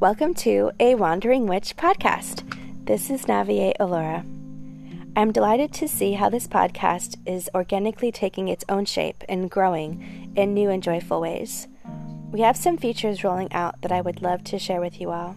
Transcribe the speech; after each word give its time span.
Welcome 0.00 0.34
to 0.34 0.70
a 0.78 0.94
Wandering 0.94 1.48
Witch 1.48 1.76
podcast. 1.76 2.44
This 2.86 3.10
is 3.10 3.24
Naviae 3.24 3.76
Allora. 3.80 4.24
I'm 5.16 5.32
delighted 5.32 5.72
to 5.72 5.88
see 5.88 6.12
how 6.12 6.28
this 6.28 6.46
podcast 6.46 7.16
is 7.26 7.50
organically 7.52 8.12
taking 8.12 8.46
its 8.46 8.64
own 8.68 8.84
shape 8.84 9.24
and 9.28 9.50
growing 9.50 10.32
in 10.36 10.54
new 10.54 10.70
and 10.70 10.84
joyful 10.84 11.20
ways. 11.20 11.66
We 12.30 12.42
have 12.42 12.56
some 12.56 12.76
features 12.78 13.24
rolling 13.24 13.52
out 13.52 13.82
that 13.82 13.90
I 13.90 14.00
would 14.00 14.22
love 14.22 14.44
to 14.44 14.58
share 14.60 14.80
with 14.80 15.00
you 15.00 15.10
all. 15.10 15.36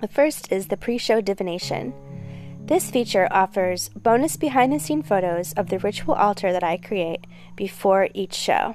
The 0.00 0.08
first 0.08 0.50
is 0.50 0.66
the 0.66 0.76
pre 0.76 0.98
show 0.98 1.20
divination. 1.20 1.94
This 2.66 2.90
feature 2.90 3.28
offers 3.30 3.90
bonus 3.90 4.36
behind 4.36 4.72
the 4.72 4.80
scene 4.80 5.04
photos 5.04 5.52
of 5.52 5.68
the 5.68 5.78
ritual 5.78 6.16
altar 6.16 6.50
that 6.50 6.64
I 6.64 6.78
create 6.78 7.28
before 7.54 8.08
each 8.12 8.34
show 8.34 8.74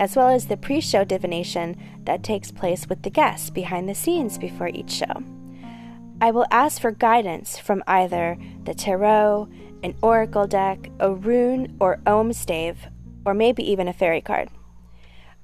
as 0.00 0.16
well 0.16 0.28
as 0.28 0.46
the 0.46 0.56
pre 0.56 0.80
show 0.80 1.04
divination 1.04 1.76
that 2.10 2.24
takes 2.24 2.50
place 2.50 2.88
with 2.88 3.02
the 3.02 3.10
guests 3.10 3.50
behind 3.50 3.88
the 3.88 3.94
scenes 3.94 4.36
before 4.36 4.66
each 4.66 4.90
show. 4.90 5.22
I 6.20 6.32
will 6.32 6.46
ask 6.50 6.82
for 6.82 6.90
guidance 6.90 7.56
from 7.56 7.84
either 7.86 8.36
the 8.64 8.74
tarot, 8.74 9.48
an 9.84 9.94
oracle 10.02 10.48
deck, 10.48 10.90
a 10.98 11.14
rune 11.14 11.76
or 11.78 12.00
ogham 12.08 12.32
stave, 12.32 12.78
or 13.24 13.32
maybe 13.32 13.62
even 13.70 13.86
a 13.86 13.92
fairy 13.92 14.20
card. 14.20 14.48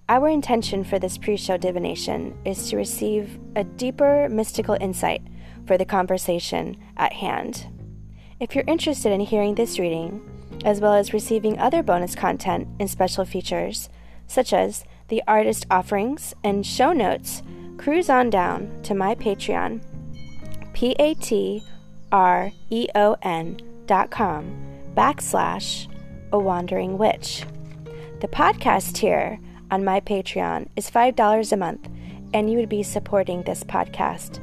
Our 0.09 0.29
intention 0.29 0.83
for 0.83 0.99
this 0.99 1.19
pre 1.19 1.37
show 1.37 1.57
divination 1.57 2.37
is 2.45 2.69
to 2.71 2.77
receive 2.77 3.39
a 3.55 3.63
deeper 3.63 4.29
mystical 4.29 4.77
insight 4.81 5.23
for 5.69 5.79
the 5.79 5.85
conversation 5.85 6.77
at 6.97 7.13
hand. 7.13 7.69
If 8.41 8.57
you're 8.57 8.65
interested 8.67 9.13
in 9.13 9.21
hearing 9.21 9.55
this 9.55 9.79
reading, 9.79 10.21
as 10.65 10.81
well 10.81 10.95
as 10.95 11.13
receiving 11.13 11.61
other 11.61 11.85
bonus 11.85 12.17
content 12.17 12.67
and 12.81 12.91
special 12.91 13.25
features, 13.25 13.89
such 14.27 14.53
as 14.53 14.85
the 15.09 15.23
artist 15.27 15.67
offerings 15.71 16.35
and 16.43 16.67
show 16.67 16.93
notes, 16.93 17.43
cruise 17.79 18.11
on 18.11 18.31
down 18.31 18.83
to 18.83 18.95
my 18.95 19.15
Patreon, 19.15 19.81
P 20.73 20.95
A 20.99 21.15
T 21.15 21.63
R 22.13 22.51
E 22.71 22.89
O 22.95 23.17
N 23.23 23.59
dot 23.87 24.11
com 24.11 24.57
backslash 24.95 25.87
a 26.33 26.39
wandering 26.39 26.99
witch. 26.99 27.45
The 28.21 28.29
podcast 28.29 28.95
tier 28.95 29.39
on 29.71 29.85
my 29.85 30.01
Patreon 30.01 30.69
is 30.77 30.91
$5 30.91 31.53
a 31.53 31.57
month, 31.57 31.89
and 32.33 32.51
you 32.51 32.59
would 32.59 32.69
be 32.69 32.83
supporting 32.83 33.43
this 33.43 33.63
podcast. 33.63 34.41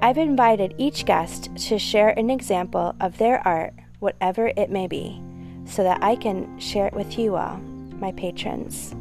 I've 0.00 0.18
invited 0.18 0.74
each 0.76 1.06
guest 1.06 1.50
to 1.68 1.78
share 1.78 2.10
an 2.10 2.30
example 2.30 2.94
of 3.00 3.16
their 3.16 3.46
art, 3.46 3.72
whatever 4.00 4.52
it 4.56 4.70
may 4.70 4.86
be, 4.86 5.22
so 5.64 5.82
that 5.82 6.02
I 6.02 6.16
can 6.16 6.58
share 6.58 6.86
it 6.86 6.94
with 6.94 7.18
you 7.18 7.36
all 7.36 7.56
my 7.98 8.12
patrons. 8.12 8.94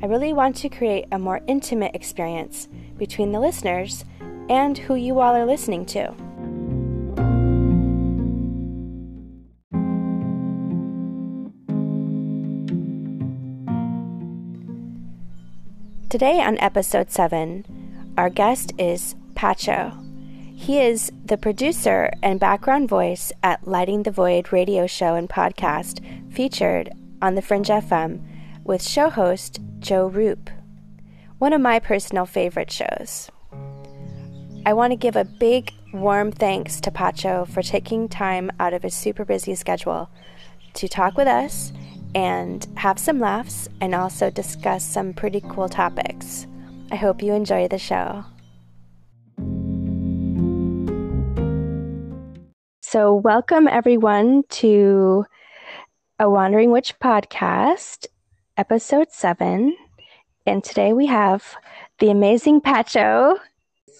I 0.00 0.06
really 0.06 0.32
want 0.32 0.54
to 0.56 0.68
create 0.68 1.06
a 1.10 1.18
more 1.18 1.40
intimate 1.48 1.96
experience 1.96 2.68
between 2.98 3.32
the 3.32 3.40
listeners 3.40 4.04
and 4.48 4.78
who 4.78 4.94
you 4.94 5.18
all 5.18 5.34
are 5.34 5.44
listening 5.44 5.84
to. 5.86 6.14
Today 16.08 16.40
on 16.40 16.58
episode 16.58 17.10
7, 17.10 18.14
our 18.16 18.30
guest 18.30 18.72
is 18.78 19.16
Patcho. 19.34 20.04
He 20.54 20.78
is 20.80 21.10
the 21.24 21.36
producer 21.36 22.10
and 22.22 22.38
background 22.38 22.88
voice 22.88 23.32
at 23.42 23.66
Lighting 23.66 24.04
the 24.04 24.12
Void 24.12 24.52
radio 24.52 24.86
show 24.86 25.16
and 25.16 25.28
podcast 25.28 26.00
featured 26.32 26.92
on 27.20 27.34
the 27.34 27.42
Fringe 27.42 27.66
FM 27.66 28.22
with 28.68 28.86
show 28.86 29.08
host 29.08 29.60
Joe 29.78 30.08
Rupe, 30.08 30.50
one 31.38 31.54
of 31.54 31.60
my 31.62 31.78
personal 31.78 32.26
favorite 32.26 32.70
shows. 32.70 33.30
I 34.66 34.74
want 34.74 34.90
to 34.90 34.96
give 34.96 35.16
a 35.16 35.24
big, 35.24 35.72
warm 35.94 36.30
thanks 36.30 36.78
to 36.82 36.90
Patcho 36.90 37.48
for 37.48 37.62
taking 37.62 38.10
time 38.10 38.50
out 38.60 38.74
of 38.74 38.82
his 38.82 38.94
super 38.94 39.24
busy 39.24 39.54
schedule 39.54 40.10
to 40.74 40.86
talk 40.86 41.16
with 41.16 41.26
us 41.26 41.72
and 42.14 42.66
have 42.76 42.98
some 42.98 43.18
laughs 43.18 43.70
and 43.80 43.94
also 43.94 44.28
discuss 44.28 44.84
some 44.84 45.14
pretty 45.14 45.40
cool 45.48 45.70
topics. 45.70 46.46
I 46.92 46.96
hope 46.96 47.22
you 47.22 47.32
enjoy 47.32 47.68
the 47.68 47.78
show. 47.78 48.22
So, 52.82 53.14
welcome 53.14 53.66
everyone 53.66 54.42
to 54.50 55.24
a 56.18 56.28
Wandering 56.28 56.70
Witch 56.70 56.98
podcast, 56.98 58.08
episode 58.58 59.12
seven. 59.12 59.76
And 60.44 60.64
today 60.64 60.92
we 60.92 61.06
have 61.06 61.54
the 62.00 62.10
amazing 62.10 62.60
Patcho. 62.60 63.38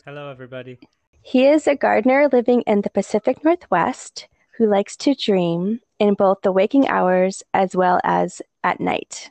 Hello, 0.04 0.30
everybody. 0.30 0.78
He 1.22 1.46
is 1.46 1.68
a 1.68 1.76
gardener 1.76 2.28
living 2.32 2.62
in 2.62 2.80
the 2.80 2.90
Pacific 2.90 3.44
Northwest 3.44 4.26
who 4.56 4.66
likes 4.66 4.96
to 4.96 5.14
dream 5.14 5.80
in 6.00 6.14
both 6.14 6.38
the 6.42 6.50
waking 6.50 6.88
hours 6.88 7.44
as 7.54 7.76
well 7.76 8.00
as 8.02 8.42
at 8.64 8.80
night. 8.80 9.30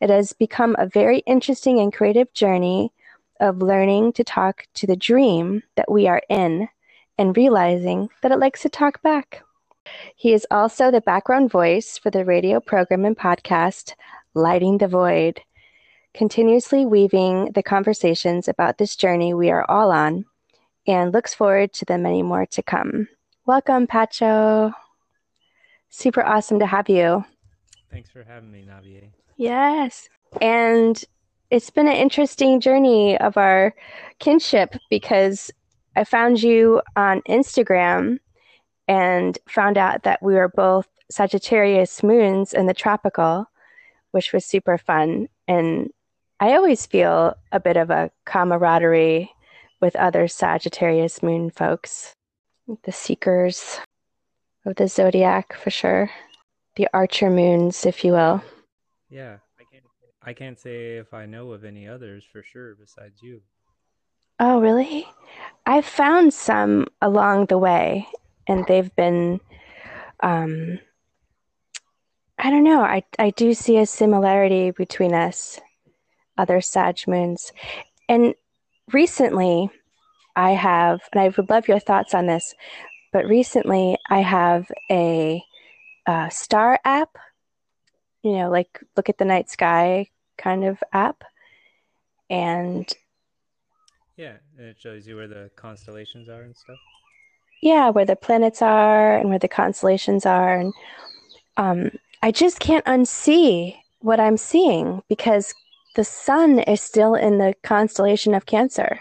It 0.00 0.08
has 0.08 0.32
become 0.32 0.74
a 0.78 0.86
very 0.86 1.18
interesting 1.26 1.78
and 1.78 1.92
creative 1.92 2.32
journey 2.32 2.90
of 3.40 3.58
learning 3.58 4.14
to 4.14 4.24
talk 4.24 4.66
to 4.74 4.86
the 4.86 4.96
dream 4.96 5.62
that 5.76 5.90
we 5.90 6.08
are 6.08 6.22
in 6.30 6.68
and 7.18 7.36
realizing 7.36 8.08
that 8.22 8.32
it 8.32 8.38
likes 8.38 8.62
to 8.62 8.70
talk 8.70 9.02
back. 9.02 9.42
He 10.16 10.32
is 10.32 10.46
also 10.50 10.90
the 10.90 11.02
background 11.02 11.50
voice 11.50 11.98
for 11.98 12.08
the 12.08 12.24
radio 12.24 12.60
program 12.60 13.04
and 13.04 13.16
podcast 13.16 13.94
Lighting 14.34 14.78
the 14.78 14.88
Void, 14.88 15.40
continuously 16.12 16.84
weaving 16.84 17.52
the 17.52 17.62
conversations 17.62 18.48
about 18.48 18.78
this 18.78 18.96
journey 18.96 19.32
we 19.32 19.50
are 19.50 19.64
all 19.70 19.90
on 19.92 20.24
and 20.86 21.12
looks 21.12 21.34
forward 21.34 21.72
to 21.74 21.84
the 21.84 21.98
many 21.98 22.22
more 22.22 22.46
to 22.46 22.62
come. 22.62 23.08
Welcome, 23.46 23.86
Patcho. 23.86 24.72
Super 25.88 26.24
awesome 26.24 26.58
to 26.58 26.66
have 26.66 26.88
you. 26.88 27.24
Thanks 27.90 28.10
for 28.10 28.24
having 28.24 28.50
me, 28.50 28.66
Naviae. 28.68 29.10
Yes. 29.36 30.08
And 30.40 31.02
it's 31.50 31.70
been 31.70 31.86
an 31.86 31.94
interesting 31.94 32.60
journey 32.60 33.16
of 33.18 33.36
our 33.36 33.74
kinship 34.18 34.74
because 34.90 35.52
I 35.94 36.04
found 36.04 36.42
you 36.42 36.82
on 36.96 37.22
Instagram 37.28 38.18
and 38.88 39.38
found 39.48 39.78
out 39.78 40.02
that 40.02 40.22
we 40.22 40.34
were 40.34 40.48
both 40.48 40.88
Sagittarius 41.10 42.02
moons 42.02 42.52
in 42.52 42.66
the 42.66 42.74
tropical, 42.74 43.46
which 44.14 44.32
was 44.32 44.44
super 44.44 44.78
fun. 44.78 45.26
And 45.48 45.90
I 46.38 46.54
always 46.54 46.86
feel 46.86 47.34
a 47.50 47.58
bit 47.58 47.76
of 47.76 47.90
a 47.90 48.12
camaraderie 48.24 49.28
with 49.80 49.96
other 49.96 50.28
Sagittarius 50.28 51.20
moon 51.20 51.50
folks, 51.50 52.14
the 52.84 52.92
seekers 52.92 53.80
of 54.64 54.76
the 54.76 54.86
zodiac 54.86 55.52
for 55.52 55.70
sure, 55.70 56.12
the 56.76 56.86
archer 56.94 57.28
moons, 57.28 57.84
if 57.84 58.04
you 58.04 58.12
will. 58.12 58.40
Yeah, 59.10 59.38
I 59.58 59.64
can't, 59.72 59.84
I 60.22 60.32
can't 60.32 60.60
say 60.60 60.96
if 60.98 61.12
I 61.12 61.26
know 61.26 61.50
of 61.50 61.64
any 61.64 61.88
others 61.88 62.22
for 62.24 62.44
sure 62.44 62.76
besides 62.76 63.20
you. 63.20 63.42
Oh, 64.38 64.60
really? 64.60 65.08
I've 65.66 65.86
found 65.86 66.32
some 66.32 66.86
along 67.02 67.46
the 67.46 67.58
way, 67.58 68.06
and 68.46 68.64
they've 68.68 68.94
been 68.94 69.40
um 70.22 70.78
I 72.44 72.50
don't 72.50 72.62
know. 72.62 72.82
I 72.82 73.02
I 73.18 73.30
do 73.30 73.54
see 73.54 73.78
a 73.78 73.86
similarity 73.86 74.70
between 74.70 75.14
us, 75.14 75.58
other 76.36 76.60
Sag 76.60 76.98
moons. 77.08 77.52
And 78.06 78.34
recently 78.92 79.70
I 80.36 80.50
have 80.50 81.00
and 81.12 81.22
I 81.22 81.28
would 81.28 81.48
love 81.48 81.68
your 81.68 81.80
thoughts 81.80 82.14
on 82.14 82.26
this, 82.26 82.54
but 83.14 83.24
recently 83.24 83.96
I 84.10 84.20
have 84.20 84.70
a, 84.90 85.42
a 86.06 86.28
star 86.30 86.78
app, 86.84 87.16
you 88.22 88.32
know, 88.32 88.50
like 88.50 88.78
look 88.94 89.08
at 89.08 89.16
the 89.16 89.24
night 89.24 89.48
sky 89.48 90.08
kind 90.36 90.64
of 90.64 90.82
app. 90.92 91.24
And 92.28 92.92
yeah, 94.18 94.34
and 94.58 94.66
it 94.66 94.76
shows 94.78 95.06
you 95.06 95.16
where 95.16 95.28
the 95.28 95.50
constellations 95.56 96.28
are 96.28 96.42
and 96.42 96.54
stuff 96.54 96.78
yeah, 97.62 97.88
where 97.88 98.04
the 98.04 98.14
planets 98.14 98.60
are 98.60 99.16
and 99.16 99.30
where 99.30 99.38
the 99.38 99.48
constellations 99.48 100.26
are. 100.26 100.54
And 100.54 100.74
um, 101.56 101.90
I 102.24 102.30
just 102.30 102.58
can't 102.58 102.86
unsee 102.86 103.76
what 104.00 104.18
I'm 104.18 104.38
seeing 104.38 105.02
because 105.10 105.52
the 105.94 106.04
sun 106.04 106.60
is 106.60 106.80
still 106.80 107.14
in 107.14 107.36
the 107.36 107.52
constellation 107.62 108.32
of 108.32 108.46
Cancer. 108.46 108.98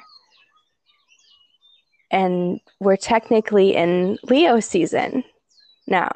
And 2.12 2.60
we're 2.82 2.98
technically 2.98 3.76
in 3.76 4.18
Leo 4.24 4.60
season 4.60 5.24
now, 5.88 6.10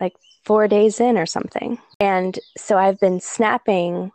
like 0.00 0.14
four 0.46 0.66
days 0.66 0.98
in 0.98 1.18
or 1.18 1.26
something. 1.26 1.76
And 2.00 2.38
so 2.56 2.78
I've 2.78 2.98
been 2.98 3.20
snapping 3.20 4.12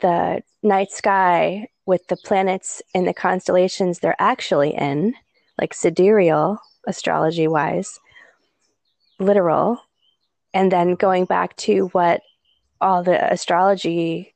the 0.00 0.40
night 0.62 0.92
sky 0.92 1.68
with 1.84 2.06
the 2.06 2.16
planets 2.16 2.80
in 2.94 3.04
the 3.04 3.12
constellations 3.12 3.98
they're 3.98 4.16
actually 4.18 4.74
in 4.74 5.12
like 5.60 5.74
sidereal 5.74 6.58
astrology 6.86 7.48
wise, 7.48 8.00
literal, 9.18 9.82
and 10.56 10.72
then 10.72 10.94
going 10.94 11.26
back 11.26 11.54
to 11.54 11.88
what 11.88 12.22
all 12.80 13.02
the 13.02 13.30
astrology 13.30 14.34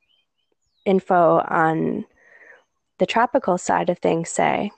info 0.85 1.39
on 1.49 2.05
the 2.99 3.07
tropical 3.07 3.57
side 3.57 3.89
of 3.89 3.97
things 3.97 4.29
say. 4.29 4.69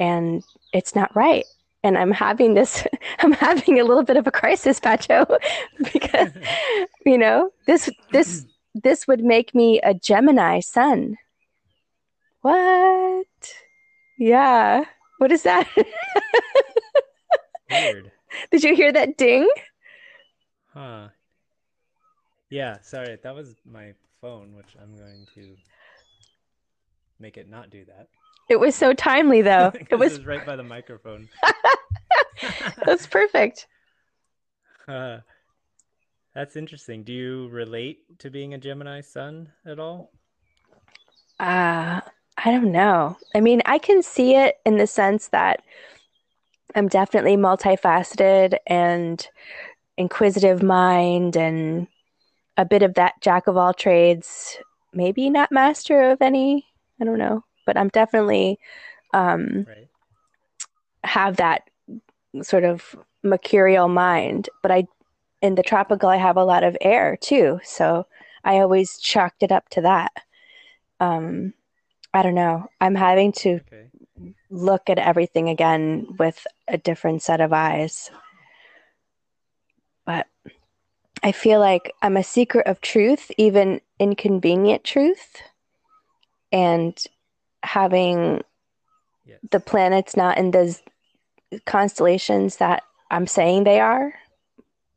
And 0.00 0.42
it's 0.72 0.96
not 0.96 1.14
right. 1.14 1.44
And 1.84 1.96
I'm 1.96 2.10
having 2.10 2.54
this, 2.54 2.84
I'm 3.20 3.30
having 3.30 3.78
a 3.78 3.84
little 3.84 4.02
bit 4.02 4.16
of 4.16 4.26
a 4.26 4.32
crisis, 4.32 4.80
Patcho, 4.80 5.38
because, 5.92 6.32
you 7.06 7.18
know, 7.18 7.50
this, 7.68 7.88
this, 8.10 8.44
this 8.74 9.06
would 9.06 9.22
make 9.22 9.54
me 9.54 9.80
a 9.82 9.94
Gemini 9.94 10.58
sun. 10.58 11.18
What? 12.40 13.26
Yeah. 14.18 14.86
What 15.18 15.30
is 15.30 15.44
that? 15.44 15.68
Weird. 17.70 18.10
Did 18.50 18.64
you 18.64 18.74
hear 18.74 18.90
that 18.92 19.16
ding? 19.16 19.48
Huh. 20.74 21.08
Yeah, 22.50 22.78
sorry, 22.82 23.18
that 23.22 23.34
was 23.34 23.54
my 23.64 23.92
phone, 24.20 24.54
which 24.54 24.76
I'm 24.80 24.96
going 24.96 25.26
to 25.34 25.56
make 27.18 27.36
it 27.36 27.48
not 27.48 27.70
do 27.70 27.84
that. 27.86 28.08
It 28.48 28.60
was 28.60 28.74
so 28.74 28.92
timely, 28.92 29.42
though. 29.42 29.72
It 29.74 29.88
'Cause 29.88 29.98
was. 29.98 30.20
right 30.26 30.44
by 30.44 30.56
the 30.56 30.62
microphone. 30.62 31.28
That's 32.86 33.06
perfect. 33.06 33.66
Uh, 34.88 35.18
that's 36.34 36.56
interesting. 36.56 37.04
Do 37.04 37.12
you 37.12 37.48
relate 37.50 38.00
to 38.18 38.30
being 38.30 38.52
a 38.52 38.58
Gemini 38.58 39.00
sun 39.00 39.52
at 39.64 39.78
all? 39.78 40.10
Uh, 41.38 42.00
I 42.36 42.50
don't 42.50 42.72
know. 42.72 43.16
I 43.34 43.40
mean, 43.40 43.62
I 43.64 43.78
can 43.78 44.02
see 44.02 44.34
it 44.34 44.56
in 44.66 44.76
the 44.76 44.88
sense 44.88 45.28
that 45.28 45.62
I'm 46.74 46.88
definitely 46.88 47.36
multifaceted 47.36 48.56
and 48.66 49.24
inquisitive 49.96 50.62
mind 50.62 51.36
and 51.36 51.86
a 52.56 52.64
bit 52.64 52.82
of 52.82 52.94
that 52.94 53.14
jack 53.20 53.46
of 53.46 53.56
all 53.56 53.74
trades, 53.74 54.56
maybe 54.92 55.30
not 55.30 55.52
master 55.52 56.10
of 56.10 56.20
any. 56.20 56.66
I 57.00 57.04
don't 57.04 57.18
know, 57.18 57.44
but 57.66 57.76
I'm 57.76 57.88
definitely 57.88 58.58
um, 59.14 59.66
Right. 59.66 59.88
have 61.04 61.36
that 61.36 61.62
sort 62.42 62.64
of 62.64 62.96
mercurial 63.22 63.88
mind. 63.88 64.48
But 64.62 64.70
I, 64.70 64.86
in 65.40 65.54
the 65.54 65.62
tropical, 65.62 66.08
I 66.08 66.16
have 66.16 66.36
a 66.36 66.44
lot 66.44 66.64
of 66.64 66.76
air 66.80 67.16
too, 67.20 67.60
so 67.64 68.06
I 68.44 68.58
always 68.58 68.98
chalked 68.98 69.42
it 69.42 69.52
up 69.52 69.68
to 69.70 69.80
that. 69.82 70.12
Um, 71.00 71.54
I 72.14 72.22
don't 72.22 72.34
know. 72.34 72.68
I'm 72.80 72.94
having 72.94 73.32
to 73.32 73.60
Okay. 73.66 73.90
look 74.50 74.90
at 74.90 74.98
everything 74.98 75.48
again 75.48 76.06
with 76.18 76.46
a 76.68 76.76
different 76.78 77.22
set 77.22 77.40
of 77.40 77.52
eyes. 77.52 78.10
I 81.22 81.32
feel 81.32 81.60
like 81.60 81.94
I'm 82.02 82.16
a 82.16 82.24
seeker 82.24 82.60
of 82.60 82.80
truth, 82.80 83.30
even 83.38 83.80
inconvenient 83.98 84.84
truth. 84.84 85.36
And 86.50 86.98
having 87.62 88.42
Yes. 89.24 89.38
the 89.50 89.60
planets 89.60 90.16
not 90.16 90.36
in 90.36 90.50
those 90.50 90.82
constellations 91.64 92.56
that 92.56 92.82
I'm 93.10 93.26
saying 93.26 93.64
they 93.64 93.78
are, 93.80 94.14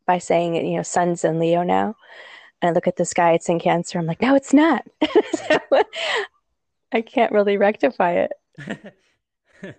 by 0.06 0.18
saying, 0.18 0.56
you 0.56 0.77
know, 0.77 0.83
sun's 0.83 1.24
in 1.24 1.39
Leo 1.39 1.63
now. 1.63 1.95
And 2.62 2.69
I 2.69 2.74
look 2.74 2.88
at 2.88 2.95
the 2.95 3.06
sky, 3.06 3.33
it's 3.33 3.50
in 3.50 3.60
Cancer. 3.60 4.00
I'm 4.00 4.06
like, 4.06 4.22
no, 4.22 4.36
it's 4.36 4.54
not. 4.54 4.83
so 5.33 5.60
I 6.92 7.01
can't 7.01 7.31
really 7.31 7.57
rectify 7.57 8.25
it. 8.27 9.75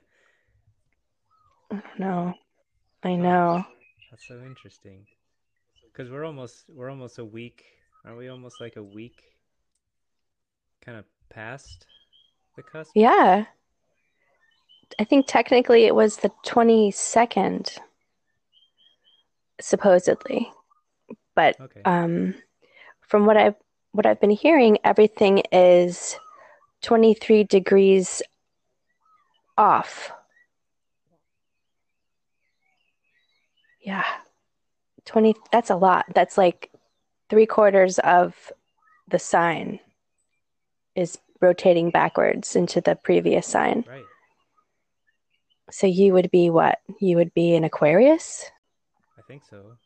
No, 1.98 2.34
I 3.02 3.14
know. 3.16 3.64
That's 4.10 4.26
so 4.28 4.40
interesting. 4.43 5.06
Because 5.96 6.12
we're 6.12 6.26
almost 6.26 6.64
we're 6.69 6.90
almost 6.90 7.19
a 7.19 7.25
week. 7.25 7.64
Aren't 8.04 8.19
we 8.19 8.28
almost 8.28 8.60
like 8.60 8.76
a 8.76 8.82
week 8.82 9.22
kind 10.82 10.98
of 10.98 11.06
past 11.31 11.87
the 12.54 12.62
cusp? 12.62 12.90
Yeah. 12.94 13.46
I 14.98 15.04
think 15.04 15.26
technically 15.26 15.84
it 15.84 15.94
was 15.94 16.19
the 16.19 16.31
22nd, 16.44 17.78
supposedly. 19.58 20.52
But 21.34 21.58
Okay. 21.60 21.81
um, 21.87 22.34
from 23.00 23.25
what 23.25 23.38
I've 23.38 23.56
what 23.93 24.04
I've 24.04 24.20
been 24.20 24.31
hearing, 24.31 24.76
everything 24.84 25.43
is 25.50 26.19
23 26.82 27.44
degrees 27.44 28.20
off. 29.56 30.12
Yeah. 33.81 34.04
20, 35.06 35.35
that's 35.53 35.70
a 35.70 35.76
lot. 35.76 36.05
That's 36.14 36.37
like 36.37 36.70
three 37.31 37.47
quarters 37.47 37.99
of 38.00 38.53
the 39.08 39.19
sign 39.19 39.81
is 40.94 41.19
rotating 41.41 41.91
backwards 41.91 42.56
into 42.56 42.81
the 42.81 42.97
previous 42.97 43.47
sign. 43.47 43.85
Right. 43.88 44.05
So 45.70 45.87
you 45.87 46.12
would 46.12 46.31
be 46.31 46.50
what? 46.50 46.79
You 47.00 47.17
would 47.17 47.35
be 47.35 47.55
an 47.55 47.64
Aquarius, 47.64 48.44
I 49.19 49.23
think 49.23 49.43
so. 49.49 49.76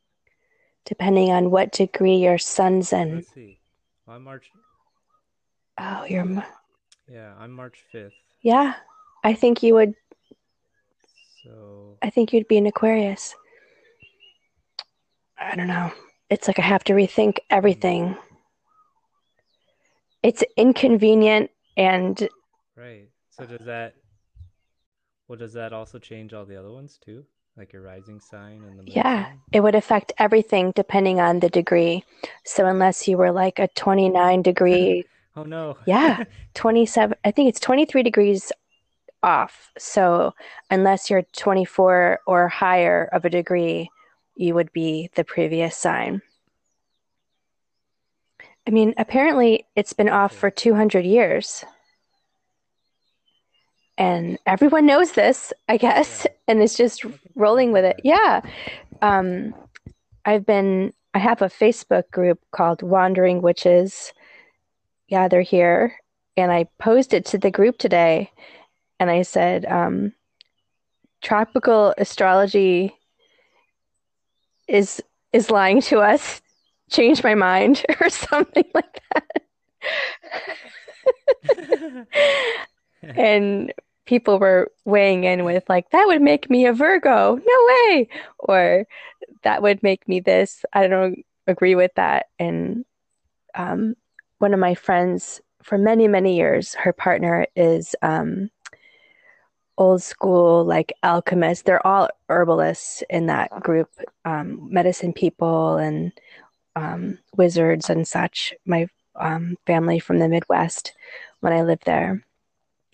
depending 0.85 1.31
on 1.31 1.51
what 1.51 1.73
degree 1.73 2.17
your 2.17 2.39
sun's 2.39 2.93
in. 2.93 3.17
Let's 3.17 3.33
see. 3.33 3.59
Well, 4.07 4.17
I'm 4.17 4.25
March. 4.25 4.51
Oh, 5.79 6.05
you're, 6.05 6.45
Yeah, 7.09 7.33
I'm 7.39 7.53
March 7.53 7.79
5th. 7.95 8.13
yeah. 8.43 8.75
I 9.25 9.35
think 9.35 9.63
you 9.63 9.75
would, 9.75 9.95
So 11.45 11.97
I 12.03 12.11
think 12.11 12.33
you'd 12.33 12.49
be 12.49 12.59
an 12.59 12.67
Aquarius. 12.67 13.35
I 15.41 15.57
don't 15.57 15.67
know. 15.67 15.93
It's 16.29 16.47
like 16.47 16.59
I 16.59 16.63
have 16.63 16.85
to 16.85 16.93
rethink 16.93 17.39
everything. 17.49 18.17
It's 20.23 20.45
inconvenient 20.57 21.51
and 21.77 22.29
right. 22.77 23.09
So 23.31 23.47
does 23.47 23.67
that? 23.67 23.95
Well, 25.27 25.39
does 25.39 25.55
that 25.55 25.73
also 25.73 25.99
change 25.99 26.35
all 26.35 26.45
the 26.45 26.59
other 26.59 26.71
ones 26.71 26.99
too? 27.03 27.25
Like 27.57 27.73
your 27.73 27.83
rising 27.83 28.21
sign 28.21 28.63
and 28.63 28.79
the 28.79 28.83
moon 28.83 28.85
yeah, 28.87 29.25
sign? 29.25 29.41
it 29.53 29.61
would 29.61 29.75
affect 29.75 30.13
everything 30.19 30.73
depending 30.77 31.21
on 31.21 31.41
the 31.41 31.49
degree. 31.49 32.05
So 32.45 32.67
unless 32.67 33.09
you 33.09 33.17
were 33.17 33.33
like 33.33 33.59
a 33.59 33.69
29 33.69 34.43
degree 34.43 35.05
Oh 35.37 35.45
no. 35.45 35.77
Yeah. 35.87 36.25
27 36.55 37.17
i 37.25 37.31
think 37.31 37.49
it's 37.49 37.61
23 37.61 38.03
degrees 38.03 38.53
off 39.23 39.71
so 39.79 40.35
unless 40.71 41.09
you're 41.09 41.23
24 41.23 42.21
or 42.27 42.49
higher 42.49 43.09
of 43.13 43.25
a 43.25 43.31
degree 43.31 43.89
you 44.41 44.55
would 44.55 44.73
be 44.73 45.11
the 45.15 45.25
previous 45.25 45.77
sign. 45.77 46.23
I 48.67 48.71
mean 48.71 48.95
apparently 48.97 49.67
it's 49.77 49.93
been 49.93 50.09
off 50.09 50.35
for 50.35 50.51
200 50.51 51.05
years. 51.05 51.65
And 53.99 54.39
everyone 54.47 54.87
knows 54.87 55.13
this 55.13 55.53
i 55.69 55.77
guess 55.77 56.27
Yeah. 56.27 56.33
and 56.49 56.63
it's 56.63 56.77
just 56.77 57.05
I 57.05 57.09
think 57.09 57.15
I've 57.15 57.31
rolling 57.37 57.73
with 57.73 57.85
it. 57.85 58.01
Yeah. 58.03 58.41
Um 59.03 59.55
i've 60.25 60.47
been 60.47 60.93
i 61.15 61.19
have 61.19 61.43
a 61.43 61.47
facebook 61.47 62.11
group 62.11 62.41
called 62.53 62.83
wandering 62.83 63.43
witches 63.43 64.13
Yeah, 65.09 65.29
they're 65.29 65.43
here 65.43 65.97
and 66.37 66.51
I 66.53 66.67
posted 66.79 67.27
it 67.27 67.31
to 67.31 67.39
the 67.39 67.51
group 67.51 67.77
today 67.79 68.31
and 68.99 69.11
I 69.11 69.23
said, 69.23 69.65
um, 69.67 70.13
tropical 71.23 71.93
astrology 71.99 72.95
is 74.71 75.03
is 75.33 75.51
lying 75.51 75.81
to 75.83 76.01
us. 76.01 76.41
Change 76.91 77.23
my 77.23 77.35
mind 77.35 77.85
or 78.01 78.09
something 78.09 78.65
like 78.75 79.01
that. 79.15 79.43
and 83.03 83.73
people 84.07 84.39
were 84.39 84.73
weighing 84.85 85.23
in 85.25 85.45
with 85.45 85.63
like, 85.69 85.89
that 85.91 86.07
would 86.07 86.21
make 86.21 86.51
me 86.51 86.67
a 86.67 86.73
Virgo. 86.73 87.37
No 87.37 87.67
way. 87.69 88.09
Or 88.41 88.87
that 89.43 89.63
would 89.63 89.83
make 89.83 90.09
me 90.09 90.19
this. 90.21 90.65
I 90.73 90.89
don't 90.89 91.25
agree 91.47 91.77
with 91.77 91.93
that. 91.95 92.27
And 92.39 92.85
um, 93.55 93.95
one 94.39 94.53
of 94.53 94.61
my 94.61 94.75
friends 94.75 95.41
for 95.63 95.77
many 95.77 96.09
many 96.09 96.37
years 96.37 96.75
her 96.75 96.93
partner 96.93 97.47
is 97.55 97.95
um 98.01 98.51
old 99.81 100.03
school 100.03 100.65
like 100.65 100.93
alchemists 101.03 101.65
they're 101.65 101.85
all 101.87 102.09
herbalists 102.29 103.03
in 103.09 103.27
that 103.27 103.51
group 103.61 103.89
um 104.27 104.69
medicine 104.71 105.13
people 105.13 105.77
and 105.79 106.13
um 106.77 107.19
wizards 107.37 107.89
and 107.89 108.07
such 108.07 108.55
my 108.67 108.87
um 109.17 109.57
family 109.67 109.99
from 109.99 110.19
the 110.19 110.29
midwest 110.29 110.93
when 111.41 111.53
i 111.53 111.63
lived 111.63 111.87
there 111.87 112.23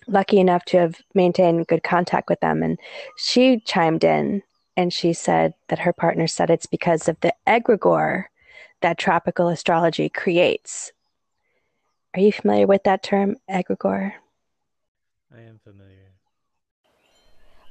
lucky 0.07 0.39
enough 0.39 0.63
to 0.63 0.77
have 0.77 0.95
maintained 1.13 1.67
good 1.67 1.83
contact 1.83 2.29
with 2.29 2.39
them 2.39 2.63
and 2.63 2.79
she 3.17 3.59
chimed 3.59 4.05
in 4.05 4.41
and 4.77 4.93
she 4.93 5.11
said 5.11 5.53
that 5.67 5.79
her 5.79 5.91
partner 5.91 6.25
said 6.25 6.49
it's 6.49 6.65
because 6.65 7.09
of 7.09 7.19
the 7.19 7.33
egregore 7.45 8.23
that 8.81 8.97
tropical 8.97 9.49
astrology 9.49 10.07
creates 10.07 10.93
are 12.17 12.21
you 12.21 12.31
familiar 12.31 12.65
with 12.65 12.83
that 12.85 13.03
term, 13.03 13.35
egregore? 13.47 14.13
I 15.31 15.41
am 15.41 15.59
familiar. 15.63 15.96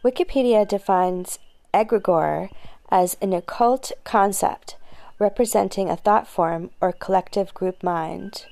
Wikipedia 0.06 0.68
defines 0.68 1.40
egregore 1.74 2.48
as 2.90 3.16
an 3.20 3.32
occult 3.32 3.90
concept 4.04 4.76
representing 5.18 5.90
a 5.90 5.96
thought 5.96 6.28
form 6.28 6.70
or 6.80 6.92
collective 6.92 7.52
group 7.54 7.82
mind. 7.82 8.46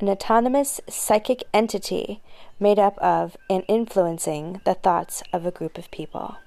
an 0.00 0.08
autonomous 0.08 0.80
psychic 0.88 1.44
entity 1.54 2.20
made 2.58 2.78
up 2.78 2.98
of 2.98 3.36
and 3.48 3.62
influencing 3.68 4.60
the 4.64 4.74
thoughts 4.74 5.22
of 5.32 5.46
a 5.46 5.52
group 5.52 5.78
of 5.78 5.90
people. 5.92 6.38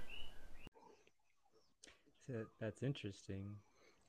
That's 2.60 2.84
interesting. 2.84 3.46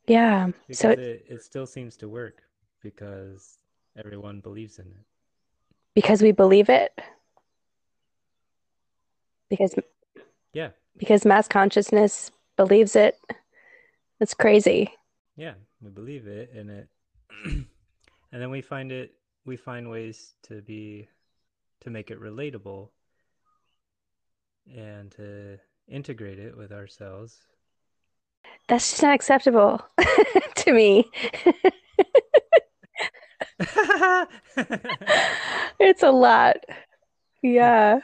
Yeah. 0.08 0.48
Because 0.66 0.78
so 0.80 0.90
it, 0.90 1.26
it 1.28 1.42
still 1.44 1.66
seems 1.66 1.96
to 1.98 2.08
work 2.08 2.42
because 2.82 3.58
everyone 3.96 4.40
believes 4.40 4.80
in 4.80 4.86
it. 4.86 5.06
Because 5.94 6.22
we 6.22 6.32
believe 6.32 6.68
it. 6.68 6.98
Because 9.48 9.74
yeah. 10.54 10.70
Because 10.96 11.24
mass 11.24 11.48
consciousness 11.48 12.30
believes 12.56 12.96
it. 12.96 13.18
It's 14.20 14.34
crazy. 14.34 14.92
Yeah, 15.36 15.54
we 15.82 15.90
believe 15.90 16.26
it 16.26 16.52
and 16.54 16.70
it 16.70 16.88
and 17.44 17.66
then 18.32 18.50
we 18.50 18.62
find 18.62 18.92
it 18.92 19.14
we 19.44 19.56
find 19.56 19.90
ways 19.90 20.34
to 20.44 20.62
be 20.62 21.08
to 21.80 21.90
make 21.90 22.10
it 22.10 22.20
relatable 22.20 22.90
and 24.74 25.10
to 25.12 25.58
integrate 25.88 26.38
it 26.38 26.56
with 26.56 26.72
ourselves. 26.72 27.36
That's 28.68 28.90
just 28.90 29.02
not 29.02 29.14
acceptable 29.14 29.82
to 30.54 30.72
me. 30.72 31.10
it's 35.78 36.02
a 36.02 36.10
lot. 36.10 36.56
Yeah. 37.42 38.00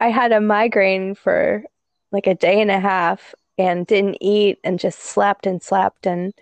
I 0.00 0.08
had 0.08 0.32
a 0.32 0.40
migraine 0.40 1.14
for 1.14 1.64
like 2.12 2.26
a 2.26 2.34
day 2.34 2.60
and 2.60 2.70
a 2.70 2.80
half 2.80 3.34
and 3.58 3.86
didn't 3.86 4.18
eat 4.20 4.58
and 4.62 4.78
just 4.78 5.00
slept 5.00 5.46
and 5.46 5.62
slept 5.62 6.06
and 6.06 6.34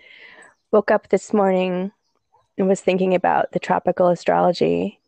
woke 0.73 0.90
up 0.90 1.08
this 1.08 1.32
morning 1.32 1.92
and 2.58 2.68
was 2.68 2.80
thinking 2.80 3.14
about 3.14 3.52
the 3.52 3.58
tropical 3.58 4.08
astrology 4.08 5.00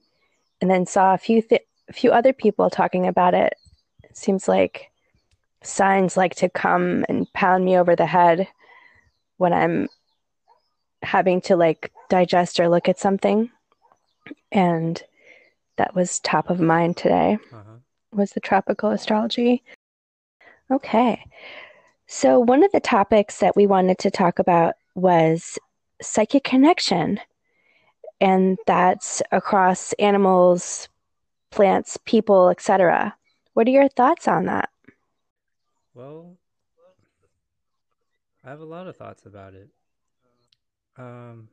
and 0.61 0.71
then 0.71 0.87
saw 0.87 1.15
a 1.15 1.19
few 1.19 1.43
th- 1.43 1.63
a 1.89 1.93
few 1.93 2.11
other 2.11 2.33
people 2.33 2.69
talking 2.71 3.07
about 3.07 3.35
it. 3.35 3.55
It 4.03 4.17
seems 4.17 4.49
like 4.49 4.91
signs 5.63 6.17
like 6.17 6.35
to 6.37 6.49
come 6.49 7.05
and 7.09 7.33
pound 7.33 7.65
me 7.65 7.77
over 7.77 7.95
the 7.95 8.07
head 8.07 8.49
when 9.37 9.53
I'm 9.53 9.89
having 11.03 11.41
to 11.43 11.57
like 11.57 11.93
digest 12.09 12.59
or 12.59 12.69
look 12.69 12.89
at 12.89 12.99
something. 12.99 13.51
And 14.51 15.01
that 15.77 15.95
was 15.95 16.21
top 16.21 16.51
of 16.51 16.61
mind 16.61 16.97
today. 16.97 17.39
Uh-huh. 17.53 17.76
Was 18.17 18.33
the 18.33 18.41
tropical 18.41 18.91
astrology. 18.91 19.63
Okay. 20.71 21.23
So 22.07 22.41
one 22.41 22.65
of 22.65 22.73
the 22.73 22.81
topics 22.81 23.39
that 23.41 23.55
we 23.55 23.67
wanted 23.67 23.99
to 23.99 24.11
talk 24.11 24.39
about 24.39 24.75
was 24.95 25.59
psychic 26.01 26.45
connection. 26.45 27.21
And 28.21 28.57
that's 28.67 29.23
across 29.33 29.93
animals, 29.95 30.89
plants, 31.51 31.99
people, 32.07 32.49
etc. 32.49 33.15
What 33.53 33.67
are 33.67 33.73
your 33.73 33.89
thoughts 33.89 34.27
on 34.27 34.47
that? 34.47 34.71
Well, 35.95 36.37
I 38.45 38.51
have 38.51 38.61
a 38.61 38.65
lot 38.65 38.87
of 38.87 38.97
thoughts 38.97 39.27
about 39.27 39.55
it. 39.55 39.69
Um, 40.97 41.49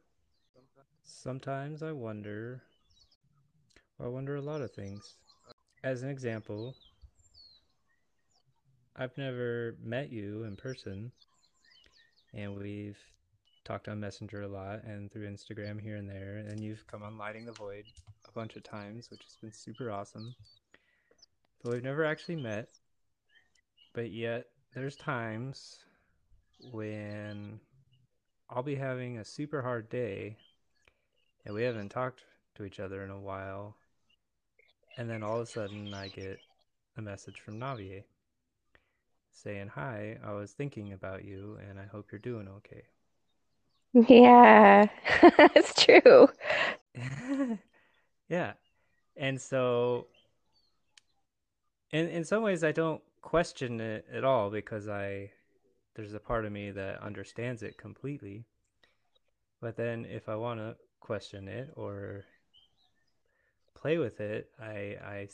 sometimes 1.03 1.84
I 1.84 1.91
wonder, 1.91 2.62
I 4.00 4.08
wonder 4.08 4.36
a 4.38 4.41
lot 4.41 4.62
of 4.62 4.72
things. 4.72 5.15
As 5.84 6.02
an 6.02 6.08
example, 6.08 6.75
I've 8.96 9.18
never 9.18 9.75
met 9.84 10.13
you 10.13 10.44
in 10.44 10.56
person, 10.56 11.12
and 12.34 12.58
we've 12.58 12.98
talked 13.66 13.90
on 13.90 14.00
Messenger 14.00 14.44
a 14.44 14.48
lot 14.48 14.86
and 14.86 15.12
through 15.12 15.28
Instagram 15.28 15.82
here 15.82 15.98
and 15.98 16.10
there, 16.10 16.38
and 16.48 16.63
you've 16.63 16.88
come 16.88 17.04
on 17.04 17.18
Lighting 17.18 17.46
the 17.46 17.52
Void 17.52 17.84
a 18.25 18.32
bunch 18.32 18.56
of 18.56 18.63
times, 18.63 19.12
which 19.12 19.24
has 19.24 19.36
been 19.42 19.52
super 19.52 19.92
awesome. 19.92 20.34
But 21.62 21.74
we've 21.74 21.84
never 21.84 22.06
actually 22.06 22.38
met, 22.38 22.70
but 23.92 24.10
yet 24.10 24.46
there's 24.74 24.96
times 24.96 25.80
when 26.72 27.60
I'll 28.50 28.63
be 28.63 28.75
having 28.75 29.18
a 29.18 29.25
super 29.25 29.62
hard 29.62 29.90
day 29.90 30.38
and 31.46 31.54
we 31.54 31.63
haven't 31.63 31.90
talked 31.90 32.22
to 32.56 32.63
each 32.63 32.80
other 32.80 33.04
in 33.04 33.10
a 33.10 33.20
while. 33.20 33.75
And 34.98 35.10
then 35.10 35.24
all 35.24 35.38
of 35.38 35.44
a 35.44 35.46
sudden 35.52 35.94
I 35.94 36.08
get 36.08 36.40
a 36.98 37.02
message 37.02 37.40
from 37.40 37.60
Naviae 37.60 38.04
saying, 39.32 39.70
Hi, 39.76 40.18
I 40.24 40.34
was 40.34 40.52
thinking 40.52 40.94
about 40.94 41.26
you 41.26 41.58
and 41.68 41.80
I 41.80 41.86
hope 41.86 42.12
you're 42.12 42.20
doing 42.20 42.48
okay. 42.48 42.84
Yeah, 43.94 44.88
it's 45.56 45.84
true. 45.84 46.30
yeah. 48.30 48.54
And 49.16 49.40
so 49.40 50.08
in 51.92 52.08
in 52.10 52.24
some 52.24 52.44
ways 52.44 52.64
I 52.64 52.72
don't 52.72 53.02
question 53.22 53.80
it 53.80 54.06
at 54.12 54.24
all 54.24 54.50
because 54.50 54.88
I 54.90 55.32
there's 55.96 56.14
a 56.14 56.20
part 56.20 56.46
of 56.46 56.52
me 56.52 56.72
that 56.72 57.02
understands 57.02 57.62
it 57.62 57.78
completely. 57.78 58.46
But 59.62 59.78
then 59.78 60.06
if 60.06 60.28
I 60.28 60.36
want 60.36 60.60
to 60.60 60.76
question 61.00 61.48
it 61.48 61.72
or 61.76 62.26
play 63.84 63.98
with 63.98 64.22
it, 64.22 64.50
I 64.62 64.98
I 65.06 65.28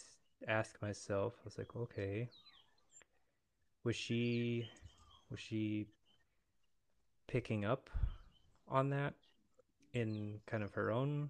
ask 0.48 0.82
myself, 0.82 1.36
I 1.40 1.46
was 1.46 1.58
like, 1.60 1.76
okay, 1.76 2.30
was 3.84 3.96
she 3.96 4.68
was 5.30 5.40
she 5.40 5.86
picking 7.28 7.64
up 7.64 7.92
on 8.68 8.90
that 8.90 9.14
in 9.94 10.40
kind 10.48 10.64
of 10.64 10.74
her 10.74 10.92
own 10.92 11.30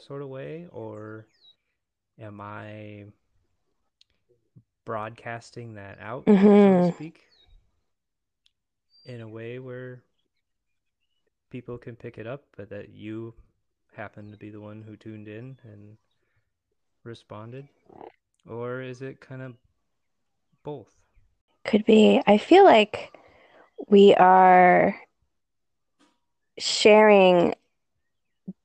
sort 0.00 0.22
of 0.22 0.28
way 0.28 0.66
or 0.72 1.26
am 2.18 2.40
I 2.40 3.04
broadcasting 4.86 5.74
that 5.74 5.98
out, 6.00 6.24
mm-hmm. 6.24 6.42
so 6.42 6.48
to 6.48 6.54
mm-hmm. 6.54 6.96
speak, 6.96 7.24
in 9.04 9.20
a 9.20 9.28
way 9.28 9.58
where 9.58 10.02
people 11.50 11.76
can 11.76 11.94
pick 11.94 12.16
it 12.16 12.26
up, 12.26 12.44
but 12.56 12.70
that 12.70 12.88
you 12.88 13.34
happen 13.94 14.30
to 14.30 14.38
be 14.38 14.48
the 14.48 14.62
one 14.62 14.80
who 14.80 14.96
tuned 14.96 15.28
in 15.28 15.58
and 15.62 15.98
responded? 17.04 17.68
Or 18.48 18.80
is 18.82 19.02
it 19.02 19.20
kind 19.20 19.42
of 19.42 19.54
both? 20.62 20.94
Could 21.64 21.84
be. 21.84 22.22
I 22.26 22.38
feel 22.38 22.64
like 22.64 23.12
we 23.88 24.14
are 24.14 24.96
sharing 26.58 27.54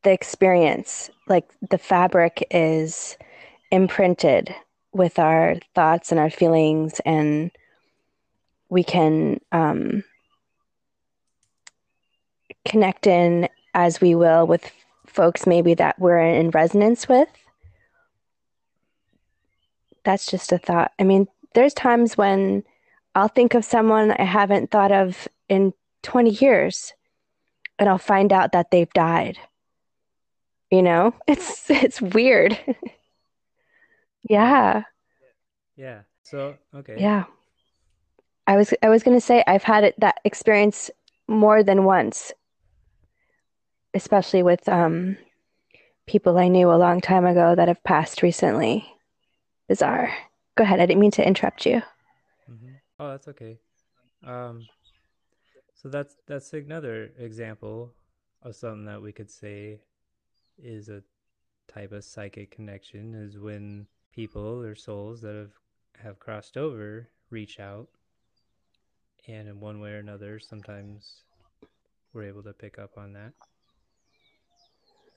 the 0.03 0.11
experience. 0.11 1.09
Like 1.27 1.49
the 1.69 1.77
fabric 1.77 2.45
is 2.51 3.17
imprinted 3.71 4.53
with 4.91 5.19
our 5.19 5.55
thoughts 5.73 6.11
and 6.11 6.19
our 6.19 6.29
feelings, 6.29 7.01
and 7.05 7.51
we 8.69 8.83
can 8.83 9.39
um, 9.51 10.03
connect 12.65 13.07
in 13.07 13.49
as 13.73 13.99
we 13.99 14.15
will 14.15 14.45
with 14.45 14.71
folks 15.05 15.45
maybe 15.45 15.73
that 15.73 15.99
we're 15.99 16.19
in 16.19 16.51
resonance 16.51 17.07
with. 17.07 17.27
That's 20.03 20.25
just 20.25 20.51
a 20.51 20.57
thought. 20.57 20.91
I 20.99 21.03
mean, 21.03 21.27
there's 21.53 21.73
times 21.73 22.17
when 22.17 22.63
I'll 23.15 23.27
think 23.27 23.53
of 23.53 23.63
someone 23.63 24.11
I 24.11 24.23
haven't 24.23 24.71
thought 24.71 24.91
of 24.91 25.27
in 25.49 25.73
20 26.03 26.31
years 26.31 26.93
and 27.79 27.87
I'll 27.87 27.97
find 27.97 28.33
out 28.33 28.51
that 28.51 28.71
they've 28.71 28.91
died. 28.93 29.37
You 30.71 30.81
know, 30.81 31.13
it's 31.27 31.69
it's 31.69 32.01
weird. 32.01 32.57
Yeah. 34.29 34.83
Yeah. 35.75 36.03
So, 36.23 36.55
okay. 36.73 36.95
Yeah. 36.97 37.25
I 38.47 38.55
was 38.55 38.73
I 38.81 38.89
was 38.89 39.03
going 39.03 39.17
to 39.17 39.25
say 39.25 39.43
I've 39.45 39.63
had 39.63 39.83
it 39.83 39.99
that 39.99 40.19
experience 40.23 40.89
more 41.27 41.61
than 41.61 41.83
once. 41.83 42.31
Especially 43.93 44.41
with 44.41 44.67
um 44.69 45.17
people 46.07 46.37
I 46.37 46.47
knew 46.47 46.71
a 46.71 46.75
long 46.75 47.01
time 47.01 47.25
ago 47.25 47.55
that 47.55 47.67
have 47.67 47.83
passed 47.83 48.21
recently. 48.21 48.92
Bizarre. 49.73 50.15
Go 50.55 50.63
ahead. 50.63 50.79
I 50.79 50.85
didn't 50.85 51.01
mean 51.01 51.09
to 51.09 51.27
interrupt 51.27 51.65
you. 51.65 51.81
Mm-hmm. 52.47 52.73
Oh, 52.99 53.09
that's 53.09 53.27
okay. 53.29 53.57
Um 54.23 54.67
so 55.73 55.89
that's 55.89 56.15
that's 56.27 56.53
another 56.53 57.09
example 57.17 57.91
of 58.43 58.55
something 58.55 58.85
that 58.85 59.01
we 59.01 59.11
could 59.11 59.31
say 59.31 59.79
is 60.61 60.89
a 60.89 61.01
type 61.67 61.91
of 61.91 62.03
psychic 62.03 62.51
connection 62.51 63.15
is 63.15 63.39
when 63.39 63.87
people 64.13 64.61
or 64.61 64.75
souls 64.75 65.21
that 65.21 65.33
have 65.33 65.53
have 66.03 66.19
crossed 66.19 66.55
over 66.55 67.09
reach 67.31 67.59
out 67.59 67.87
and 69.27 69.47
in 69.47 69.59
one 69.59 69.79
way 69.79 69.93
or 69.93 69.97
another 69.97 70.39
sometimes 70.39 71.23
we're 72.13 72.27
able 72.27 72.43
to 72.43 72.53
pick 72.53 72.77
up 72.77 72.91
on 72.95 73.13
that 73.13 73.33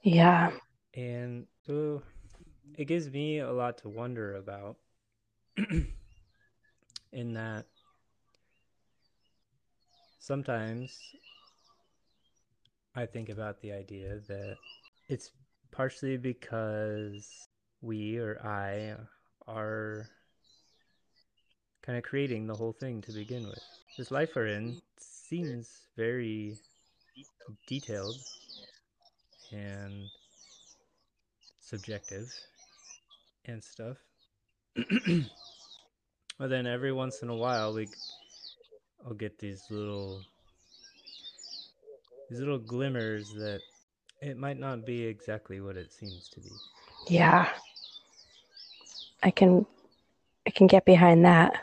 yeah 0.02 0.50
and 0.94 1.46
so 1.66 2.02
it 2.76 2.86
gives 2.86 3.10
me 3.10 3.38
a 3.38 3.52
lot 3.52 3.78
to 3.78 3.88
wonder 3.88 4.36
about 4.36 4.76
in 7.12 7.32
that 7.32 7.66
sometimes 10.18 10.98
i 12.94 13.06
think 13.06 13.28
about 13.28 13.60
the 13.60 13.72
idea 13.72 14.18
that 14.28 14.56
it's 15.08 15.30
partially 15.70 16.16
because 16.16 17.48
we 17.82 18.18
or 18.18 18.40
I 18.42 18.96
are 19.46 20.08
kind 21.82 21.98
of 21.98 22.04
creating 22.04 22.46
the 22.46 22.54
whole 22.54 22.72
thing 22.72 23.02
to 23.02 23.12
begin 23.12 23.46
with. 23.46 23.62
This 23.96 24.10
life 24.10 24.30
we're 24.34 24.46
in 24.46 24.80
seems 24.98 25.68
very 25.96 26.56
detailed 27.68 28.16
and 29.52 30.08
subjective 31.60 32.32
and 33.46 33.62
stuff. 33.62 33.96
but 36.38 36.50
then 36.50 36.66
every 36.66 36.92
once 36.92 37.22
in 37.22 37.28
a 37.28 37.34
while 37.34 37.72
we 37.72 37.88
I'll 39.06 39.14
get 39.14 39.38
these 39.38 39.64
little 39.70 40.22
these 42.28 42.40
little 42.40 42.58
glimmers 42.58 43.32
that 43.34 43.60
it 44.20 44.36
might 44.36 44.58
not 44.58 44.84
be 44.84 45.04
exactly 45.04 45.60
what 45.60 45.76
it 45.76 45.92
seems 45.92 46.28
to 46.30 46.40
be. 46.40 46.50
Yeah. 47.08 47.48
I 49.22 49.30
can 49.30 49.66
I 50.46 50.50
can 50.50 50.66
get 50.66 50.84
behind 50.84 51.24
that. 51.24 51.60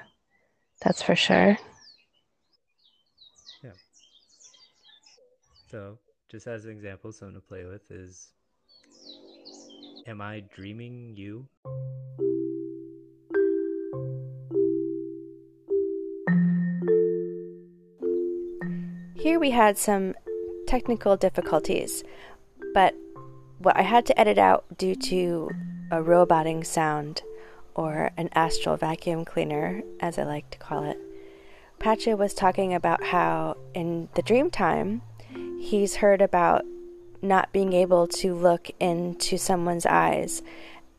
That's 0.81 1.01
for 1.01 1.15
sure. 1.15 1.57
Yeah. 3.63 3.71
So, 5.71 5.97
just 6.29 6.47
as 6.47 6.65
an 6.65 6.71
example, 6.71 7.11
something 7.11 7.35
to 7.35 7.41
play 7.41 7.63
with 7.65 7.89
is 7.89 8.29
Am 10.05 10.19
I 10.19 10.43
dreaming 10.53 11.13
you? 11.15 11.48
Here 19.15 19.39
we 19.39 19.51
had 19.51 19.77
some 19.77 20.13
technical 20.67 21.15
difficulties, 21.15 22.03
but 22.74 22.95
what 23.60 23.77
I 23.77 23.83
had 23.83 24.05
to 24.07 24.19
edit 24.19 24.38
out 24.38 24.65
due 24.77 24.95
to 24.95 25.50
a 25.89 26.03
roboting 26.03 26.65
sound 26.65 27.22
or 27.74 28.12
an 28.17 28.27
astral 28.33 28.75
vacuum 28.75 29.24
cleaner, 29.24 29.83
as 30.01 30.19
I 30.19 30.24
like 30.24 30.50
to 30.51 30.57
call 30.57 30.83
it. 30.83 30.98
Patcho 31.79 32.17
was 32.17 32.33
talking 32.33 32.74
about 32.74 33.05
how 33.05 33.55
in 33.74 34.10
the 34.15 34.22
dream 34.22 34.51
time 34.51 35.01
he's 35.62 35.95
heard 35.95 36.22
about 36.22 36.65
not 37.24 37.51
being 37.53 37.74
able 37.74 38.08
to 38.08 38.36
look 38.36 38.70
into 38.80 39.38
someone's 39.38 39.86
eyes 39.86 40.44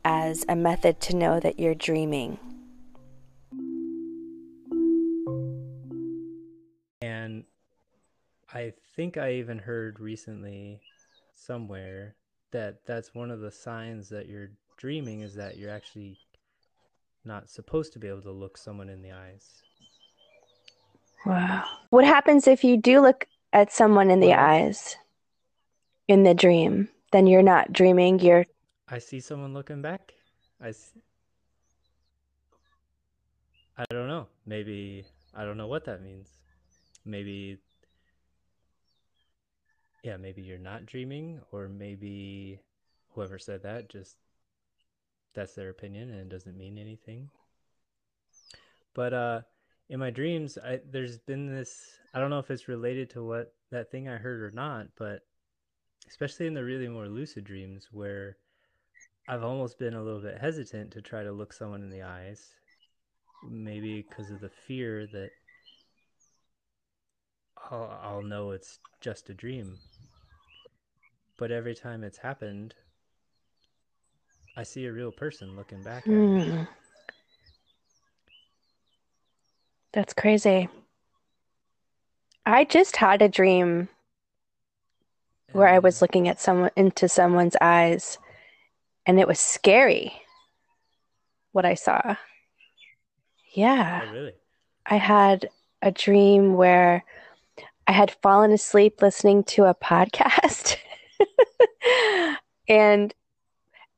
as 0.03 0.45
a 0.49 0.55
method 0.55 0.99
to 1.01 1.15
know 1.15 1.39
that 1.39 1.59
you're 1.59 1.75
dreaming. 1.75 2.37
And 7.01 7.43
I 8.53 8.73
think 8.95 9.17
I 9.17 9.33
even 9.33 9.59
heard 9.59 9.99
recently 9.99 10.81
somewhere 11.33 12.15
that 12.51 12.85
that's 12.85 13.13
one 13.13 13.31
of 13.31 13.39
the 13.39 13.51
signs 13.51 14.09
that 14.09 14.27
you're 14.27 14.49
dreaming 14.77 15.21
is 15.21 15.35
that 15.35 15.57
you're 15.57 15.71
actually 15.71 16.17
not 17.23 17.49
supposed 17.49 17.93
to 17.93 17.99
be 17.99 18.07
able 18.07 18.21
to 18.21 18.31
look 18.31 18.57
someone 18.57 18.89
in 18.89 19.01
the 19.01 19.11
eyes. 19.11 19.61
Wow. 21.25 21.65
What 21.89 22.05
happens 22.05 22.47
if 22.47 22.63
you 22.63 22.77
do 22.77 23.01
look 23.01 23.27
at 23.51 23.71
someone 23.71 24.09
in 24.09 24.19
the 24.19 24.27
Well- 24.29 24.39
eyes 24.39 24.95
in 26.07 26.23
the 26.23 26.33
dream? 26.33 26.89
Then 27.11 27.27
you're 27.27 27.41
not 27.41 27.71
dreaming, 27.71 28.19
you're 28.19 28.45
I 28.87 28.99
see 28.99 29.19
someone 29.19 29.53
looking 29.53 29.81
back. 29.81 30.13
I. 30.61 30.71
See... 30.71 31.01
I 33.77 33.85
don't 33.89 34.07
know. 34.07 34.27
Maybe 34.45 35.05
I 35.33 35.43
don't 35.43 35.57
know 35.57 35.67
what 35.67 35.85
that 35.85 36.01
means. 36.01 36.29
Maybe 37.03 37.57
yeah, 40.03 40.17
maybe 40.17 40.43
you're 40.43 40.59
not 40.59 40.85
dreaming 40.85 41.41
or 41.51 41.67
maybe 41.67 42.59
whoever 43.09 43.39
said 43.39 43.63
that 43.63 43.89
just 43.89 44.17
that's 45.33 45.55
their 45.55 45.69
opinion 45.69 46.09
and 46.09 46.19
it 46.19 46.29
doesn't 46.29 46.57
mean 46.57 46.77
anything. 46.77 47.29
But 48.93 49.13
uh 49.13 49.41
in 49.89 49.99
my 49.99 50.09
dreams, 50.09 50.57
I 50.63 50.79
there's 50.89 51.17
been 51.17 51.47
this 51.47 51.99
I 52.13 52.19
don't 52.19 52.29
know 52.29 52.39
if 52.39 52.51
it's 52.51 52.67
related 52.67 53.09
to 53.11 53.23
what 53.23 53.53
that 53.71 53.91
thing 53.91 54.07
I 54.07 54.17
heard 54.17 54.41
or 54.41 54.51
not, 54.51 54.87
but 54.95 55.21
especially 56.07 56.47
in 56.47 56.53
the 56.53 56.63
really 56.63 56.87
more 56.87 57.07
lucid 57.07 57.43
dreams 57.43 57.89
where 57.91 58.37
I've 59.27 59.43
almost 59.43 59.79
been 59.79 59.95
a 59.95 60.03
little 60.03 60.21
bit 60.21 60.37
hesitant 60.37 60.91
to 60.91 61.01
try 61.01 61.23
to 61.23 61.31
look 61.31 61.51
someone 61.51 61.81
in 61.81 61.89
the 61.89 62.03
eyes, 62.03 62.53
maybe 63.49 64.05
because 64.07 64.29
of 64.29 64.39
the 64.39 64.49
fear 64.49 65.07
that 65.07 65.31
I'll, 67.71 67.99
I'll 68.03 68.21
know 68.21 68.51
it's 68.51 68.79
just 69.01 69.29
a 69.29 69.33
dream. 69.33 69.77
But 71.37 71.51
every 71.51 71.75
time 71.75 72.03
it's 72.03 72.19
happened, 72.19 72.75
I 74.55 74.63
see 74.63 74.85
a 74.85 74.93
real 74.93 75.11
person 75.11 75.55
looking 75.55 75.83
back 75.83 76.03
at 76.05 76.11
me. 76.11 76.49
Hmm. 76.49 76.63
That's 79.91 80.13
crazy. 80.13 80.69
I 82.45 82.63
just 82.63 82.95
had 82.97 83.21
a 83.21 83.29
dream 83.29 83.89
where 85.55 85.69
I 85.69 85.79
was 85.79 86.01
looking 86.01 86.27
at 86.27 86.41
someone 86.41 86.71
into 86.75 87.07
someone's 87.07 87.55
eyes 87.61 88.17
and 89.05 89.19
it 89.21 89.27
was 89.27 89.39
scary 89.39 90.11
what 91.53 91.63
I 91.65 91.75
saw. 91.75 92.17
Yeah. 93.53 94.01
Oh, 94.03 94.11
really? 94.11 94.33
I 94.85 94.97
had 94.97 95.49
a 95.81 95.91
dream 95.91 96.55
where 96.55 97.05
I 97.87 97.93
had 97.93 98.11
fallen 98.21 98.51
asleep 98.51 99.01
listening 99.01 99.45
to 99.45 99.63
a 99.63 99.73
podcast. 99.73 100.75
and 102.67 103.13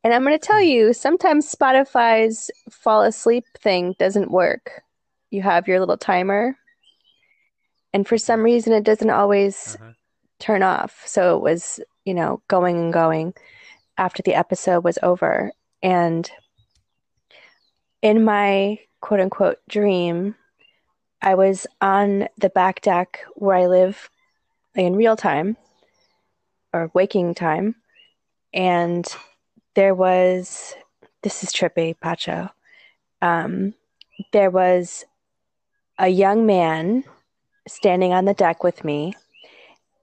and 0.04 0.13
I'm 0.13 0.24
going 0.24 0.39
to 0.39 0.48
tell 0.48 0.62
you 0.62 0.93
sometimes 0.93 1.52
Spotify's 1.52 2.52
fall 2.70 3.02
asleep 3.02 3.46
thing 3.60 3.96
doesn't 3.98 4.30
work. 4.30 4.84
You 5.32 5.41
have 5.41 5.67
your 5.67 5.80
little 5.80 5.98
timer 5.98 6.56
and 7.93 8.08
for 8.08 8.20
some 8.20 8.43
reason 8.43 8.74
it 8.74 8.84
doesn't 8.84 9.10
always 9.10 9.76
Uh-huh. 9.82 9.93
Turn 10.39 10.63
off. 10.63 11.04
So 11.06 11.36
it 11.36 11.41
was, 11.41 11.80
you 12.06 12.13
know, 12.13 12.41
going 12.47 12.78
and 12.78 12.93
going 12.93 13.34
after 13.97 14.21
the 14.21 14.36
episode 14.36 14.84
was 14.84 15.00
over. 15.02 15.52
And 15.82 16.30
in 18.02 18.23
my 18.23 18.80
quote 19.02 19.19
unquote 19.19 19.60
dream, 19.67 20.36
I 21.21 21.36
was 21.36 21.65
on 21.82 22.28
the 22.38 22.50
back 22.50 22.82
deck 22.82 23.26
where 23.36 23.56
I 23.56 23.67
live 23.67 24.10
in 24.76 24.95
real 24.95 25.15
time 25.15 25.58
or 26.73 26.91
waking 26.93 27.34
time. 27.34 27.76
And 28.54 29.06
there 29.73 29.95
was, 29.95 30.76
this 31.23 31.43
is 31.43 31.52
trippy, 31.52 31.95
Patcho. 32.04 32.52
Um, 33.21 33.73
there 34.32 34.52
was 34.52 35.06
a 35.97 36.08
young 36.08 36.45
man 36.45 37.04
standing 37.67 38.13
on 38.13 38.26
the 38.26 38.34
deck 38.34 38.63
with 38.63 38.84
me 38.84 39.15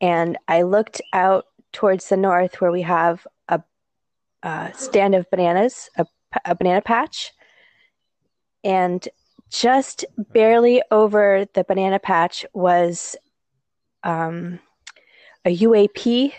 and 0.01 0.39
I 0.49 0.63
looked 0.63 1.01
out 1.13 1.47
towards 1.73 2.09
the 2.09 2.17
north 2.17 2.61
where 2.61 2.73
we 2.73 2.83
have 2.83 3.27
a, 3.49 3.63
a 4.43 4.73
stand 4.75 5.15
of 5.15 5.31
bananas, 5.31 5.91
a, 5.97 6.07
a 6.45 6.55
banana 6.55 6.81
patch, 6.81 7.33
and 8.63 9.07
just 9.51 10.05
barely 10.17 10.83
over 10.91 11.47
the 11.55 11.65
banana 11.65 11.99
patch 11.99 12.45
was 12.55 13.17
um, 14.03 14.59
a 15.45 15.57
UAP 15.57 16.33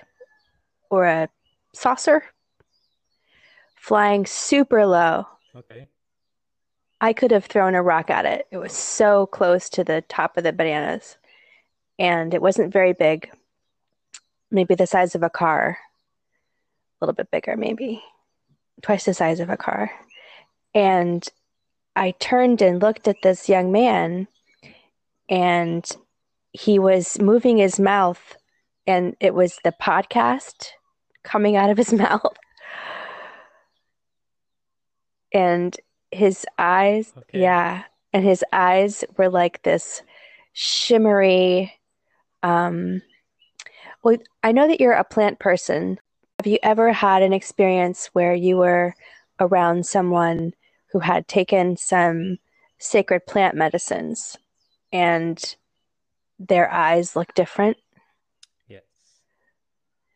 or 0.89 1.05
a 1.05 1.29
saucer 1.73 2.23
flying 3.75 4.25
super 4.25 4.85
low. 4.85 5.27
Okay. 5.55 5.87
I 6.99 7.13
could 7.13 7.31
have 7.31 7.45
thrown 7.45 7.75
a 7.75 7.83
rock 7.83 8.09
at 8.09 8.25
it. 8.25 8.47
It 8.51 8.57
was 8.57 8.73
so 8.73 9.27
close 9.27 9.69
to 9.69 9.83
the 9.83 10.03
top 10.09 10.37
of 10.37 10.43
the 10.43 10.53
bananas. 10.53 11.17
And 11.99 12.33
it 12.33 12.41
wasn't 12.41 12.73
very 12.73 12.93
big. 12.93 13.29
Maybe 14.51 14.75
the 14.75 14.87
size 14.87 15.15
of 15.15 15.23
a 15.23 15.29
car. 15.29 15.77
A 17.01 17.05
little 17.05 17.15
bit 17.15 17.31
bigger, 17.31 17.57
maybe. 17.57 18.03
Twice 18.81 19.05
the 19.05 19.13
size 19.13 19.39
of 19.39 19.49
a 19.49 19.57
car. 19.57 19.91
And 20.73 21.27
I 21.95 22.11
turned 22.19 22.61
and 22.61 22.81
looked 22.81 23.07
at 23.07 23.21
this 23.23 23.47
young 23.49 23.71
man, 23.71 24.27
and 25.29 25.89
he 26.51 26.77
was 26.79 27.19
moving 27.19 27.57
his 27.57 27.79
mouth, 27.79 28.35
and 28.85 29.15
it 29.19 29.33
was 29.33 29.57
the 29.63 29.73
podcast 29.81 30.69
coming 31.23 31.55
out 31.55 31.69
of 31.69 31.77
his 31.77 31.93
mouth. 32.05 32.35
And 35.33 35.75
his 36.11 36.45
eyes, 36.57 37.13
Okay. 37.17 37.41
yeah, 37.41 37.83
and 38.13 38.23
his 38.23 38.43
eyes 38.53 39.03
were 39.17 39.29
like 39.29 39.63
this 39.63 40.01
shimmery. 40.53 41.73
Um, 42.43 43.01
well, 44.05 44.17
I 44.43 44.51
know 44.51 44.67
that 44.67 44.79
you're 44.79 44.93
a 44.93 45.03
plant 45.03 45.39
person. 45.39 45.99
Have 46.37 46.45
you 46.45 46.59
ever 46.61 46.93
had 46.93 47.23
an 47.23 47.33
experience 47.33 48.11
where 48.13 48.35
you 48.35 48.57
were 48.57 48.93
around 49.39 49.87
someone 49.87 50.53
who 50.91 50.99
had 50.99 51.27
taken 51.27 51.75
some 51.75 52.37
sacred 52.77 53.25
plant 53.25 53.55
medicines 53.55 54.37
and 54.93 55.55
their 56.37 56.71
eyes 56.71 57.15
look 57.15 57.33
different? 57.33 57.77
Yes. 58.67 58.83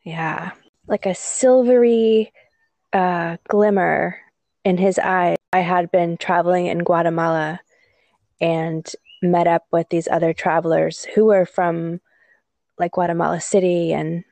Yeah, 0.04 0.52
like 0.86 1.04
a 1.04 1.14
silvery 1.16 2.32
uh, 2.92 3.38
glimmer 3.48 4.20
in 4.64 4.78
his 4.78 5.00
eye. 5.00 5.34
I 5.52 5.60
had 5.60 5.90
been 5.90 6.16
traveling 6.16 6.66
in 6.66 6.84
Guatemala 6.84 7.58
and 8.40 8.88
met 9.20 9.48
up 9.48 9.64
with 9.72 9.88
these 9.88 10.06
other 10.06 10.32
travelers 10.32 11.06
who 11.16 11.24
were 11.24 11.44
from 11.44 12.00
like 12.80 12.92
Guatemala 12.92 13.40
City 13.40 13.92
and 13.92 14.24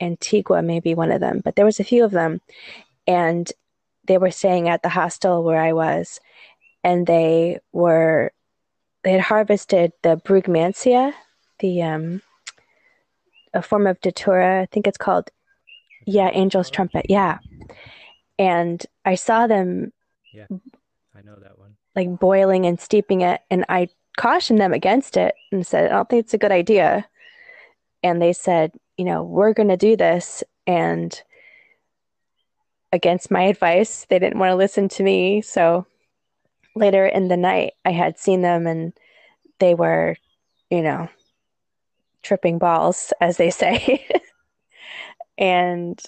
Antigua, 0.00 0.62
maybe 0.62 0.94
one 0.94 1.10
of 1.10 1.20
them, 1.20 1.40
but 1.44 1.56
there 1.56 1.64
was 1.64 1.80
a 1.80 1.84
few 1.84 2.04
of 2.04 2.12
them. 2.12 2.40
And 3.06 3.50
they 4.06 4.18
were 4.18 4.30
staying 4.30 4.68
at 4.68 4.82
the 4.82 4.88
hostel 4.88 5.42
where 5.42 5.60
I 5.60 5.72
was, 5.72 6.20
and 6.84 7.06
they 7.06 7.58
were 7.72 8.32
they 9.02 9.12
had 9.12 9.20
harvested 9.20 9.92
the 10.02 10.16
brugmansia, 10.16 11.12
the 11.58 11.82
um, 11.82 12.22
a 13.54 13.62
form 13.62 13.86
of 13.86 14.00
datura. 14.00 14.62
I 14.62 14.66
think 14.66 14.86
it's 14.86 14.98
called, 14.98 15.30
yeah, 16.06 16.28
angel's 16.28 16.70
trumpet. 16.70 17.06
Yeah, 17.08 17.38
and 18.38 18.84
I 19.04 19.16
saw 19.16 19.46
them. 19.46 19.92
Yeah, 20.32 20.46
I 21.16 21.22
know 21.22 21.36
that 21.42 21.58
one. 21.58 21.76
Like 21.94 22.18
boiling 22.18 22.66
and 22.66 22.78
steeping 22.80 23.20
it, 23.22 23.40
and 23.50 23.64
I 23.68 23.88
cautioned 24.16 24.60
them 24.60 24.72
against 24.72 25.16
it 25.16 25.34
and 25.50 25.66
said, 25.66 25.90
I 25.90 25.94
don't 25.94 26.08
think 26.08 26.24
it's 26.24 26.34
a 26.34 26.38
good 26.38 26.52
idea. 26.52 27.06
And 28.02 28.20
they 28.20 28.32
said, 28.32 28.72
you 28.96 29.04
know, 29.04 29.22
we're 29.22 29.52
going 29.52 29.68
to 29.68 29.76
do 29.76 29.96
this. 29.96 30.42
And 30.66 31.20
against 32.92 33.30
my 33.30 33.42
advice, 33.42 34.06
they 34.08 34.18
didn't 34.18 34.38
want 34.38 34.50
to 34.50 34.56
listen 34.56 34.88
to 34.90 35.02
me. 35.02 35.40
So 35.42 35.86
later 36.74 37.06
in 37.06 37.28
the 37.28 37.36
night, 37.36 37.72
I 37.84 37.90
had 37.90 38.18
seen 38.18 38.42
them 38.42 38.66
and 38.66 38.92
they 39.58 39.74
were, 39.74 40.16
you 40.70 40.82
know, 40.82 41.08
tripping 42.22 42.58
balls, 42.58 43.12
as 43.20 43.36
they 43.36 43.50
say. 43.62 44.06
and 45.38 46.00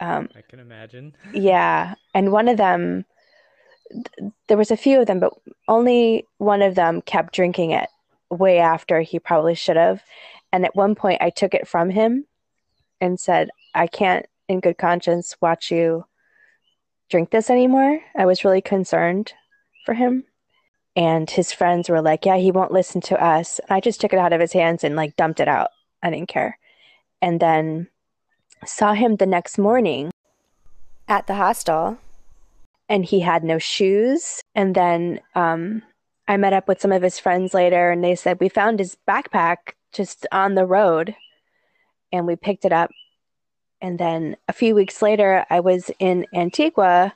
um, 0.00 0.28
I 0.36 0.42
can 0.42 0.60
imagine. 0.60 1.14
yeah. 1.32 1.94
And 2.14 2.32
one 2.32 2.48
of 2.48 2.56
them, 2.56 3.04
there 4.48 4.56
was 4.56 4.70
a 4.70 4.76
few 4.76 5.00
of 5.00 5.06
them, 5.06 5.20
but 5.20 5.32
only 5.68 6.26
one 6.38 6.62
of 6.62 6.74
them 6.74 7.02
kept 7.02 7.34
drinking 7.34 7.70
it 7.70 7.88
way 8.30 8.58
after 8.58 9.00
he 9.00 9.18
probably 9.18 9.54
should 9.54 9.76
have. 9.76 10.02
And 10.54 10.64
at 10.64 10.76
one 10.76 10.94
point, 10.94 11.20
I 11.20 11.30
took 11.30 11.52
it 11.52 11.66
from 11.66 11.90
him 11.90 12.26
and 13.00 13.18
said, 13.18 13.50
I 13.74 13.88
can't, 13.88 14.24
in 14.48 14.60
good 14.60 14.78
conscience, 14.78 15.34
watch 15.40 15.72
you 15.72 16.04
drink 17.10 17.30
this 17.30 17.50
anymore. 17.50 17.98
I 18.16 18.24
was 18.24 18.44
really 18.44 18.60
concerned 18.60 19.32
for 19.84 19.94
him. 19.94 20.22
And 20.94 21.28
his 21.28 21.50
friends 21.50 21.88
were 21.88 22.00
like, 22.00 22.24
Yeah, 22.24 22.36
he 22.36 22.52
won't 22.52 22.70
listen 22.70 23.00
to 23.00 23.20
us. 23.20 23.58
And 23.58 23.74
I 23.74 23.80
just 23.80 24.00
took 24.00 24.12
it 24.12 24.18
out 24.20 24.32
of 24.32 24.40
his 24.40 24.52
hands 24.52 24.84
and 24.84 24.94
like 24.94 25.16
dumped 25.16 25.40
it 25.40 25.48
out. 25.48 25.70
I 26.04 26.10
didn't 26.10 26.28
care. 26.28 26.56
And 27.20 27.40
then 27.40 27.88
saw 28.64 28.94
him 28.94 29.16
the 29.16 29.26
next 29.26 29.58
morning 29.58 30.12
at 31.08 31.26
the 31.26 31.34
hostel 31.34 31.98
and 32.88 33.04
he 33.04 33.18
had 33.18 33.42
no 33.42 33.58
shoes. 33.58 34.40
And 34.54 34.76
then 34.76 35.18
um, 35.34 35.82
I 36.28 36.36
met 36.36 36.52
up 36.52 36.68
with 36.68 36.80
some 36.80 36.92
of 36.92 37.02
his 37.02 37.18
friends 37.18 37.54
later, 37.54 37.90
and 37.90 38.04
they 38.04 38.14
said 38.14 38.38
we 38.38 38.48
found 38.48 38.78
his 38.78 38.96
backpack 39.08 39.72
just 39.94 40.26
on 40.32 40.54
the 40.54 40.66
road, 40.66 41.14
and 42.12 42.26
we 42.26 42.36
picked 42.36 42.64
it 42.64 42.72
up. 42.72 42.90
And 43.80 43.98
then 43.98 44.36
a 44.48 44.52
few 44.52 44.74
weeks 44.74 45.02
later, 45.02 45.44
I 45.50 45.60
was 45.60 45.90
in 45.98 46.26
Antigua 46.34 47.14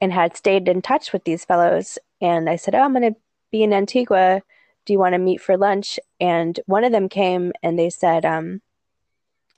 and 0.00 0.12
had 0.12 0.36
stayed 0.36 0.68
in 0.68 0.82
touch 0.82 1.12
with 1.12 1.24
these 1.24 1.44
fellows. 1.44 1.98
And 2.20 2.48
I 2.48 2.56
said, 2.56 2.74
Oh, 2.74 2.82
I'm 2.82 2.92
going 2.92 3.14
to 3.14 3.20
be 3.50 3.62
in 3.62 3.72
Antigua. 3.72 4.42
Do 4.84 4.92
you 4.92 4.98
want 4.98 5.14
to 5.14 5.18
meet 5.18 5.40
for 5.40 5.56
lunch? 5.56 5.98
And 6.20 6.58
one 6.66 6.84
of 6.84 6.92
them 6.92 7.08
came 7.08 7.52
and 7.62 7.78
they 7.78 7.90
said, 7.90 8.24
um, 8.24 8.62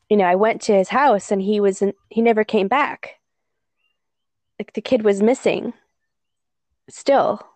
you 0.09 0.17
know, 0.17 0.25
I 0.25 0.37
went 0.37 0.63
to 0.63 0.75
his 0.75 0.89
house 0.89 1.31
and 1.31 1.43
he 1.43 1.61
was 1.61 1.83
he 2.09 2.23
never 2.23 2.45
came 2.45 2.67
back 2.67 3.19
like 4.59 4.73
the 4.73 4.81
kid 4.81 5.03
was 5.03 5.23
missing 5.23 5.73
still 6.89 7.47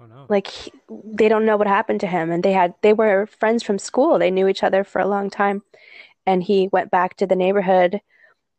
oh 0.00 0.06
no. 0.06 0.26
Like 0.28 0.48
he, 0.48 0.72
they 0.88 1.28
don't 1.28 1.46
know 1.46 1.56
what 1.56 1.66
happened 1.66 2.00
to 2.00 2.06
him 2.06 2.30
and 2.30 2.42
they 2.42 2.52
had 2.52 2.74
they 2.82 2.92
were 2.92 3.26
friends 3.26 3.62
from 3.62 3.78
school. 3.78 4.18
They 4.18 4.30
knew 4.30 4.48
each 4.48 4.62
other 4.62 4.84
for 4.84 5.00
a 5.00 5.08
long 5.08 5.30
time. 5.30 5.62
And 6.26 6.42
he 6.42 6.68
went 6.72 6.90
back 6.90 7.16
to 7.18 7.26
the 7.26 7.36
neighborhood 7.36 8.00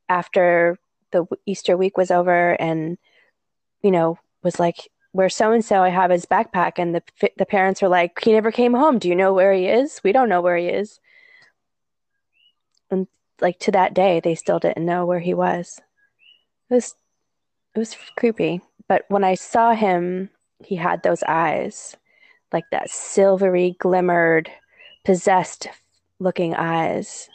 after 0.07 0.77
the 1.11 1.25
easter 1.45 1.75
week 1.75 1.97
was 1.97 2.11
over 2.11 2.51
and 2.61 2.97
you 3.81 3.91
know 3.91 4.19
was 4.43 4.59
like 4.59 4.89
where 5.13 5.29
so 5.29 5.51
and 5.51 5.63
so 5.63 5.81
i 5.81 5.89
have 5.89 6.11
his 6.11 6.25
backpack. 6.25 6.73
And 6.77 6.95
the 6.95 7.03
the 7.37 7.45
parents 7.45 7.81
were 7.81 7.89
like 7.89 8.23
he 8.23 8.33
never 8.33 8.51
came 8.51 8.73
home. 8.73 8.99
Do 8.99 9.09
you 9.09 9.15
know 9.15 9.33
where 9.33 9.53
he 9.53 9.67
is? 9.67 10.01
We 10.03 10.11
don't 10.11 10.29
know 10.29 10.41
where 10.41 10.57
he 10.57 10.67
is. 10.67 10.99
And 12.91 13.07
like 13.41 13.59
to 13.59 13.71
that 13.71 13.93
day 13.93 14.19
they 14.19 14.35
still 14.35 14.59
didn't 14.59 14.85
know 14.85 15.05
where 15.05 15.19
he 15.19 15.33
was. 15.33 15.81
It 16.69 16.75
was 16.75 16.95
it 17.75 17.79
was 17.79 17.95
creepy. 18.17 18.61
But 18.87 19.05
when 19.09 19.23
I 19.23 19.35
saw 19.35 19.73
him, 19.73 20.29
he 20.65 20.75
had 20.75 21.03
those 21.03 21.23
eyes, 21.23 21.95
like 22.51 22.65
that 22.71 22.89
silvery, 22.89 23.75
glimmered, 23.79 24.49
possessed 25.03 25.67
looking 26.19 26.55
eyes. 26.55 27.29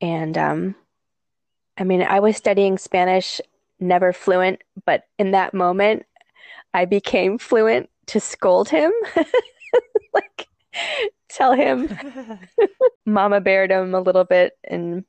And 0.00 0.36
um, 0.36 0.74
I 1.78 1.84
mean, 1.84 2.02
I 2.02 2.20
was 2.20 2.36
studying 2.36 2.78
Spanish, 2.78 3.40
never 3.80 4.12
fluent, 4.12 4.62
but 4.84 5.04
in 5.18 5.32
that 5.32 5.54
moment, 5.54 6.06
I 6.72 6.84
became 6.84 7.38
fluent 7.38 7.88
to 8.06 8.20
scold 8.20 8.68
him. 8.68 8.92
like, 10.14 10.48
tell 11.28 11.52
him, 11.52 11.96
Mama 13.06 13.40
bared 13.40 13.70
him 13.70 13.94
a 13.94 14.00
little 14.00 14.24
bit 14.24 14.58
and 14.64 15.04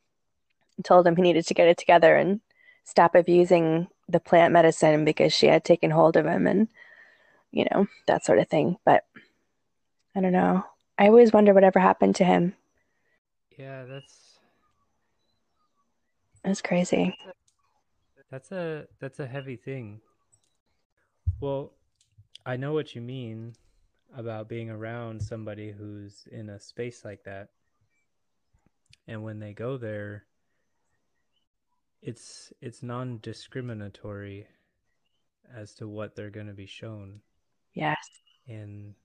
told 0.84 1.08
him 1.08 1.16
he 1.16 1.22
needed 1.22 1.46
to 1.48 1.54
get 1.54 1.68
it 1.68 1.78
together 1.78 2.16
and 2.16 2.42
stop 2.84 3.16
abusing 3.16 3.88
the 4.08 4.20
plant 4.20 4.54
medicine 4.54 5.06
because 5.06 5.34
she 5.34 5.48
had 5.48 5.64
taken 5.64 5.90
hold 5.90 6.16
of 6.16 6.26
him 6.26 6.46
and 6.46 6.68
you 7.56 7.66
know 7.72 7.88
that 8.06 8.26
sort 8.26 8.38
of 8.38 8.50
thing. 8.50 8.78
But 8.86 9.06
i 10.16 10.22
don't 10.22 10.34
know. 10.34 10.64
I 10.98 11.08
always 11.08 11.34
wonder 11.34 11.54
whatever 11.54 11.80
happened 11.80 12.16
to 12.18 12.26
him. 12.26 12.54
Yeah 13.58 13.86
that's 13.86 14.40
that's 16.44 16.62
crazy. 16.62 17.18
That's 18.30 18.52
a 18.52 18.88
that's 19.00 19.20
a 19.20 19.26
heavy 19.26 19.56
thing. 19.56 20.02
Well 21.40 21.72
i 22.46 22.58
know 22.58 22.74
what 22.74 22.94
you 22.94 23.02
mean 23.02 23.56
about 24.16 24.48
being 24.48 24.70
around 24.70 25.22
somebody 25.22 25.72
who's 25.72 26.28
in 26.32 26.50
a 26.50 26.60
space 26.60 27.04
like 27.04 27.24
that. 27.24 27.50
And 29.08 29.24
when 29.24 29.40
they 29.40 29.54
go 29.54 29.78
there 29.78 30.26
it's 32.02 32.54
it's 32.62 32.84
non-discriminatory 32.84 34.46
as 35.54 35.74
to 35.74 35.88
what 35.88 36.16
they're 36.16 36.30
going 36.30 36.48
to 36.48 36.54
be 36.54 36.68
shown. 36.68 37.22
Yes. 37.76 37.98
And 38.48 38.96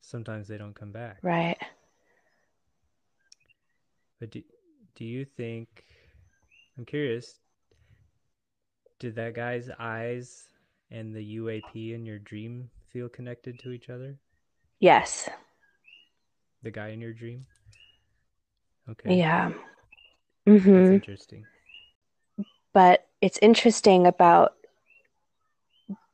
sometimes 0.00 0.48
they 0.48 0.58
don't 0.58 0.74
come 0.74 0.92
back. 0.92 1.18
Right. 1.22 1.56
But 4.20 4.30
do, 4.30 4.42
do 4.94 5.04
you 5.04 5.24
think 5.24 5.84
I'm 6.76 6.84
curious 6.84 7.38
did 8.98 9.14
that 9.16 9.34
guy's 9.34 9.68
eyes 9.78 10.48
and 10.90 11.14
the 11.14 11.36
UAP 11.36 11.94
in 11.94 12.06
your 12.06 12.18
dream 12.18 12.70
feel 12.88 13.08
connected 13.08 13.58
to 13.60 13.72
each 13.72 13.90
other? 13.90 14.16
Yes. 14.80 15.28
The 16.62 16.70
guy 16.70 16.88
in 16.88 17.00
your 17.00 17.12
dream? 17.12 17.46
Okay. 18.90 19.16
Yeah. 19.16 19.52
Mm-hmm. 20.46 20.72
That's 20.72 20.90
interesting. 20.90 21.44
But 22.72 23.06
it's 23.20 23.38
interesting 23.42 24.06
about 24.06 24.54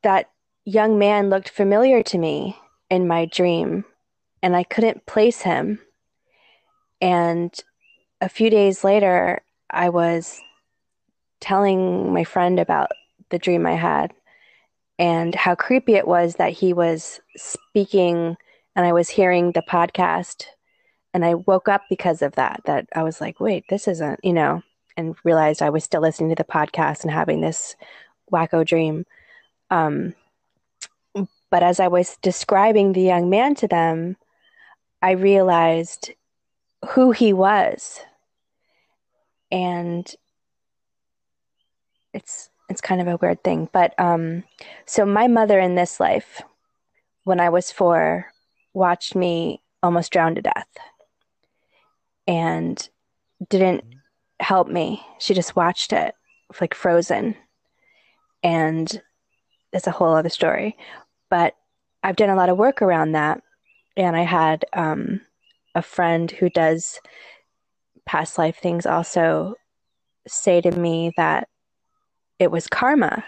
that 0.02 0.30
young 0.64 0.98
man 0.98 1.31
looked 1.31 1.48
familiar 1.48 2.03
to 2.05 2.18
me 2.18 2.57
in 2.90 3.09
my 3.09 3.27
dream, 3.27 3.85
and 4.42 4.55
I 4.57 4.64
couldn't 4.64 5.07
place 5.07 5.42
him. 5.42 5.81
And 7.01 7.53
a 8.20 8.29
few 8.29 8.51
days 8.51 8.85
later, 8.85 9.42
I 9.70 9.88
was 9.88 10.40
telling 11.40 12.12
my 12.12 12.25
friend 12.25 12.61
about 12.61 12.90
the 13.31 13.38
dream 13.38 13.66
I 13.66 13.75
had 13.75 14.12
and 14.98 15.35
how 15.35 15.55
creepy 15.55 15.94
it 15.94 16.07
was 16.07 16.37
that 16.37 16.53
he 16.53 16.72
was 16.72 17.20
speaking 17.37 18.37
and 18.77 18.87
I 18.87 18.92
was 18.92 19.09
hearing 19.09 19.53
the 19.53 19.62
podcast 19.62 20.44
and 21.12 21.25
I 21.25 21.35
woke 21.35 21.68
up 21.68 21.83
because 21.90 22.22
of 22.22 22.33
that 22.37 22.61
that 22.66 22.87
I 22.94 23.03
was 23.03 23.20
like 23.20 23.40
wait 23.40 23.64
this 23.68 23.88
isn't 23.88 24.20
you 24.22 24.33
know 24.33 24.62
and 24.96 25.16
realized 25.25 25.62
I 25.62 25.70
was 25.70 25.85
still 25.85 26.03
listening 26.03 26.31
to 26.31 26.37
the 26.37 26.44
podcast 26.44 27.03
and 27.03 27.11
having 27.11 27.40
this 27.40 27.77
wacko 28.33 28.64
dream. 28.64 29.07
Um, 29.70 30.14
but 31.52 31.62
as 31.62 31.78
I 31.78 31.88
was 31.88 32.16
describing 32.22 32.94
the 32.94 33.02
young 33.02 33.28
man 33.28 33.54
to 33.56 33.68
them, 33.68 34.16
I 35.02 35.10
realized 35.10 36.10
who 36.88 37.10
he 37.10 37.34
was. 37.34 38.00
And 39.50 40.10
it's 42.14 42.48
it's 42.70 42.80
kind 42.80 43.02
of 43.02 43.06
a 43.06 43.18
weird 43.18 43.44
thing. 43.44 43.68
But 43.70 43.92
um, 44.00 44.44
so 44.86 45.04
my 45.04 45.28
mother 45.28 45.60
in 45.60 45.74
this 45.74 46.00
life, 46.00 46.40
when 47.24 47.38
I 47.38 47.50
was 47.50 47.70
four, 47.70 48.32
watched 48.72 49.14
me 49.14 49.60
almost 49.82 50.10
drown 50.10 50.34
to 50.36 50.40
death 50.40 50.78
and 52.26 52.88
didn't 53.50 53.84
help 54.40 54.68
me. 54.68 55.04
She 55.18 55.34
just 55.34 55.54
watched 55.54 55.92
it 55.92 56.14
like 56.62 56.72
frozen. 56.72 57.36
And 58.42 59.02
it's 59.74 59.86
a 59.86 59.90
whole 59.90 60.14
other 60.14 60.30
story. 60.30 60.78
But 61.32 61.56
I've 62.02 62.16
done 62.16 62.28
a 62.28 62.36
lot 62.36 62.50
of 62.50 62.58
work 62.58 62.82
around 62.82 63.12
that. 63.12 63.40
And 63.96 64.14
I 64.14 64.20
had 64.20 64.66
um, 64.74 65.22
a 65.74 65.80
friend 65.80 66.30
who 66.30 66.50
does 66.50 67.00
past 68.04 68.36
life 68.36 68.58
things 68.58 68.84
also 68.84 69.54
say 70.28 70.60
to 70.60 70.70
me 70.70 71.10
that 71.16 71.48
it 72.38 72.50
was 72.50 72.66
karma 72.66 73.24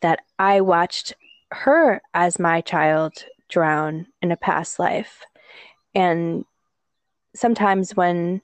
that 0.00 0.20
I 0.38 0.60
watched 0.60 1.14
her 1.50 2.00
as 2.14 2.38
my 2.38 2.60
child 2.60 3.24
drown 3.48 4.06
in 4.22 4.30
a 4.30 4.36
past 4.36 4.78
life. 4.78 5.18
And 5.92 6.44
sometimes 7.34 7.96
when 7.96 8.42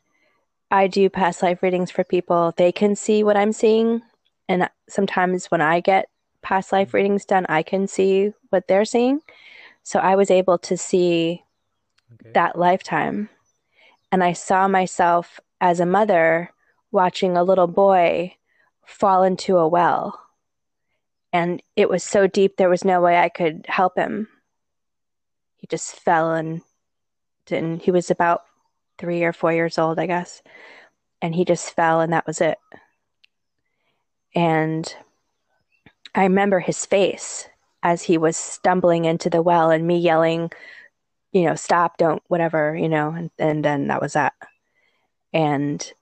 I 0.72 0.88
do 0.88 1.08
past 1.08 1.44
life 1.44 1.62
readings 1.62 1.92
for 1.92 2.02
people, 2.02 2.54
they 2.56 2.72
can 2.72 2.96
see 2.96 3.22
what 3.22 3.36
I'm 3.36 3.52
seeing. 3.52 4.02
And 4.48 4.68
sometimes 4.88 5.46
when 5.46 5.60
I 5.60 5.78
get 5.78 6.08
past 6.42 6.72
life 6.72 6.92
readings 6.92 7.24
done, 7.24 7.46
I 7.48 7.62
can 7.62 7.86
see 7.86 8.32
what 8.50 8.68
they're 8.68 8.84
seeing. 8.84 9.20
So 9.82 9.98
I 9.98 10.14
was 10.16 10.30
able 10.30 10.58
to 10.58 10.76
see 10.76 11.42
okay. 12.14 12.30
that 12.32 12.58
lifetime. 12.58 13.28
And 14.12 14.22
I 14.22 14.32
saw 14.32 14.68
myself 14.68 15.40
as 15.60 15.80
a 15.80 15.86
mother 15.86 16.52
watching 16.90 17.36
a 17.36 17.44
little 17.44 17.66
boy 17.66 18.34
fall 18.84 19.22
into 19.22 19.56
a 19.56 19.68
well. 19.68 20.20
And 21.32 21.62
it 21.76 21.88
was 21.88 22.02
so 22.02 22.26
deep, 22.26 22.56
there 22.56 22.68
was 22.68 22.84
no 22.84 23.00
way 23.00 23.16
I 23.18 23.28
could 23.28 23.64
help 23.68 23.96
him. 23.96 24.28
He 25.56 25.66
just 25.68 25.94
fell 25.94 26.32
and 26.32 26.62
didn't, 27.46 27.82
he 27.82 27.90
was 27.90 28.10
about 28.10 28.44
three 28.98 29.22
or 29.22 29.32
four 29.32 29.52
years 29.52 29.78
old, 29.78 29.98
I 29.98 30.06
guess. 30.06 30.42
And 31.22 31.34
he 31.34 31.44
just 31.44 31.74
fell, 31.74 32.00
and 32.00 32.12
that 32.12 32.26
was 32.26 32.40
it. 32.40 32.58
And 34.34 34.92
I 36.14 36.24
remember 36.24 36.60
his 36.60 36.86
face 36.86 37.48
as 37.82 38.02
he 38.02 38.18
was 38.18 38.36
stumbling 38.36 39.04
into 39.04 39.30
the 39.30 39.42
well 39.42 39.70
and 39.70 39.86
me 39.86 39.98
yelling, 39.98 40.50
you 41.32 41.44
know, 41.44 41.54
stop, 41.54 41.96
don't, 41.96 42.22
whatever, 42.28 42.76
you 42.76 42.88
know, 42.88 43.10
and, 43.10 43.30
and 43.38 43.64
then 43.64 43.88
that 43.88 44.02
was 44.02 44.14
that. 44.14 44.34
And 45.32 45.92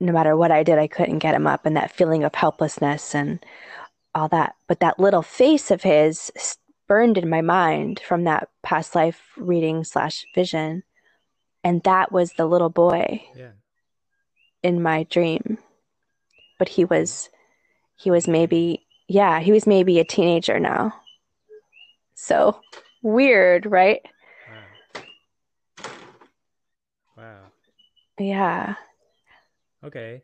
no 0.00 0.12
matter 0.12 0.36
what 0.36 0.50
I 0.50 0.62
did, 0.62 0.78
I 0.78 0.86
couldn't 0.86 1.18
get 1.18 1.34
him 1.34 1.46
up, 1.46 1.66
and 1.66 1.76
that 1.76 1.92
feeling 1.92 2.24
of 2.24 2.34
helplessness 2.34 3.14
and 3.14 3.44
all 4.14 4.28
that. 4.28 4.54
But 4.68 4.80
that 4.80 4.98
little 4.98 5.22
face 5.22 5.70
of 5.70 5.82
his 5.82 6.32
burned 6.86 7.18
in 7.18 7.28
my 7.28 7.40
mind 7.40 8.00
from 8.00 8.24
that 8.24 8.48
past 8.62 8.94
life 8.94 9.20
reading 9.36 9.84
slash 9.84 10.24
vision. 10.34 10.82
And 11.62 11.82
that 11.84 12.12
was 12.12 12.32
the 12.32 12.46
little 12.46 12.70
boy 12.70 13.22
yeah. 13.34 13.52
in 14.62 14.82
my 14.82 15.04
dream. 15.04 15.58
But 16.58 16.68
he 16.68 16.84
was, 16.84 17.30
he 17.96 18.10
was 18.10 18.28
maybe, 18.28 18.86
yeah, 19.08 19.40
he 19.40 19.52
was 19.52 19.66
maybe 19.66 19.98
a 19.98 20.04
teenager 20.04 20.58
now. 20.58 20.94
So 22.14 22.60
weird, 23.02 23.66
right? 23.66 24.00
Wow. 25.76 25.84
Wow. 27.16 27.40
Yeah. 28.18 28.74
Okay. 29.82 30.22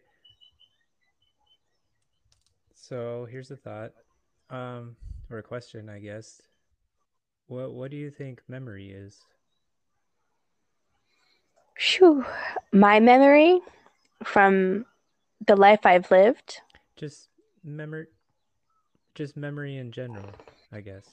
So 2.74 3.26
here's 3.30 3.50
a 3.50 3.56
thought, 3.56 3.92
um, 4.50 4.96
or 5.30 5.38
a 5.38 5.42
question, 5.42 5.88
I 5.88 5.98
guess. 5.98 6.42
What 7.46 7.72
What 7.72 7.90
do 7.90 7.96
you 7.96 8.10
think 8.10 8.42
memory 8.48 8.90
is? 8.90 9.20
Phew. 11.78 12.24
My 12.72 13.00
memory 13.00 13.60
from 14.24 14.86
the 15.46 15.56
life 15.56 15.84
I've 15.84 16.10
lived. 16.10 16.60
Just 16.96 17.28
memory, 17.64 18.06
just 19.14 19.36
memory 19.36 19.76
in 19.76 19.92
general, 19.92 20.30
I 20.72 20.80
guess. 20.80 21.04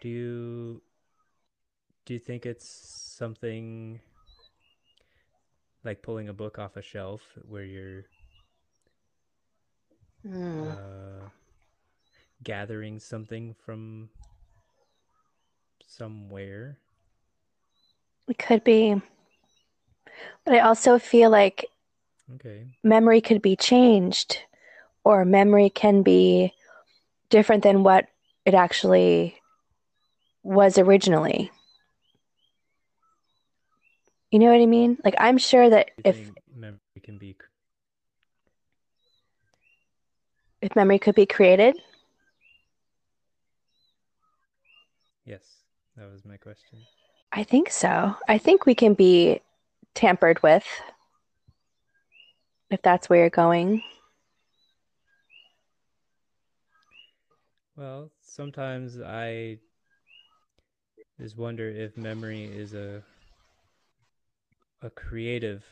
Do 0.00 0.08
you 0.08 0.82
do 2.04 2.14
you 2.14 2.20
think 2.20 2.46
it's 2.46 2.68
something 2.68 4.00
like 5.84 6.02
pulling 6.02 6.28
a 6.28 6.32
book 6.32 6.58
off 6.58 6.76
a 6.76 6.82
shelf 6.82 7.22
where 7.48 7.64
you're 7.64 8.04
mm. 10.26 10.72
uh, 10.72 11.28
gathering 12.42 12.98
something 12.98 13.54
from 13.64 14.08
somewhere. 15.86 16.78
It 18.28 18.38
could 18.38 18.64
be. 18.64 19.00
But 20.44 20.54
I 20.54 20.60
also 20.60 20.98
feel 20.98 21.30
like 21.30 21.66
okay. 22.34 22.66
memory 22.82 23.20
could 23.20 23.42
be 23.42 23.56
changed 23.56 24.38
or 25.06 25.24
memory 25.24 25.70
can 25.70 26.02
be 26.02 26.52
different 27.30 27.62
than 27.62 27.84
what 27.84 28.08
it 28.44 28.54
actually 28.54 29.36
was 30.42 30.78
originally. 30.78 31.52
You 34.32 34.40
know 34.40 34.50
what 34.50 34.60
I 34.60 34.66
mean? 34.66 34.98
Like 35.04 35.14
I'm 35.16 35.38
sure 35.38 35.70
that 35.70 35.92
if 36.04 36.32
memory 36.52 36.80
can 37.04 37.18
be 37.18 37.36
if 40.60 40.74
memory 40.74 40.98
could 40.98 41.14
be 41.14 41.24
created. 41.24 41.76
Yes, 45.24 45.44
that 45.96 46.10
was 46.10 46.24
my 46.24 46.36
question. 46.36 46.80
I 47.30 47.44
think 47.44 47.70
so. 47.70 48.16
I 48.26 48.38
think 48.38 48.66
we 48.66 48.74
can 48.74 48.94
be 48.94 49.40
tampered 49.94 50.42
with 50.42 50.66
if 52.70 52.82
that's 52.82 53.08
where 53.08 53.20
you're 53.20 53.30
going. 53.30 53.84
Well, 57.76 58.10
sometimes 58.22 58.98
I 59.00 59.58
just 61.20 61.36
wonder 61.36 61.68
if 61.68 61.96
memory 61.98 62.44
is 62.44 62.72
a 62.72 63.02
a 64.82 64.88
creative 64.88 65.64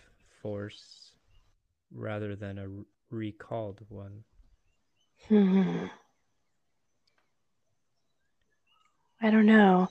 force 0.42 1.12
rather 1.90 2.36
than 2.36 2.58
a 2.58 2.68
recalled 3.10 3.80
one. 3.88 4.24
Hmm. 5.28 5.86
I 9.22 9.30
don't 9.30 9.46
know. 9.46 9.88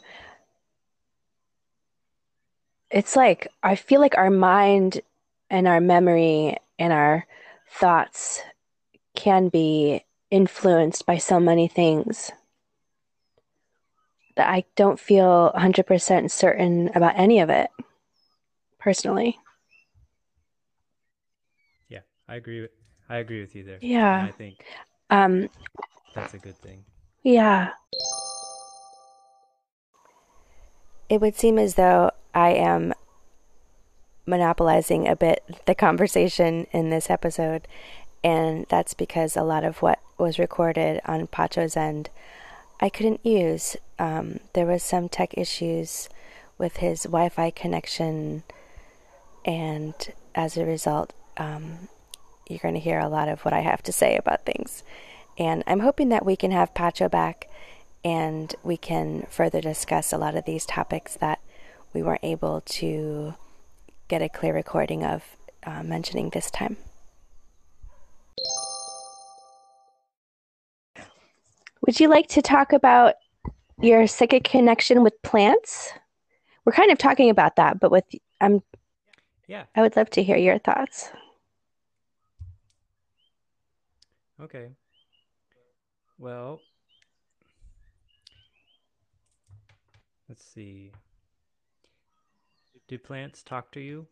It's 2.92 3.16
like 3.16 3.48
I 3.64 3.76
feel 3.76 4.00
like 4.00 4.18
our 4.18 4.30
mind 4.30 5.02
and 5.50 5.68
our 5.68 5.82
memory 5.82 6.58
and 6.78 6.94
our 6.94 7.26
thoughts 7.72 8.42
can 9.16 9.50
be 9.50 10.04
influenced 10.34 11.06
by 11.06 11.16
so 11.16 11.40
many 11.40 11.68
things 11.68 12.32
that 14.36 14.50
I 14.50 14.66
don't 14.76 15.00
feel 15.00 15.52
100% 15.56 16.32
certain 16.32 16.90
about 16.96 17.14
any 17.16 17.40
of 17.40 17.52
it 17.52 17.70
personally. 18.80 19.38
Yeah, 21.88 22.00
I 22.28 22.36
agree 22.36 22.62
with 22.62 22.72
I 23.08 23.18
agree 23.18 23.42
with 23.42 23.56
you 23.56 23.64
there. 23.64 23.78
Yeah. 23.80 24.22
And 24.22 24.28
I 24.28 24.32
think 24.32 24.66
um 25.12 25.50
that's 26.16 26.34
a 26.34 26.40
good 26.40 26.58
thing. 26.58 26.84
Yeah. 27.22 27.70
It 31.10 31.22
would 31.22 31.36
seem 31.36 31.60
as 31.60 31.76
though 31.76 32.10
I 32.34 32.54
am 32.54 32.94
monopolizing 34.26 35.08
a 35.08 35.16
bit 35.16 35.44
the 35.68 35.76
conversation 35.76 36.66
in 36.72 36.90
this 36.90 37.12
episode, 37.12 37.68
and 38.24 38.66
that's 38.70 38.94
because 38.94 39.36
a 39.36 39.44
lot 39.44 39.64
of 39.64 39.82
what 39.82 40.00
was 40.18 40.40
recorded 40.40 41.02
on 41.06 41.28
Patcho's 41.28 41.76
end 41.76 42.10
I 42.80 42.90
couldn't 42.90 43.26
use. 43.26 43.78
Um, 43.98 44.40
there 44.54 44.66
was 44.66 44.84
some 44.84 45.08
tech 45.08 45.38
issues 45.38 46.10
with 46.58 46.78
his 46.78 47.04
Wi-Fi 47.04 47.52
connection 47.52 48.44
and 49.46 49.94
as 50.36 50.58
a 50.58 50.66
result, 50.66 51.14
um, 51.38 51.88
you're 52.48 52.60
going 52.60 52.74
to 52.74 52.80
hear 52.80 53.00
a 53.00 53.08
lot 53.08 53.30
of 53.30 53.42
what 53.42 53.54
I 53.54 53.62
have 53.62 53.84
to 53.84 53.92
say 53.92 54.18
about 54.18 54.46
things. 54.46 54.84
And 55.38 55.64
I'm 55.66 55.80
hoping 55.80 56.10
that 56.10 56.26
we 56.26 56.36
can 56.36 56.52
have 56.52 56.74
Patcho 56.74 57.10
back 57.10 57.50
and 58.04 58.54
we 58.64 58.78
can 58.78 59.28
further 59.30 59.62
discuss 59.62 60.12
a 60.12 60.18
lot 60.18 60.36
of 60.36 60.46
these 60.46 60.66
topics 60.66 61.16
that 61.16 61.40
we 61.94 62.04
weren't 62.04 62.24
able 62.24 62.62
to 62.62 63.36
get 64.08 64.22
a 64.22 64.30
clear 64.30 64.54
recording 64.54 65.04
of 65.04 65.24
uh, 65.64 65.84
mentioning 65.84 66.30
this 66.30 66.52
time. 66.52 66.78
Would 71.86 72.00
you 72.00 72.08
like 72.08 72.28
to 72.30 72.42
talk 72.42 72.72
about 72.72 73.16
your 73.82 74.08
psychic 74.08 74.46
connection 74.46 75.04
with 75.04 75.22
plants? 75.22 75.92
We're 76.64 76.72
kind 76.72 76.92
of 76.92 76.98
talking 76.98 77.30
about 77.30 77.58
that, 77.58 77.80
but 77.82 77.92
with 77.92 78.06
I'm 78.40 78.62
yeah. 79.48 79.64
I 79.76 79.82
would 79.82 79.98
love 79.98 80.10
to 80.12 80.24
hear 80.24 80.38
your 80.38 80.60
thoughts. 80.60 81.10
Okay. 84.42 84.70
Well, 86.18 86.62
let's 90.30 90.46
see. 90.46 90.92
Do 92.88 92.98
plants 92.98 93.44
talk 93.44 93.72
to 93.74 93.82
you? 93.82 94.08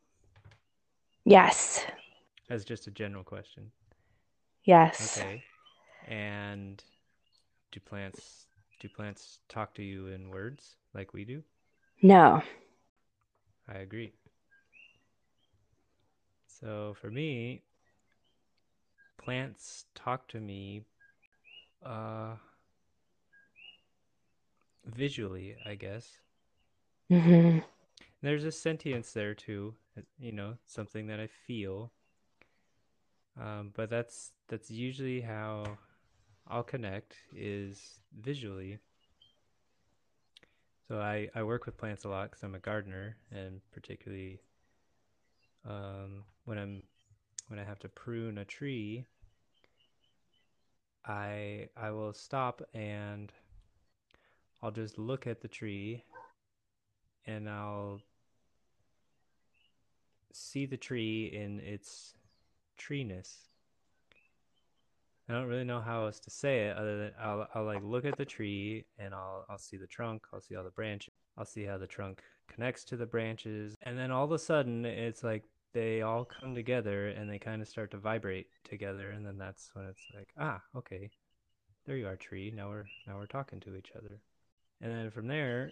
Yes. 1.24 1.86
As 2.50 2.66
just 2.66 2.88
a 2.88 2.92
general 2.92 3.24
question. 3.24 3.72
Yes. 4.66 5.18
Okay. 5.18 5.44
And 6.08 6.84
do 7.72 7.80
plants 7.80 8.48
do 8.80 8.90
plants 8.90 9.40
talk 9.50 9.74
to 9.76 9.84
you 9.84 10.08
in 10.08 10.30
words 10.30 10.76
like 10.94 11.14
we 11.14 11.26
do? 11.26 11.44
No. 12.02 12.42
I 13.68 13.80
agree. 13.80 14.14
So 16.46 16.94
for 16.94 17.10
me, 17.10 17.64
plants 19.18 19.86
talk 19.96 20.28
to 20.28 20.40
me 20.40 20.84
uh 21.86 22.36
visually, 24.86 25.56
I 25.66 25.74
guess. 25.76 26.20
hmm 27.10 27.62
There's 28.22 28.46
a 28.46 28.52
sentience 28.52 29.12
there 29.14 29.34
too, 29.36 29.76
you 30.18 30.32
know, 30.32 30.58
something 30.66 31.08
that 31.08 31.20
I 31.20 31.28
feel. 31.28 31.92
Um, 33.40 33.72
but 33.76 33.90
that's 33.90 34.32
that's 34.48 34.70
usually 34.70 35.22
how 35.22 35.78
I'll 36.52 36.64
connect 36.64 37.16
is 37.34 38.02
visually. 38.20 38.78
So 40.90 41.00
I, 41.00 41.30
I 41.34 41.44
work 41.44 41.66
with 41.66 41.78
plants 41.78 42.04
a 42.04 42.10
lot 42.10 42.30
because 42.30 42.44
I'm 42.44 42.56
a 42.56 42.60
gardener, 42.60 43.16
and 43.32 43.62
particularly 43.72 44.42
um, 45.66 46.26
when 46.44 46.58
I'm 46.58 46.84
when 47.48 47.58
I 47.58 47.64
have 47.64 47.80
to 47.80 47.90
prune 47.90 48.38
a 48.38 48.44
tree, 48.44 49.06
I 51.06 51.70
I 51.78 51.92
will 51.92 52.14
stop 52.14 52.62
and 52.74 53.32
I'll 54.62 54.72
just 54.72 54.98
look 54.98 55.28
at 55.28 55.42
the 55.42 55.48
tree 55.48 56.04
and 57.26 57.50
I'll 57.50 58.02
see 60.34 60.66
the 60.66 60.78
tree 60.78 61.32
in 61.34 61.62
its 61.62 62.16
treeness. 62.78 63.51
I 65.32 65.36
don't 65.36 65.48
really 65.48 65.63
know 65.63 65.80
how 65.80 66.08
else 66.08 66.20
to 66.20 66.30
say 66.30 66.67
it 66.67 66.76
other 66.76 66.98
than 66.98 67.12
I'll 67.17 67.48
I'll 67.56 67.63
like 67.63 67.82
look 67.84 68.04
at 68.04 68.17
the 68.17 68.26
tree 68.26 68.84
and 69.00 69.13
I'll 69.13 69.46
I'll 69.50 69.58
see 69.58 69.78
the 69.78 69.88
trunk, 69.88 70.24
I'll 70.34 70.41
see 70.41 70.58
all 70.58 70.63
the 70.65 70.72
branches, 70.72 71.13
I'll 71.38 71.46
see 71.46 71.63
how 71.63 71.78
the 71.78 71.88
trunk 71.88 72.22
connects 72.50 72.84
to 72.86 72.98
the 72.98 73.06
branches, 73.06 73.74
and 73.84 73.98
then 73.98 74.12
all 74.12 74.26
of 74.26 74.34
a 74.34 74.39
sudden 74.39 74.84
it's 74.84 75.24
like 75.24 75.44
they 75.74 76.02
all 76.02 76.26
come 76.26 76.54
together 76.54 77.08
and 77.08 77.30
they 77.30 77.39
kind 77.39 77.62
of 77.62 77.70
start 77.70 77.91
to 77.91 77.98
vibrate 77.98 78.48
together 78.65 79.12
and 79.12 79.26
then 79.26 79.38
that's 79.38 79.72
when 79.74 79.86
it's 79.86 80.06
like, 80.13 80.28
ah, 80.38 80.62
okay. 80.76 81.10
There 81.86 81.96
you 81.96 82.08
are, 82.08 82.17
tree. 82.17 82.52
Now 82.54 82.67
we're 82.67 82.86
now 83.08 83.15
we're 83.15 83.26
talking 83.26 83.62
to 83.62 83.78
each 83.78 83.94
other. 83.98 84.20
And 84.82 84.91
then 84.91 85.12
from 85.12 85.28
there, 85.28 85.72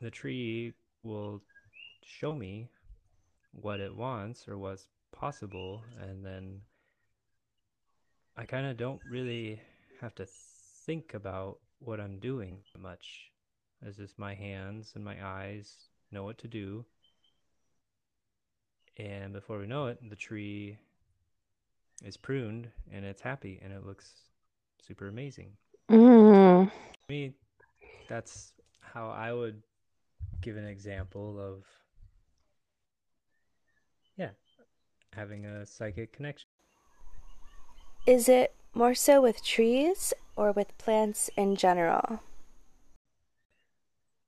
the 0.00 0.10
tree 0.10 0.72
will 1.02 1.42
show 2.02 2.34
me 2.34 2.70
what 3.52 3.80
it 3.80 3.94
wants 3.94 4.48
or 4.48 4.56
what's 4.56 4.88
possible 5.12 5.82
and 6.00 6.24
then 6.24 6.62
I 8.38 8.44
kind 8.44 8.66
of 8.66 8.76
don't 8.76 9.00
really 9.10 9.60
have 10.00 10.14
to 10.14 10.26
think 10.86 11.14
about 11.14 11.58
what 11.80 11.98
I'm 11.98 12.20
doing 12.20 12.58
much. 12.78 13.32
It's 13.82 13.96
just 13.96 14.16
my 14.16 14.32
hands 14.32 14.92
and 14.94 15.04
my 15.04 15.16
eyes 15.26 15.74
know 16.12 16.22
what 16.22 16.38
to 16.38 16.46
do. 16.46 16.84
And 18.96 19.32
before 19.32 19.58
we 19.58 19.66
know 19.66 19.88
it, 19.88 19.98
the 20.08 20.14
tree 20.14 20.78
is 22.04 22.16
pruned 22.16 22.68
and 22.92 23.04
it's 23.04 23.20
happy 23.20 23.58
and 23.60 23.72
it 23.72 23.84
looks 23.84 24.12
super 24.86 25.08
amazing. 25.08 25.50
Mm. 25.90 26.70
To 26.70 26.72
me, 27.08 27.32
that's 28.08 28.52
how 28.78 29.10
I 29.10 29.32
would 29.32 29.64
give 30.42 30.56
an 30.56 30.64
example 30.64 31.40
of, 31.40 31.64
yeah, 34.16 34.30
having 35.12 35.44
a 35.44 35.66
psychic 35.66 36.12
connection. 36.12 36.47
Is 38.08 38.26
it 38.26 38.54
more 38.72 38.94
so 38.94 39.20
with 39.20 39.44
trees 39.44 40.14
or 40.34 40.50
with 40.50 40.78
plants 40.78 41.28
in 41.36 41.56
general? 41.56 42.20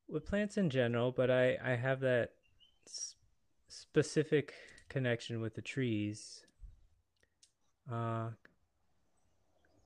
with 0.07 0.27
plants 0.27 0.59
in 0.59 0.69
general, 0.69 1.12
but 1.12 1.31
I 1.31 1.57
I 1.64 1.77
have 1.77 2.01
that 2.01 2.33
specific 3.69 4.53
connection 4.90 5.40
with 5.40 5.55
the 5.55 5.62
trees, 5.62 6.45
uh, 7.90 8.29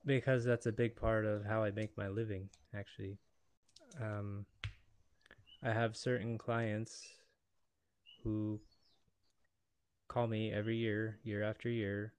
because 0.05 0.45
that's 0.45 0.67
a 0.67 0.73
big 0.73 0.97
part 0.97 1.25
of 1.25 1.45
how 1.45 1.63
I 1.63 1.71
make 1.71 1.97
my 1.97 2.09
living. 2.09 2.49
Actually, 2.75 3.17
um, 4.03 4.45
I 5.63 5.73
have 5.73 5.97
certain 5.97 6.37
clients 6.37 7.07
who 8.25 8.61
call 10.09 10.27
me 10.27 10.53
every 10.53 10.77
year, 10.77 11.21
year 11.23 11.45
after 11.45 11.69
year, 11.69 12.13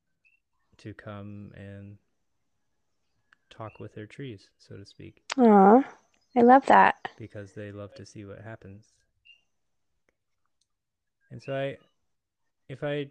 to 0.79 0.93
come 0.93 1.51
and 1.55 1.97
talk 3.49 3.79
with 3.79 3.93
their 3.93 4.05
trees, 4.07 4.49
so 4.57 4.75
to 4.75 4.85
speak 4.85 5.23
Aw, 5.37 5.83
I 6.35 6.41
love 6.41 6.65
that. 6.67 6.95
because 7.17 7.53
they 7.53 7.71
love 7.71 7.93
to 7.95 8.05
see 8.05 8.25
what 8.25 8.41
happens. 8.41 8.93
And 11.31 11.41
so 11.41 11.53
I 11.55 11.77
if 12.69 12.83
I 12.83 13.09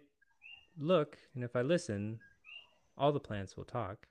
look 0.77 1.17
and 1.33 1.43
if 1.43 1.55
I 1.55 1.61
listen, 1.61 2.19
all 2.97 3.11
the 3.11 3.19
plants 3.19 3.55
will 3.55 3.65
talk. 3.65 4.07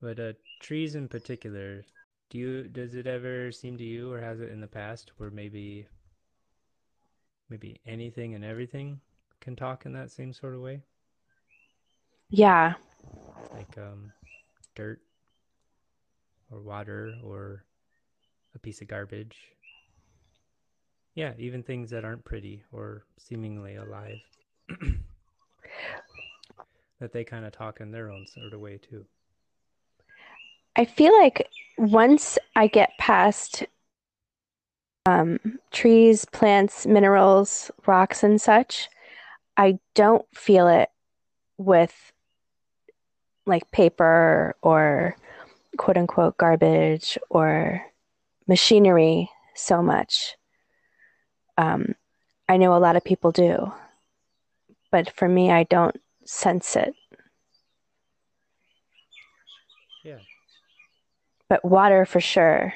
But 0.00 0.20
uh, 0.20 0.32
trees 0.60 0.94
in 0.94 1.08
particular, 1.08 1.84
do 2.30 2.38
you 2.38 2.62
does 2.64 2.94
it 2.94 3.06
ever 3.06 3.50
seem 3.52 3.76
to 3.78 3.84
you 3.84 4.12
or 4.12 4.20
has 4.20 4.40
it 4.40 4.50
in 4.50 4.60
the 4.60 4.66
past 4.66 5.12
where 5.16 5.30
maybe 5.30 5.86
maybe 7.48 7.80
anything 7.86 8.34
and 8.34 8.44
everything 8.44 9.00
can 9.40 9.56
talk 9.56 9.86
in 9.86 9.92
that 9.92 10.10
same 10.10 10.32
sort 10.32 10.54
of 10.54 10.60
way? 10.60 10.82
Yeah. 12.30 12.74
Like 13.52 13.78
um 13.78 14.12
dirt 14.74 15.00
or 16.50 16.60
water 16.60 17.14
or 17.22 17.64
a 18.54 18.58
piece 18.58 18.80
of 18.80 18.88
garbage. 18.88 19.36
Yeah, 21.14 21.32
even 21.38 21.62
things 21.62 21.90
that 21.90 22.04
aren't 22.04 22.24
pretty 22.24 22.62
or 22.72 23.04
seemingly 23.16 23.76
alive. 23.76 24.20
that 27.00 27.12
they 27.12 27.24
kind 27.24 27.44
of 27.44 27.52
talk 27.52 27.80
in 27.80 27.90
their 27.90 28.10
own 28.10 28.26
sort 28.26 28.52
of 28.52 28.60
way 28.60 28.78
too. 28.78 29.04
I 30.76 30.84
feel 30.84 31.18
like 31.18 31.48
once 31.78 32.38
I 32.54 32.66
get 32.66 32.90
past 32.98 33.64
um, 35.06 35.38
trees, 35.70 36.24
plants, 36.26 36.86
minerals, 36.86 37.70
rocks, 37.86 38.22
and 38.22 38.40
such, 38.40 38.88
I 39.56 39.78
don't 39.94 40.26
feel 40.34 40.68
it 40.68 40.90
with 41.56 42.12
like 43.46 43.70
paper 43.70 44.56
or 44.62 45.16
quote 45.76 45.96
unquote 45.96 46.36
garbage 46.36 47.18
or 47.30 47.82
machinery 48.46 49.30
so 49.54 49.82
much. 49.82 50.36
Um, 51.56 51.94
I 52.48 52.56
know 52.56 52.76
a 52.76 52.78
lot 52.78 52.96
of 52.96 53.04
people 53.04 53.32
do, 53.32 53.72
but 54.90 55.10
for 55.16 55.28
me, 55.28 55.50
I 55.50 55.64
don't 55.64 55.96
sense 56.24 56.76
it. 56.76 56.94
Yeah. 60.04 60.18
But 61.48 61.64
water 61.64 62.04
for 62.04 62.20
sure. 62.20 62.74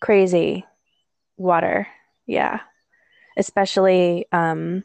Crazy 0.00 0.64
water. 1.36 1.86
Yeah. 2.26 2.60
Especially 3.36 4.26
um, 4.32 4.84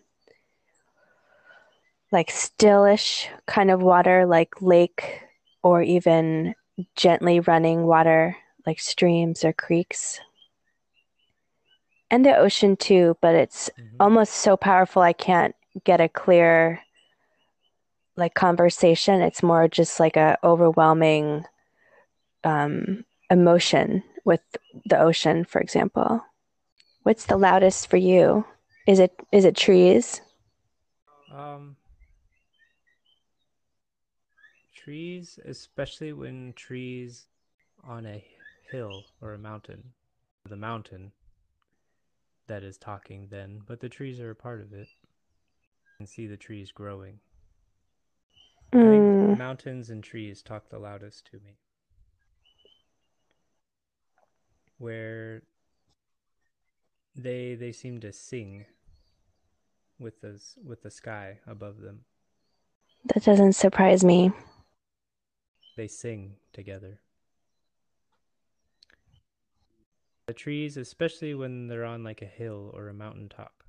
like 2.14 2.30
stillish 2.30 3.28
kind 3.48 3.72
of 3.72 3.82
water, 3.82 4.26
like 4.28 4.62
lake 4.62 5.20
or 5.64 5.82
even 5.82 6.54
gently 6.96 7.40
running 7.40 7.84
water, 7.84 8.38
like 8.68 8.80
streams 8.80 9.44
or 9.44 9.52
creeks. 9.52 10.20
And 12.12 12.24
the 12.24 12.38
ocean 12.38 12.78
too, 12.78 13.18
but 13.20 13.34
it's 13.34 13.72
Mhm. 13.80 13.98
almost 14.00 14.34
so 14.36 14.56
powerful 14.56 15.02
I 15.02 15.14
can't 15.14 15.56
get 15.84 16.00
a 16.00 16.08
clear 16.08 16.80
like 18.16 18.36
conversation. 18.36 19.22
It's 19.22 19.42
more 19.42 19.68
just 19.68 20.00
like 20.00 20.16
a 20.16 20.38
overwhelming 20.44 21.46
um, 22.44 23.06
emotion 23.32 24.04
with 24.24 24.42
the 24.86 25.00
ocean, 25.00 25.46
for 25.46 25.60
example. 25.60 26.24
What's 27.02 27.26
the 27.26 27.38
loudest 27.38 27.88
for 27.90 27.98
you? 27.98 28.46
Is 28.86 29.00
it 29.00 29.14
is 29.32 29.46
it 29.46 29.56
trees? 29.58 30.22
Um, 31.32 31.76
trees, 34.84 35.40
especially 35.46 36.12
when 36.14 36.54
trees 36.54 37.28
on 37.84 38.06
a 38.06 38.24
hill 38.70 39.08
or 39.22 39.34
a 39.34 39.38
mountain, 39.38 39.94
the 40.50 40.58
mountain 40.58 41.12
that 42.48 42.64
is 42.64 42.78
talking 42.78 43.28
then, 43.30 43.62
but 43.66 43.80
the 43.80 43.90
trees 43.90 44.20
are 44.20 44.32
a 44.32 44.36
part 44.36 44.60
of 44.62 44.74
it. 44.74 44.90
You 45.84 45.98
can 46.00 46.08
see 46.08 46.28
the 46.28 46.38
trees 46.38 46.72
growing. 46.72 47.20
I 48.84 48.90
think 48.90 49.08
Mm, 49.14 49.38
mountains 49.38 49.90
and 49.90 50.04
trees 50.04 50.42
talk 50.42 50.70
the 50.70 50.80
loudest 50.80 51.26
to 51.32 51.40
me. 51.40 51.58
Where 54.78 55.44
they 57.16 57.56
they 57.56 57.72
seem 57.72 58.02
to 58.02 58.12
sing 58.12 58.66
with 60.00 60.22
the 60.22 60.42
with 60.64 60.82
the 60.84 60.92
sky 60.92 61.40
above 61.48 61.80
them. 61.80 62.06
That 63.14 63.24
doesn't 63.24 63.54
surprise 63.54 64.04
me. 64.04 64.32
They 65.76 65.88
sing 65.88 66.36
together. 66.54 67.00
The 70.28 70.34
trees, 70.34 70.78
especially 70.78 71.34
when 71.34 71.68
they're 71.68 71.84
on 71.84 72.04
like 72.04 72.22
a 72.22 72.26
hill 72.26 72.72
or 72.74 72.88
a 72.88 72.94
mountaintop. 72.94 73.64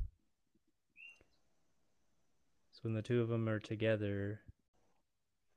So 2.72 2.80
when 2.82 2.94
the 2.94 3.02
two 3.02 3.20
of 3.20 3.28
them 3.28 3.48
are 3.48 3.58
together, 3.58 4.40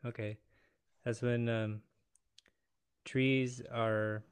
okay, 0.06 0.38
that's 1.04 1.22
when 1.22 1.50
um, 1.50 1.82
trees 3.06 3.62
are, 3.72 4.24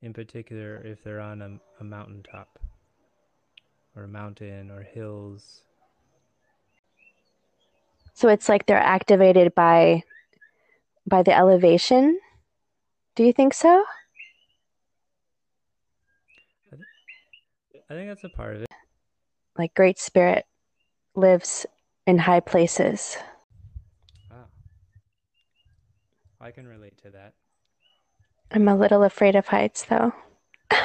in 0.00 0.12
particular, 0.12 0.82
if 0.84 1.04
they're 1.04 1.20
on 1.20 1.42
a, 1.42 1.58
a 1.80 1.84
mountaintop 1.84 2.58
or 3.94 4.04
a 4.04 4.08
mountain 4.08 4.70
or 4.70 4.82
hills. 4.82 5.62
So 8.14 8.28
it's 8.28 8.48
like 8.48 8.66
they're 8.66 8.78
activated 8.78 9.54
by 9.54 10.02
by 11.06 11.22
the 11.22 11.36
elevation. 11.36 12.18
Do 13.14 13.24
you 13.24 13.32
think 13.32 13.54
so? 13.54 13.84
I 17.90 17.94
think 17.94 18.08
that's 18.08 18.24
a 18.24 18.28
part 18.28 18.56
of 18.56 18.62
it. 18.62 18.68
Like 19.58 19.74
Great 19.74 19.98
Spirit 19.98 20.46
lives 21.14 21.66
in 22.06 22.18
high 22.18 22.40
places. 22.40 23.18
Wow. 24.30 24.46
I 26.40 26.50
can 26.50 26.66
relate 26.66 26.96
to 27.02 27.10
that. 27.10 27.34
I'm 28.50 28.68
a 28.68 28.76
little 28.76 29.02
afraid 29.02 29.36
of 29.36 29.48
heights 29.48 29.84
though. 29.84 30.12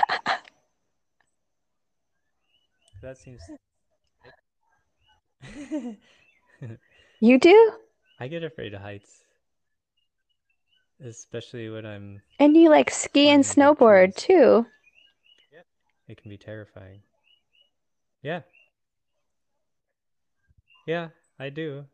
That 3.01 3.17
seems. 3.17 3.41
You 7.19 7.39
do? 7.39 7.71
I 8.19 8.27
get 8.27 8.43
afraid 8.43 8.73
of 8.73 8.81
heights, 8.81 9.23
especially 11.03 11.69
when 11.69 11.85
I'm. 11.85 12.21
And 12.39 12.55
you 12.55 12.69
like 12.69 12.89
ski 12.89 13.29
and 13.29 13.43
snowboard 13.43 14.15
too. 14.15 14.65
It 16.07 16.21
can 16.21 16.29
be 16.29 16.37
terrifying. 16.37 17.01
Yeah. 18.21 18.41
Yeah, 20.87 21.09
I 21.37 21.49
do, 21.49 21.85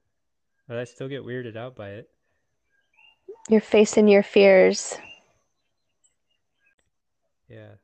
but 0.67 0.77
I 0.77 0.83
still 0.83 1.07
get 1.07 1.25
weirded 1.25 1.57
out 1.57 1.75
by 1.75 1.89
it. 1.89 2.09
You're 3.49 3.59
facing 3.59 4.07
your 4.07 4.21
fears. 4.21 4.95
Yeah. 7.49 7.75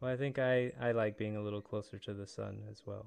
Well, 0.00 0.12
I 0.12 0.16
think 0.16 0.38
I 0.40 0.72
I 0.80 0.90
like 0.92 1.16
being 1.16 1.36
a 1.36 1.42
little 1.42 1.62
closer 1.62 1.98
to 2.00 2.14
the 2.14 2.26
sun 2.26 2.62
as 2.70 2.82
well. 2.84 3.06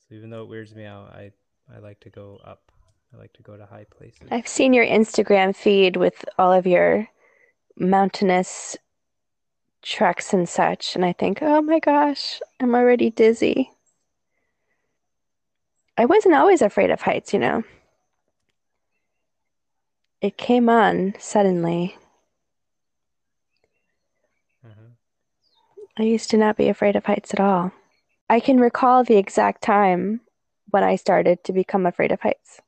So 0.00 0.14
even 0.16 0.30
though 0.30 0.42
it 0.42 0.48
weirds 0.48 0.74
me 0.74 0.84
out, 0.84 1.10
I 1.12 1.30
I 1.72 1.78
like 1.78 2.00
to 2.00 2.10
go 2.10 2.40
up. 2.44 2.72
I 3.14 3.20
like 3.20 3.32
to 3.34 3.42
go 3.42 3.56
to 3.56 3.66
high 3.66 3.86
places. 3.96 4.28
I've 4.30 4.48
seen 4.48 4.72
your 4.72 4.86
Instagram 4.86 5.54
feed 5.54 5.96
with 5.96 6.24
all 6.38 6.52
of 6.52 6.66
your 6.66 7.08
mountainous 7.76 8.76
treks 9.82 10.32
and 10.32 10.48
such, 10.48 10.96
and 10.96 11.04
I 11.04 11.12
think, 11.12 11.38
oh 11.40 11.62
my 11.62 11.78
gosh, 11.78 12.40
I'm 12.60 12.74
already 12.74 13.10
dizzy. 13.10 13.70
I 15.96 16.06
wasn't 16.06 16.34
always 16.34 16.60
afraid 16.60 16.90
of 16.90 17.02
heights, 17.02 17.32
you 17.32 17.38
know. 17.38 17.62
It 20.20 20.36
came 20.36 20.68
on 20.68 21.14
suddenly. 21.18 21.96
Uh-huh. 24.64 24.94
I 25.98 26.02
used 26.02 26.30
to 26.30 26.36
not 26.36 26.56
be 26.56 26.68
afraid 26.68 26.96
of 26.96 27.04
heights 27.04 27.32
at 27.32 27.40
all. 27.40 27.70
I 28.28 28.40
can 28.40 28.58
recall 28.58 29.04
the 29.04 29.18
exact 29.18 29.62
time 29.62 30.22
when 30.70 30.82
I 30.82 30.96
started 30.96 31.44
to 31.44 31.52
become 31.52 31.86
afraid 31.86 32.10
of 32.10 32.20
heights. 32.20 32.60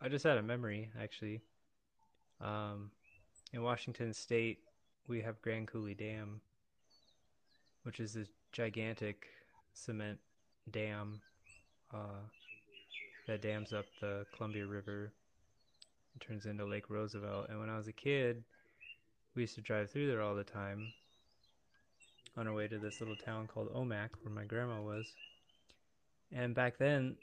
I 0.00 0.08
just 0.08 0.24
had 0.24 0.38
a 0.38 0.42
memory 0.42 0.90
actually. 1.00 1.40
Um, 2.40 2.90
in 3.52 3.62
Washington 3.62 4.12
State, 4.14 4.58
we 5.08 5.20
have 5.22 5.42
Grand 5.42 5.66
Coulee 5.66 5.94
Dam, 5.94 6.40
which 7.82 7.98
is 7.98 8.12
this 8.12 8.28
gigantic 8.52 9.26
cement 9.72 10.18
dam 10.70 11.20
uh, 11.92 12.20
that 13.26 13.42
dams 13.42 13.72
up 13.72 13.86
the 14.00 14.24
Columbia 14.36 14.66
River 14.66 15.12
and 16.12 16.20
turns 16.20 16.46
into 16.46 16.64
Lake 16.64 16.90
Roosevelt. 16.90 17.46
And 17.48 17.58
when 17.58 17.70
I 17.70 17.76
was 17.76 17.88
a 17.88 17.92
kid, 17.92 18.44
we 19.34 19.42
used 19.42 19.56
to 19.56 19.60
drive 19.60 19.90
through 19.90 20.06
there 20.06 20.22
all 20.22 20.34
the 20.34 20.44
time 20.44 20.92
on 22.36 22.46
our 22.46 22.54
way 22.54 22.68
to 22.68 22.78
this 22.78 23.00
little 23.00 23.16
town 23.16 23.48
called 23.48 23.74
Omak, 23.74 24.10
where 24.22 24.34
my 24.34 24.44
grandma 24.44 24.80
was. 24.80 25.06
And 26.30 26.54
back 26.54 26.78
then, 26.78 27.16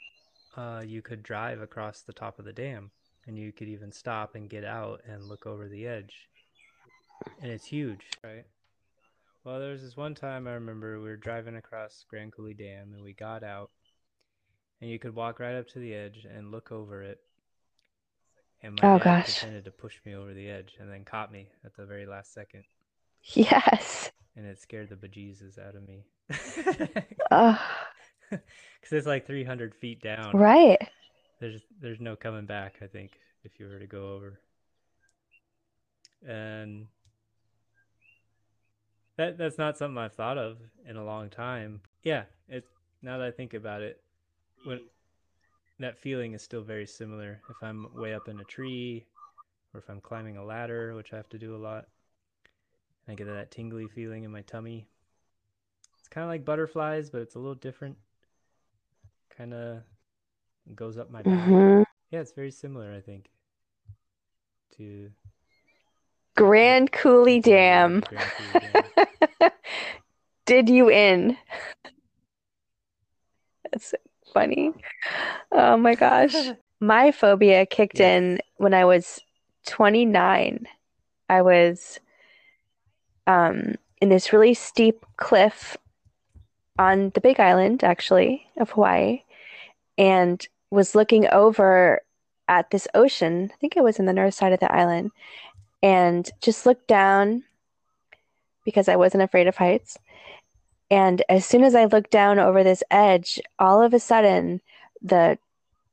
uh, 0.55 0.81
you 0.85 1.01
could 1.01 1.23
drive 1.23 1.61
across 1.61 2.01
the 2.01 2.13
top 2.13 2.39
of 2.39 2.45
the 2.45 2.53
dam, 2.53 2.91
and 3.27 3.37
you 3.37 3.51
could 3.51 3.67
even 3.67 3.91
stop 3.91 4.35
and 4.35 4.49
get 4.49 4.63
out 4.63 5.01
and 5.07 5.23
look 5.23 5.45
over 5.45 5.67
the 5.67 5.87
edge. 5.87 6.29
And 7.41 7.51
it's 7.51 7.65
huge, 7.67 8.09
right? 8.23 8.45
Well, 9.45 9.59
there 9.61 9.71
was 9.71 9.81
this 9.81 9.95
one 9.95 10.13
time 10.13 10.45
I 10.45 10.53
remember 10.55 10.97
we 10.99 11.05
were 11.07 11.15
driving 11.15 11.55
across 11.55 12.03
Grand 12.09 12.33
Coulee 12.33 12.53
Dam, 12.53 12.93
and 12.93 13.01
we 13.01 13.13
got 13.13 13.43
out, 13.43 13.71
and 14.81 14.89
you 14.89 14.99
could 14.99 15.15
walk 15.15 15.39
right 15.39 15.55
up 15.55 15.67
to 15.69 15.79
the 15.79 15.93
edge 15.93 16.25
and 16.25 16.51
look 16.51 16.71
over 16.71 17.03
it. 17.03 17.19
And 18.61 18.75
my 18.75 18.89
Oh, 18.89 18.97
dad 18.97 19.21
gosh. 19.21 19.23
pretended 19.23 19.63
to 19.63 19.71
push 19.71 20.03
me 20.03 20.13
over 20.13 20.33
the 20.33 20.49
edge, 20.49 20.75
and 20.77 20.91
then 20.91 21.05
caught 21.05 21.31
me 21.31 21.51
at 21.63 21.73
the 21.77 21.85
very 21.85 22.05
last 22.05 22.33
second, 22.33 22.65
Yes. 23.35 24.11
and 24.35 24.45
it 24.45 24.59
scared 24.59 24.89
the 24.89 24.95
bejesus 24.95 25.57
out 25.57 25.75
of 25.75 25.87
me. 25.87 26.05
Ugh. 27.31 27.59
Because 28.81 28.99
it's 28.99 29.07
like 29.07 29.25
300 29.25 29.73
feet 29.73 29.99
down. 29.99 30.37
Right. 30.37 30.77
There's 31.39 31.61
there's 31.81 31.99
no 31.99 32.15
coming 32.15 32.45
back, 32.45 32.75
I 32.83 32.85
think, 32.85 33.19
if 33.43 33.59
you 33.59 33.65
were 33.65 33.79
to 33.79 33.87
go 33.87 34.13
over. 34.13 34.39
And 36.27 36.85
that 39.17 39.37
that's 39.37 39.57
not 39.57 39.77
something 39.77 39.97
I've 39.97 40.13
thought 40.13 40.37
of 40.37 40.57
in 40.87 40.97
a 40.97 41.03
long 41.03 41.29
time. 41.29 41.81
Yeah, 42.03 42.23
it 42.47 42.65
now 43.01 43.17
that 43.17 43.27
I 43.27 43.31
think 43.31 43.55
about 43.55 43.81
it, 43.81 44.01
when 44.65 44.81
that 45.79 45.97
feeling 45.97 46.33
is 46.33 46.41
still 46.41 46.61
very 46.61 46.85
similar. 46.85 47.41
If 47.49 47.57
I'm 47.61 47.87
way 47.95 48.13
up 48.13 48.27
in 48.27 48.39
a 48.39 48.43
tree, 48.45 49.05
or 49.73 49.79
if 49.79 49.89
I'm 49.89 50.01
climbing 50.01 50.37
a 50.37 50.45
ladder, 50.45 50.93
which 50.95 51.13
I 51.13 51.17
have 51.17 51.29
to 51.29 51.37
do 51.37 51.55
a 51.55 51.57
lot, 51.57 51.87
I 53.07 53.13
get 53.13 53.27
that 53.27 53.51
tingly 53.51 53.87
feeling 53.87 54.23
in 54.23 54.31
my 54.31 54.41
tummy. 54.41 54.87
It's 55.99 56.07
kind 56.07 56.23
of 56.23 56.29
like 56.29 56.45
butterflies, 56.45 57.09
but 57.09 57.21
it's 57.21 57.35
a 57.35 57.39
little 57.39 57.55
different. 57.55 57.97
Kind 59.37 59.53
of 59.53 59.83
goes 60.75 60.97
up 60.97 61.11
my 61.11 61.21
back. 61.21 61.31
hmm 61.31 61.83
Yeah, 62.11 62.21
it's 62.21 62.31
very 62.33 62.51
similar, 62.51 62.93
I 62.93 63.01
think, 63.01 63.29
to 64.77 65.11
Grand 66.35 66.91
Coulee 66.91 67.39
Dam. 67.39 68.03
Grand 68.09 68.31
Coulee 68.37 68.59
Dam. 68.59 69.51
Did 70.45 70.69
you 70.69 70.89
in? 70.89 71.37
That's 73.71 73.93
funny. 74.33 74.71
Oh 75.51 75.77
my 75.77 75.95
gosh. 75.95 76.33
My 76.79 77.11
phobia 77.11 77.65
kicked 77.65 77.99
Yes. 77.99 78.21
in 78.21 78.39
when 78.57 78.73
I 78.73 78.85
was 78.85 79.21
29. 79.65 80.67
I 81.29 81.41
was 81.41 81.99
um, 83.27 83.75
in 84.01 84.09
this 84.09 84.33
really 84.33 84.53
steep 84.53 85.05
cliff 85.17 85.77
on 86.77 87.11
the 87.15 87.21
Big 87.21 87.39
Island, 87.39 87.83
actually, 87.83 88.45
of 88.57 88.71
Hawaii, 88.71 89.23
and 89.97 90.45
was 90.71 90.95
looking 90.95 91.27
over 91.27 92.01
at 92.47 92.69
this 92.69 92.87
ocean. 92.93 93.49
I 93.53 93.57
think 93.57 93.75
it 93.75 93.83
was 93.83 93.99
in 93.99 94.05
the 94.05 94.13
north 94.13 94.33
side 94.33 94.53
of 94.53 94.59
the 94.59 94.71
island, 94.71 95.11
and 95.81 96.29
just 96.41 96.65
looked 96.65 96.87
down 96.87 97.43
because 98.63 98.89
I 98.89 98.95
wasn't 98.95 99.23
afraid 99.23 99.47
of 99.47 99.55
heights. 99.55 99.97
And 100.91 101.23
as 101.29 101.45
soon 101.45 101.63
as 101.63 101.75
I 101.75 101.85
looked 101.85 102.11
down 102.11 102.39
over 102.39 102.63
this 102.63 102.83
edge, 102.91 103.39
all 103.57 103.81
of 103.81 103.93
a 103.93 103.99
sudden 103.99 104.61
the 105.01 105.37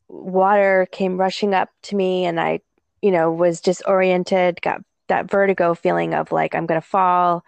water 0.09 0.87
came 0.93 1.19
rushing 1.19 1.55
up 1.55 1.71
to 1.83 1.97
me, 1.97 2.25
and 2.25 2.39
I, 2.41 2.61
you 3.01 3.11
know, 3.11 3.31
was 3.31 3.61
disoriented, 3.61 4.61
got 4.63 4.83
that 5.09 5.31
vertigo 5.31 5.75
feeling 5.75 6.15
of 6.15 6.33
like 6.33 6.55
I'm 6.55 6.67
going 6.67 6.81
to 6.81 6.87
fall, 6.87 7.45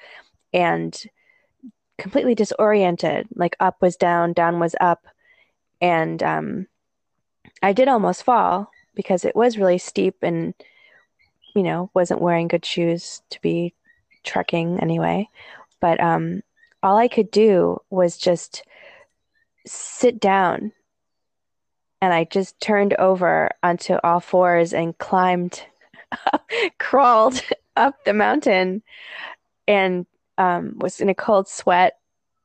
and 0.53 1.01
completely 1.99 2.35
disoriented. 2.35 3.29
Like 3.35 3.57
up 3.61 3.81
was 3.81 3.97
down, 3.97 4.33
down 4.33 4.59
was 4.61 4.75
up. 4.81 5.07
And 5.81 6.23
um, 6.23 6.67
I 7.63 7.73
did 7.73 7.89
almost 7.89 8.23
fall 8.23 8.71
because 8.95 9.25
it 9.25 9.37
was 9.37 9.59
really 9.59 9.79
steep 9.79 10.17
and, 10.23 10.55
you 11.55 11.63
know, 11.63 11.91
wasn't 11.95 12.21
wearing 12.21 12.49
good 12.49 12.65
shoes 12.65 13.23
to 13.31 13.41
be 13.41 13.75
trekking 14.23 14.81
anyway. 14.81 15.29
But 15.81 16.01
um, 16.01 16.43
all 16.83 16.97
I 16.97 17.09
could 17.09 17.31
do 17.31 17.81
was 17.91 18.17
just 18.17 18.65
sit 19.67 20.21
down. 20.21 20.73
And 22.01 22.13
I 22.13 22.25
just 22.25 22.61
turned 22.61 22.95
over 22.95 23.51
onto 23.63 23.95
all 24.05 24.21
fours 24.21 24.75
and 24.75 24.97
climbed, 24.99 25.63
crawled 26.79 27.43
up 27.77 28.05
the 28.05 28.13
mountain 28.13 28.83
and 29.67 30.07
um, 30.37 30.79
was 30.79 31.01
in 31.01 31.09
a 31.09 31.15
cold 31.15 31.49
sweat 31.49 31.99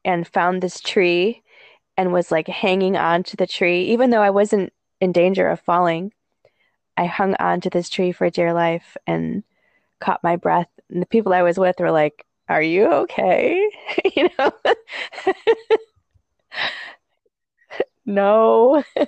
and 0.05 0.27
found 0.27 0.61
this 0.61 0.79
tree 0.79 1.43
and 1.99 2.13
was 2.13 2.31
like 2.31 2.47
hanging 2.47 2.95
on 2.95 3.23
to 3.23 3.35
the 3.35 3.45
tree, 3.45 3.81
even 3.87 4.09
though 4.09 4.21
I 4.21 4.29
wasn't 4.29 4.71
in 5.01 5.11
danger 5.11 5.49
of 5.49 5.59
falling, 5.59 6.13
I 6.95 7.07
hung 7.07 7.35
on 7.35 7.59
to 7.59 7.69
this 7.69 7.89
tree 7.89 8.13
for 8.13 8.29
dear 8.29 8.53
life 8.53 8.95
and 9.05 9.43
caught 9.99 10.23
my 10.23 10.37
breath. 10.37 10.69
And 10.89 11.01
the 11.01 11.07
people 11.07 11.33
I 11.33 11.41
was 11.41 11.59
with 11.59 11.75
were 11.77 11.91
like, 11.91 12.25
Are 12.47 12.61
you 12.61 12.85
okay? 12.85 13.69
you 14.15 14.29
know? 14.39 14.53
no, 18.05 18.81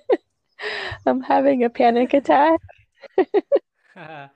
I'm 1.06 1.22
having 1.22 1.64
a 1.64 1.70
panic 1.70 2.14
attack. 2.14 2.60
I'm 3.96 4.30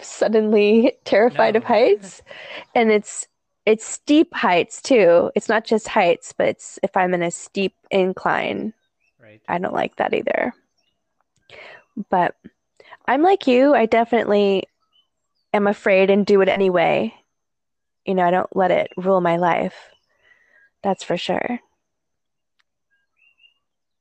suddenly 0.00 0.94
terrified 1.04 1.52
no. 1.52 1.58
of 1.58 1.64
heights. 1.64 2.22
And 2.74 2.90
it's 2.90 3.28
it's 3.66 3.84
steep 3.84 4.34
heights 4.34 4.82
too. 4.82 5.30
It's 5.34 5.48
not 5.48 5.64
just 5.64 5.88
heights, 5.88 6.34
but 6.36 6.48
it's 6.48 6.78
if 6.82 6.96
I'm 6.96 7.14
in 7.14 7.22
a 7.22 7.30
steep 7.30 7.74
incline. 7.90 8.74
Right. 9.20 9.40
I 9.48 9.58
don't 9.58 9.74
like 9.74 9.96
that 9.96 10.12
either. 10.12 10.54
But 12.10 12.36
I'm 13.06 13.22
like 13.22 13.46
you. 13.46 13.74
I 13.74 13.86
definitely 13.86 14.64
am 15.52 15.66
afraid 15.66 16.10
and 16.10 16.26
do 16.26 16.40
it 16.42 16.48
anyway. 16.48 17.14
You 18.04 18.14
know, 18.14 18.24
I 18.24 18.30
don't 18.30 18.54
let 18.54 18.70
it 18.70 18.90
rule 18.96 19.20
my 19.20 19.36
life. 19.36 19.74
That's 20.82 21.04
for 21.04 21.16
sure. 21.16 21.60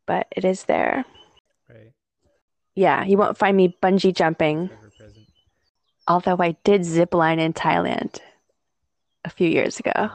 But 0.05 0.27
it 0.35 0.43
is 0.43 0.65
there. 0.65 1.05
Right. 1.69 1.93
Yeah, 2.75 3.05
you 3.05 3.17
won't 3.17 3.37
find 3.37 3.55
me 3.55 3.77
bungee 3.81 4.13
jumping. 4.13 4.69
Although 6.05 6.37
I 6.39 6.57
did 6.65 6.83
zip 6.83 7.13
line 7.13 7.39
in 7.39 7.53
Thailand 7.53 8.19
a 9.25 9.29
few 9.29 9.47
years 9.49 9.79
ago. 9.79 10.09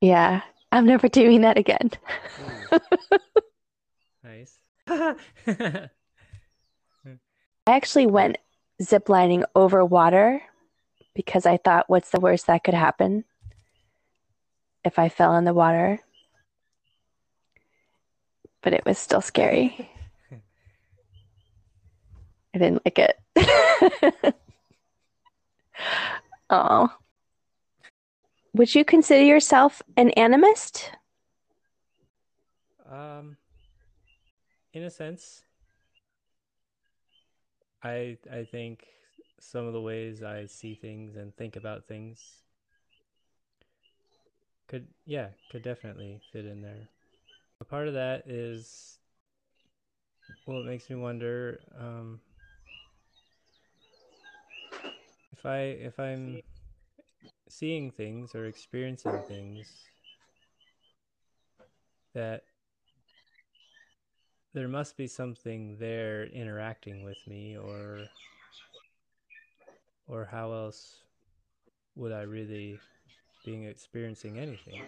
Yeah, 0.00 0.42
I'm 0.70 0.86
never 0.86 1.08
doing 1.08 1.42
that 1.42 1.58
again. 1.58 1.90
nice. 4.22 4.58
I 4.88 5.88
actually 7.66 8.06
went 8.06 8.38
ziplining 8.82 9.44
over 9.54 9.84
water 9.84 10.40
because 11.14 11.46
I 11.46 11.56
thought, 11.58 11.90
what's 11.90 12.10
the 12.10 12.20
worst 12.20 12.46
that 12.46 12.64
could 12.64 12.74
happen 12.74 13.24
if 14.84 14.98
I 14.98 15.08
fell 15.08 15.36
in 15.36 15.44
the 15.44 15.54
water? 15.54 16.00
But 18.62 18.72
it 18.72 18.84
was 18.86 18.98
still 18.98 19.20
scary. 19.20 19.90
I 22.54 22.58
didn't 22.58 22.82
like 22.84 22.98
it. 22.98 24.34
oh. 26.50 26.90
Would 28.54 28.74
you 28.74 28.84
consider 28.84 29.22
yourself 29.22 29.82
an 29.96 30.10
animist? 30.16 30.90
Um, 32.90 33.36
in 34.72 34.82
a 34.82 34.90
sense, 34.90 35.42
I 37.82 38.16
I 38.32 38.44
think 38.44 38.86
some 39.38 39.66
of 39.66 39.72
the 39.72 39.80
ways 39.80 40.22
I 40.22 40.46
see 40.46 40.74
things 40.74 41.16
and 41.16 41.34
think 41.36 41.56
about 41.56 41.86
things 41.86 42.42
could 44.66 44.86
yeah 45.04 45.28
could 45.50 45.62
definitely 45.62 46.20
fit 46.32 46.46
in 46.46 46.62
there. 46.62 46.88
A 47.60 47.64
part 47.64 47.88
of 47.88 47.94
that 47.94 48.26
is 48.26 48.98
well, 50.46 50.60
it 50.60 50.66
makes 50.66 50.88
me 50.88 50.96
wonder 50.96 51.60
um, 51.78 52.20
if 55.32 55.44
I 55.44 55.58
if 55.58 55.98
I'm 56.00 56.42
seeing 57.48 57.90
things 57.90 58.34
or 58.34 58.46
experiencing 58.46 59.20
things 59.26 59.66
that 62.14 62.42
there 64.54 64.68
must 64.68 64.96
be 64.96 65.06
something 65.06 65.76
there 65.78 66.24
interacting 66.24 67.04
with 67.04 67.18
me 67.26 67.56
or 67.56 68.08
or 70.06 70.24
how 70.24 70.52
else 70.52 71.02
would 71.96 72.12
I 72.12 72.22
really 72.22 72.80
being 73.44 73.64
experiencing 73.64 74.38
anything? 74.38 74.80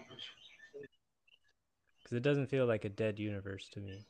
Because 2.03 2.17
it 2.17 2.23
doesn't 2.23 2.47
feel 2.47 2.65
like 2.65 2.85
a 2.85 2.89
dead 2.89 3.19
universe 3.19 3.69
to 3.73 3.79
me. 3.79 4.05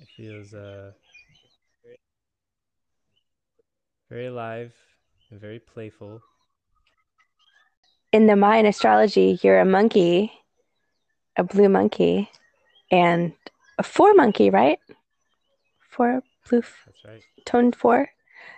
It 0.00 0.08
feels 0.16 0.52
uh 0.52 0.92
very 4.10 4.26
alive 4.26 4.74
and 5.30 5.40
very 5.40 5.58
playful 5.58 6.22
in 8.14 8.28
the 8.28 8.36
Mayan 8.36 8.64
astrology, 8.64 9.40
you're 9.42 9.58
a 9.58 9.64
monkey, 9.64 10.32
a 11.36 11.42
blue 11.42 11.68
monkey, 11.68 12.30
and 12.88 13.32
a 13.76 13.82
four 13.82 14.14
monkey, 14.14 14.50
right? 14.50 14.78
Four 15.90 16.22
blue. 16.48 16.60
That's 16.60 17.04
right. 17.04 17.20
Tone 17.44 17.72
four. 17.72 18.08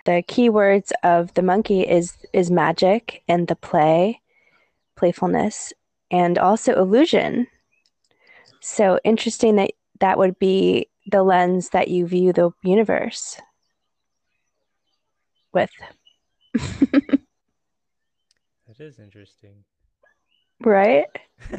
The 0.05 0.21
key 0.27 0.49
words 0.49 0.93
of 1.01 1.33
the 1.33 1.41
monkey 1.41 1.81
is 1.81 2.19
is 2.33 2.51
magic 2.51 3.23
and 3.27 3.47
the 3.47 3.55
play, 3.55 4.21
playfulness, 4.95 5.73
and 6.11 6.37
also 6.37 6.77
illusion. 6.79 7.47
So 8.61 8.99
interesting 9.03 9.55
that 9.55 9.71
that 10.01 10.19
would 10.19 10.37
be 10.37 10.87
the 11.07 11.23
lens 11.23 11.69
that 11.69 11.87
you 11.87 12.05
view 12.05 12.31
the 12.31 12.51
universe 12.61 13.41
with. 15.51 15.71
It 18.79 18.83
is 18.83 18.99
interesting. 18.99 19.63
Right? 20.63 21.05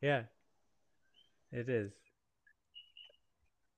yeah. 0.00 0.22
It 1.50 1.68
is. 1.68 1.92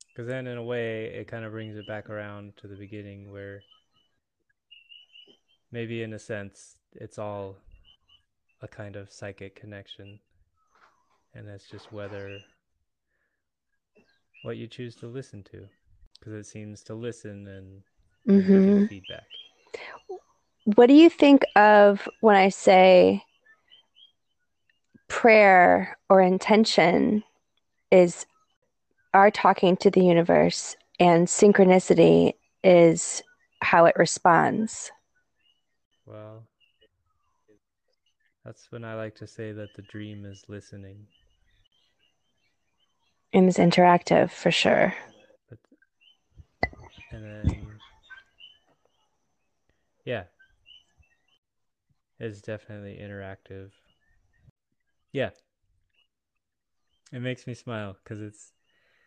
Because 0.09 0.27
then, 0.27 0.45
in 0.47 0.57
a 0.57 0.63
way, 0.63 1.05
it 1.05 1.27
kind 1.27 1.45
of 1.45 1.51
brings 1.51 1.77
it 1.77 1.87
back 1.87 2.09
around 2.09 2.57
to 2.57 2.67
the 2.67 2.75
beginning 2.75 3.31
where 3.31 3.61
maybe, 5.71 6.03
in 6.03 6.13
a 6.13 6.19
sense, 6.19 6.75
it's 6.93 7.17
all 7.17 7.55
a 8.61 8.67
kind 8.67 8.95
of 8.95 9.11
psychic 9.11 9.55
connection. 9.55 10.19
And 11.33 11.47
that's 11.47 11.69
just 11.69 11.91
whether 11.91 12.39
what 14.43 14.57
you 14.57 14.67
choose 14.67 14.95
to 14.97 15.07
listen 15.07 15.41
to. 15.51 15.67
Because 16.19 16.33
it 16.33 16.45
seems 16.45 16.83
to 16.83 16.93
listen 16.93 17.47
and 17.47 17.81
mm-hmm. 18.27 18.85
feedback. 18.85 19.23
What 20.75 20.87
do 20.87 20.93
you 20.93 21.09
think 21.09 21.43
of 21.55 22.07
when 22.21 22.35
I 22.35 22.49
say 22.49 23.23
prayer 25.07 25.97
or 26.09 26.21
intention 26.21 27.23
is 27.91 28.25
our 29.13 29.31
talking 29.31 29.75
to 29.77 29.89
the 29.89 30.03
universe 30.03 30.75
and 30.99 31.27
synchronicity 31.27 32.33
is 32.63 33.23
how 33.61 33.85
it 33.85 33.95
responds? 33.97 34.91
Well, 36.05 36.47
that's 38.45 38.71
when 38.71 38.83
I 38.83 38.95
like 38.95 39.15
to 39.15 39.27
say 39.27 39.51
that 39.51 39.69
the 39.75 39.81
dream 39.83 40.25
is 40.25 40.43
listening. 40.47 41.07
And 43.33 43.47
it's 43.47 43.57
interactive 43.57 44.31
for 44.31 44.49
sure. 44.49 44.93
But, 45.49 45.59
and 47.11 47.23
then 47.23 47.78
yeah. 50.05 50.23
It's 52.19 52.41
definitely 52.41 52.99
interactive. 53.01 53.71
Yeah. 55.13 55.29
It 57.11 57.21
makes 57.21 57.47
me 57.47 57.53
smile 57.53 57.95
because 58.03 58.21
it's 58.21 58.51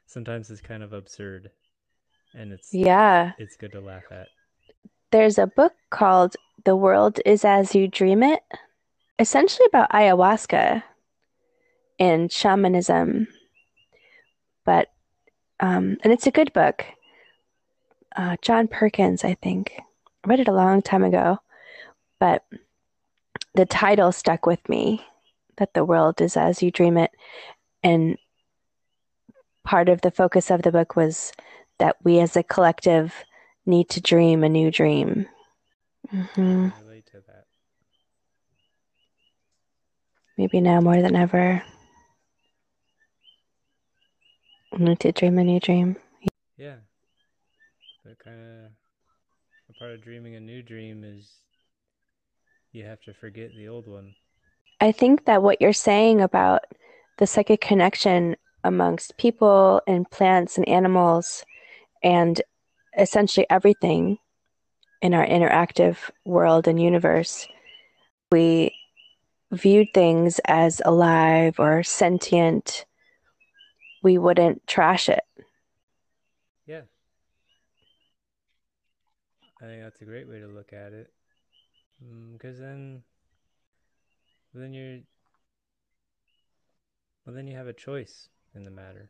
sometimes 0.06 0.50
it's 0.50 0.60
kind 0.60 0.82
of 0.82 0.92
absurd 0.92 1.50
and 2.34 2.52
it's 2.52 2.72
yeah 2.72 3.32
it's 3.38 3.56
good 3.56 3.72
to 3.72 3.80
laugh 3.80 4.04
at 4.10 4.28
there's 5.10 5.38
a 5.38 5.46
book 5.46 5.72
called 5.90 6.36
the 6.64 6.76
world 6.76 7.18
is 7.24 7.44
as 7.44 7.74
you 7.74 7.88
dream 7.88 8.22
it 8.22 8.42
essentially 9.18 9.66
about 9.68 9.90
ayahuasca 9.90 10.82
and 11.98 12.30
shamanism 12.30 13.26
but 14.64 14.88
um 15.60 15.96
and 16.02 16.12
it's 16.12 16.26
a 16.26 16.30
good 16.30 16.52
book 16.52 16.84
uh 18.16 18.36
john 18.42 18.68
perkins 18.68 19.24
i 19.24 19.34
think 19.34 19.72
I 20.24 20.28
read 20.28 20.40
it 20.40 20.48
a 20.48 20.52
long 20.52 20.82
time 20.82 21.02
ago, 21.04 21.38
but 22.20 22.44
the 23.54 23.66
title 23.66 24.12
stuck 24.12 24.46
with 24.46 24.66
me 24.68 25.04
that 25.56 25.74
the 25.74 25.84
world 25.84 26.20
is 26.20 26.36
as 26.36 26.62
you 26.62 26.70
dream 26.70 26.96
it. 26.96 27.10
And 27.82 28.16
part 29.64 29.88
of 29.88 30.00
the 30.00 30.10
focus 30.10 30.50
of 30.50 30.62
the 30.62 30.72
book 30.72 30.96
was 30.96 31.32
that 31.78 31.96
we 32.04 32.20
as 32.20 32.36
a 32.36 32.42
collective 32.42 33.14
need 33.66 33.88
to 33.90 34.00
dream 34.00 34.44
a 34.44 34.48
new 34.48 34.70
dream. 34.70 35.26
Mm-hmm. 36.12 36.68
relate 36.86 37.06
to 37.06 37.20
that. 37.26 37.44
Maybe 40.38 40.60
now 40.60 40.80
more 40.80 41.02
than 41.02 41.16
ever. 41.16 41.62
We 44.72 44.84
need 44.84 45.00
to 45.00 45.12
dream 45.12 45.38
a 45.38 45.44
new 45.44 45.60
dream. 45.60 45.96
Yeah. 46.56 46.76
That 48.04 48.18
kind 48.18 48.40
of 48.40 48.70
part 49.82 49.94
of 49.94 50.00
dreaming 50.00 50.36
a 50.36 50.40
new 50.40 50.62
dream 50.62 51.02
is 51.02 51.28
you 52.70 52.84
have 52.84 53.00
to 53.00 53.12
forget 53.12 53.50
the 53.56 53.66
old 53.66 53.88
one. 53.88 54.14
I 54.80 54.92
think 54.92 55.24
that 55.24 55.42
what 55.42 55.60
you're 55.60 55.72
saying 55.72 56.20
about 56.20 56.60
the 57.18 57.26
psychic 57.26 57.60
connection 57.60 58.36
amongst 58.62 59.16
people 59.16 59.82
and 59.88 60.08
plants 60.08 60.56
and 60.56 60.68
animals 60.68 61.44
and 62.00 62.40
essentially 62.96 63.44
everything 63.50 64.18
in 65.00 65.14
our 65.14 65.26
interactive 65.26 65.96
world 66.24 66.68
and 66.68 66.80
universe. 66.80 67.48
We 68.30 68.72
viewed 69.50 69.88
things 69.92 70.40
as 70.44 70.80
alive 70.84 71.58
or 71.58 71.82
sentient, 71.82 72.84
we 74.04 74.16
wouldn't 74.16 74.64
trash 74.68 75.08
it. 75.08 75.24
Yeah. 76.66 76.82
I 79.62 79.66
think 79.66 79.82
that's 79.82 80.00
a 80.02 80.04
great 80.04 80.28
way 80.28 80.40
to 80.40 80.48
look 80.48 80.72
at 80.72 80.92
it. 80.92 81.12
Because 82.32 82.56
mm, 82.56 82.60
then, 82.60 83.02
then 84.52 84.72
you're, 84.72 84.98
well, 87.24 87.36
then 87.36 87.46
you 87.46 87.56
have 87.56 87.68
a 87.68 87.72
choice 87.72 88.28
in 88.56 88.64
the 88.64 88.72
matter. 88.72 89.08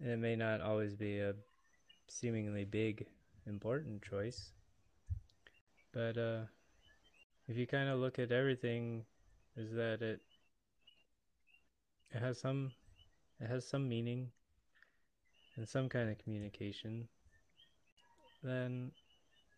And 0.00 0.10
it 0.10 0.18
may 0.18 0.34
not 0.34 0.60
always 0.60 0.96
be 0.96 1.20
a 1.20 1.34
seemingly 2.08 2.64
big, 2.64 3.06
important 3.46 4.02
choice. 4.02 4.50
But 5.92 6.18
uh, 6.18 6.40
if 7.46 7.56
you 7.56 7.68
kind 7.68 7.88
of 7.88 8.00
look 8.00 8.18
at 8.18 8.32
everything, 8.32 9.04
is 9.56 9.72
that 9.74 10.02
it 10.02 10.20
it 12.12 12.20
has 12.20 12.40
some 12.40 12.72
it 13.40 13.48
has 13.48 13.66
some 13.66 13.88
meaning 13.88 14.30
and 15.60 15.68
some 15.68 15.90
kind 15.90 16.08
of 16.08 16.16
communication, 16.16 17.06
then 18.42 18.90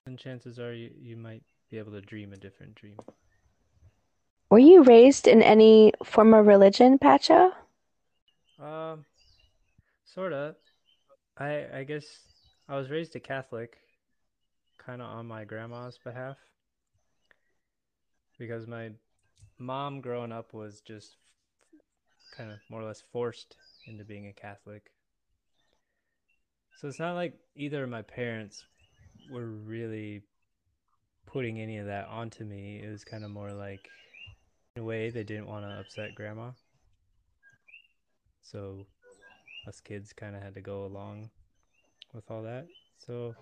then 0.04 0.16
chances 0.16 0.58
are 0.58 0.74
you, 0.74 0.90
you 1.00 1.16
might 1.16 1.44
be 1.70 1.78
able 1.78 1.92
to 1.92 2.00
dream 2.00 2.32
a 2.32 2.36
different 2.36 2.74
dream. 2.74 2.96
Were 4.50 4.58
you 4.58 4.82
raised 4.82 5.28
in 5.28 5.42
any 5.42 5.92
form 6.04 6.34
of 6.34 6.48
religion, 6.48 6.98
Patcho? 6.98 7.52
Um, 8.60 9.04
sorta. 10.04 10.56
I 11.38 11.66
I 11.72 11.84
guess 11.84 12.04
I 12.68 12.76
was 12.76 12.90
raised 12.90 13.14
a 13.14 13.20
Catholic, 13.20 13.76
kind 14.84 15.00
of 15.00 15.06
on 15.06 15.26
my 15.28 15.44
grandma's 15.44 16.00
behalf, 16.02 16.36
because 18.40 18.66
my 18.66 18.90
mom 19.60 20.00
growing 20.00 20.32
up 20.32 20.52
was 20.52 20.80
just 20.80 21.14
kind 22.36 22.50
of 22.50 22.58
more 22.68 22.80
or 22.80 22.86
less 22.86 23.04
forced 23.12 23.56
into 23.86 24.04
being 24.04 24.26
a 24.26 24.32
Catholic. 24.32 24.90
So 26.80 26.88
it's 26.88 26.98
not 26.98 27.14
like 27.14 27.34
either 27.54 27.84
of 27.84 27.90
my 27.90 28.02
parents 28.02 28.64
were 29.30 29.46
really 29.46 30.22
putting 31.26 31.60
any 31.60 31.78
of 31.78 31.86
that 31.86 32.08
onto 32.08 32.44
me. 32.44 32.82
It 32.84 32.90
was 32.90 33.04
kind 33.04 33.24
of 33.24 33.30
more 33.30 33.52
like, 33.52 33.88
in 34.76 34.82
a 34.82 34.84
way, 34.84 35.10
they 35.10 35.22
didn't 35.22 35.46
want 35.46 35.64
to 35.64 35.78
upset 35.78 36.14
grandma. 36.14 36.50
So 38.42 38.86
us 39.68 39.80
kids 39.80 40.12
kind 40.12 40.34
of 40.34 40.42
had 40.42 40.54
to 40.54 40.60
go 40.60 40.84
along 40.84 41.30
with 42.12 42.30
all 42.30 42.42
that. 42.42 42.66
So, 42.98 43.34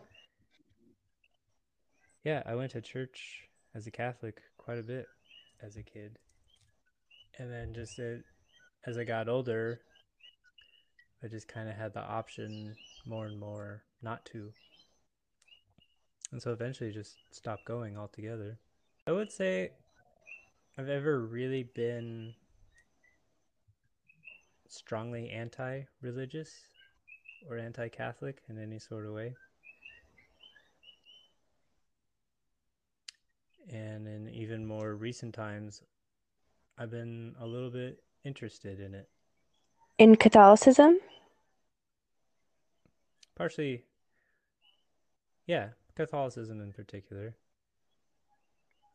yeah, 2.24 2.42
I 2.44 2.54
went 2.54 2.72
to 2.72 2.80
church 2.80 3.48
as 3.74 3.86
a 3.86 3.90
Catholic 3.90 4.42
quite 4.58 4.78
a 4.78 4.82
bit 4.82 5.06
as 5.62 5.76
a 5.76 5.82
kid. 5.82 6.18
And 7.38 7.50
then 7.50 7.72
just 7.74 7.98
it, 7.98 8.22
as 8.86 8.98
I 8.98 9.04
got 9.04 9.28
older, 9.28 9.80
I 11.24 11.28
just 11.28 11.48
kind 11.48 11.68
of 11.68 11.76
had 11.76 11.94
the 11.94 12.00
option 12.00 12.74
more 13.06 13.26
and 13.26 13.38
more 13.38 13.82
not 14.02 14.24
to. 14.26 14.52
And 16.32 16.40
so 16.40 16.52
eventually 16.52 16.92
just 16.92 17.16
stopped 17.30 17.64
going 17.64 17.96
altogether. 17.96 18.58
I 19.06 19.12
would 19.12 19.32
say 19.32 19.72
I've 20.78 20.88
ever 20.88 21.20
really 21.20 21.64
been 21.74 22.34
strongly 24.68 25.30
anti 25.30 25.82
religious 26.00 26.50
or 27.48 27.58
anti 27.58 27.88
Catholic 27.88 28.42
in 28.48 28.58
any 28.58 28.78
sort 28.78 29.06
of 29.06 29.12
way. 29.12 29.34
And 33.72 34.06
in 34.06 34.28
even 34.30 34.66
more 34.66 34.94
recent 34.94 35.34
times, 35.34 35.82
I've 36.78 36.90
been 36.90 37.34
a 37.40 37.46
little 37.46 37.70
bit 37.70 38.02
interested 38.24 38.80
in 38.80 38.94
it. 38.94 39.08
In 39.98 40.16
Catholicism? 40.16 40.98
Partially, 43.40 43.84
yeah, 45.46 45.68
Catholicism 45.96 46.60
in 46.60 46.74
particular. 46.74 47.34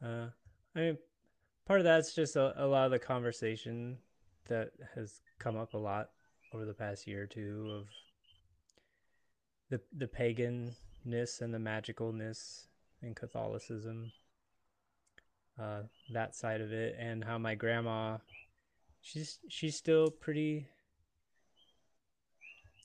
Uh, 0.04 0.28
I 0.76 0.80
mean, 0.80 0.98
part 1.66 1.80
of 1.80 1.84
that's 1.84 2.14
just 2.14 2.36
a, 2.36 2.54
a 2.64 2.68
lot 2.68 2.86
of 2.86 2.92
the 2.92 3.00
conversation 3.00 3.98
that 4.48 4.70
has 4.94 5.22
come 5.40 5.58
up 5.58 5.74
a 5.74 5.80
lot 5.80 6.12
over 6.54 6.64
the 6.64 6.76
past 6.76 7.08
year 7.08 7.24
or 7.24 7.26
two 7.26 7.72
of 7.76 7.88
the 9.72 9.82
the 9.98 10.06
paganness 10.06 11.42
and 11.42 11.52
the 11.52 11.58
magicalness 11.58 12.68
in 13.02 13.16
Catholicism. 13.16 14.12
Uh, 15.60 15.82
that 16.14 16.36
side 16.36 16.62
of 16.62 16.72
it, 16.72 16.96
and 17.00 17.24
how 17.24 17.40
my 17.40 17.56
grandma 17.56 18.18
she's 19.02 19.40
she's 19.50 19.76
still 19.76 20.12
pretty 20.12 20.68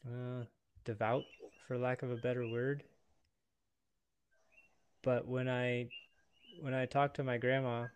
uh, 0.06 0.44
devout, 0.86 1.24
for 1.70 1.78
lack 1.78 2.02
of 2.02 2.10
a 2.10 2.16
better 2.16 2.48
word. 2.48 2.82
But 5.04 5.28
when 5.28 5.48
I 5.48 5.88
when 6.60 6.74
I 6.74 6.84
talk 6.86 7.14
to 7.14 7.22
my 7.22 7.38
grandma, 7.38 7.86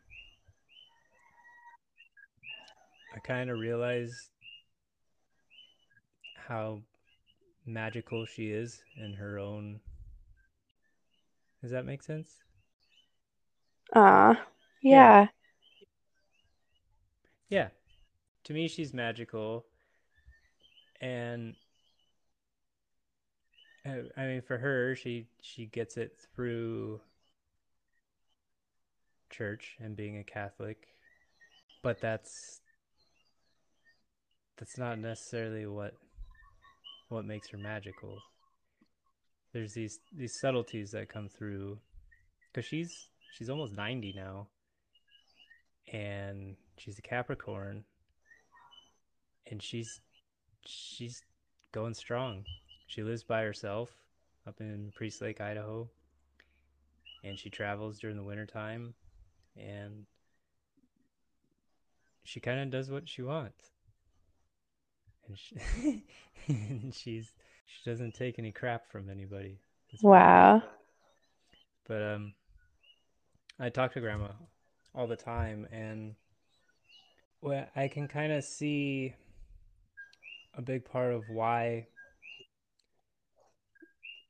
I 3.12 3.18
kind 3.26 3.50
of 3.50 3.58
realize 3.58 4.30
how 6.36 6.82
magical 7.66 8.24
she 8.26 8.52
is 8.52 8.80
in 8.96 9.14
her 9.14 9.40
own. 9.40 9.80
Does 11.60 11.72
that 11.72 11.84
make 11.84 12.04
sense? 12.04 12.28
Ah, 13.92 14.40
yeah. 14.84 15.26
yeah 17.48 17.68
to 18.44 18.52
me 18.52 18.68
she's 18.68 18.94
magical 18.94 19.64
and 21.00 21.50
uh, 21.50 21.63
I 23.86 24.26
mean 24.26 24.42
for 24.42 24.58
her 24.58 24.96
she 24.96 25.26
she 25.42 25.66
gets 25.66 25.96
it 25.96 26.16
through 26.34 27.00
church 29.30 29.76
and 29.80 29.96
being 29.96 30.18
a 30.18 30.24
Catholic 30.24 30.88
but 31.82 32.00
that's 32.00 32.60
that's 34.56 34.78
not 34.78 34.98
necessarily 34.98 35.66
what 35.66 35.94
what 37.08 37.24
makes 37.24 37.48
her 37.50 37.58
magical 37.58 38.18
there's 39.52 39.74
these 39.74 40.00
these 40.16 40.40
subtleties 40.40 40.92
that 40.92 41.08
come 41.08 41.28
through 41.28 41.78
cuz 42.54 42.64
she's 42.64 43.08
she's 43.36 43.50
almost 43.50 43.74
90 43.74 44.14
now 44.14 44.48
and 45.92 46.56
she's 46.78 46.98
a 46.98 47.02
Capricorn 47.02 47.84
and 49.50 49.62
she's 49.62 50.00
she's 50.64 51.22
going 51.72 51.94
strong. 51.94 52.44
She 52.94 53.02
lives 53.02 53.24
by 53.24 53.42
herself 53.42 53.90
up 54.46 54.60
in 54.60 54.92
Priest 54.94 55.20
Lake, 55.20 55.40
Idaho, 55.40 55.90
and 57.24 57.36
she 57.36 57.50
travels 57.50 57.98
during 57.98 58.16
the 58.16 58.22
wintertime 58.22 58.94
and 59.56 60.06
she 62.22 62.38
kind 62.38 62.60
of 62.60 62.70
does 62.70 62.92
what 62.92 63.08
she 63.08 63.22
wants. 63.22 63.72
And, 65.26 65.36
she, 65.36 66.04
and 66.46 66.94
she's 66.94 67.32
she 67.66 67.90
doesn't 67.90 68.14
take 68.14 68.38
any 68.38 68.52
crap 68.52 68.88
from 68.92 69.10
anybody. 69.10 69.58
wow. 70.00 70.62
But 71.88 72.00
um 72.00 72.34
I 73.58 73.70
talk 73.70 73.94
to 73.94 74.00
grandma 74.00 74.28
all 74.94 75.08
the 75.08 75.16
time 75.16 75.66
and 75.72 76.14
well, 77.40 77.66
I 77.74 77.88
can 77.88 78.06
kind 78.06 78.32
of 78.32 78.44
see 78.44 79.14
a 80.56 80.62
big 80.62 80.84
part 80.84 81.12
of 81.12 81.28
why 81.28 81.88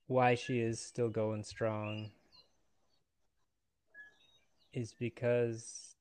why 0.07 0.35
she 0.35 0.61
is 0.61 0.81
still 0.81 1.09
going 1.09 1.43
strong 1.43 2.11
is 4.73 4.95
because 4.99 5.95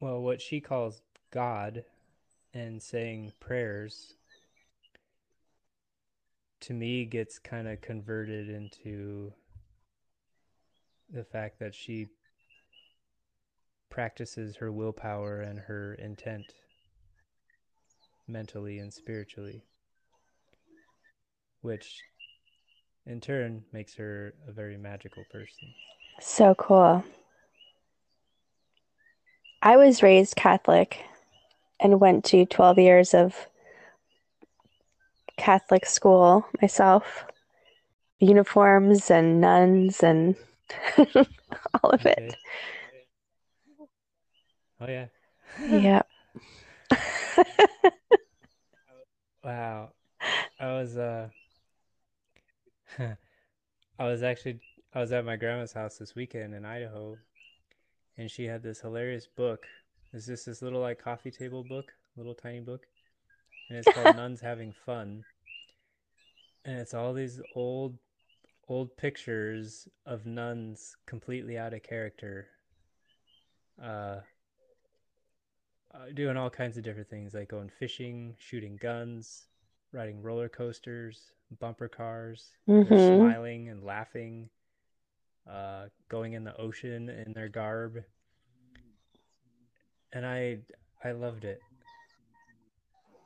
well 0.00 0.20
what 0.20 0.40
she 0.40 0.60
calls 0.60 1.00
God 1.30 1.84
and 2.52 2.82
saying 2.82 3.32
prayers 3.40 4.14
to 6.60 6.74
me 6.74 7.04
gets 7.04 7.38
kind 7.38 7.68
of 7.68 7.80
converted 7.80 8.48
into 8.48 9.32
the 11.10 11.24
fact 11.24 11.60
that 11.60 11.74
she 11.74 12.08
practices 13.88 14.56
her 14.56 14.72
willpower 14.72 15.40
and 15.40 15.58
her 15.58 15.94
intent 15.94 16.44
mentally 18.26 18.78
and 18.78 18.92
spiritually, 18.92 19.62
which 21.60 22.02
in 23.06 23.20
turn 23.20 23.64
makes 23.72 23.94
her 23.94 24.34
a 24.48 24.52
very 24.52 24.76
magical 24.76 25.24
person. 25.30 25.68
So 26.20 26.54
cool. 26.54 27.04
I 29.62 29.76
was 29.76 30.02
raised 30.02 30.36
Catholic 30.36 31.04
and 31.80 32.00
went 32.00 32.24
to 32.26 32.46
12 32.46 32.78
years 32.78 33.14
of 33.14 33.48
Catholic 35.36 35.86
school 35.86 36.46
myself. 36.60 37.24
Uniforms 38.18 39.10
and 39.10 39.40
nuns 39.40 40.02
and 40.02 40.34
all 41.82 41.90
of 41.90 42.00
Okay. 42.00 42.28
it. 42.28 42.36
Oh 44.80 44.86
yeah. 44.88 45.06
Yeah. 45.68 46.02
Wow. 49.44 49.90
I 50.58 50.66
was 50.72 50.96
uh 50.96 51.28
I 53.98 54.04
was 54.04 54.22
actually 54.22 54.60
I 54.94 55.00
was 55.00 55.12
at 55.12 55.24
my 55.24 55.36
grandma's 55.36 55.72
house 55.72 55.98
this 55.98 56.14
weekend 56.14 56.54
in 56.54 56.64
Idaho 56.64 57.18
and 58.16 58.30
she 58.30 58.44
had 58.44 58.62
this 58.62 58.80
hilarious 58.80 59.26
book. 59.26 59.66
It's 60.12 60.26
just 60.26 60.46
this 60.46 60.62
little 60.62 60.80
like 60.80 61.02
coffee 61.02 61.30
table 61.30 61.62
book, 61.62 61.92
little 62.16 62.34
tiny 62.34 62.60
book. 62.60 62.86
And 63.68 63.78
it's 63.78 63.92
called 63.92 64.16
Nuns 64.16 64.40
Having 64.40 64.74
Fun. 64.84 65.24
And 66.64 66.78
it's 66.78 66.94
all 66.94 67.12
these 67.12 67.40
old 67.54 67.98
old 68.68 68.96
pictures 68.96 69.86
of 70.06 70.26
nuns 70.26 70.96
completely 71.06 71.58
out 71.58 71.74
of 71.74 71.82
character. 71.82 72.48
Uh 73.82 74.16
uh, 75.94 76.12
doing 76.14 76.36
all 76.36 76.50
kinds 76.50 76.76
of 76.76 76.84
different 76.84 77.08
things 77.08 77.32
like 77.32 77.48
going 77.48 77.70
fishing, 77.78 78.34
shooting 78.38 78.76
guns, 78.76 79.46
riding 79.92 80.20
roller 80.20 80.48
coasters, 80.48 81.32
bumper 81.50 81.88
cars. 81.88 82.56
They're 82.84 82.96
hmm 82.96 82.96
smiling 82.96 83.68
and 83.68 83.82
laughing, 83.84 84.50
uh, 85.48 85.86
going 86.08 86.34
in 86.34 86.44
the 86.44 86.56
ocean 86.56 87.08
in 87.08 87.32
their 87.32 87.48
garb, 87.48 88.04
and 90.12 90.26
I 90.26 90.58
I 91.04 91.12
loved 91.12 91.44
it. 91.44 91.60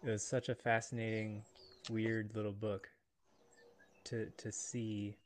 It 0.02 0.10
was 0.10 0.22
such 0.22 0.48
a 0.50 0.54
fascinating, 0.54 1.44
weird 1.88 2.34
little 2.34 2.52
book 2.52 2.90
to 4.04 4.30
to 4.36 4.52
see 4.52 5.16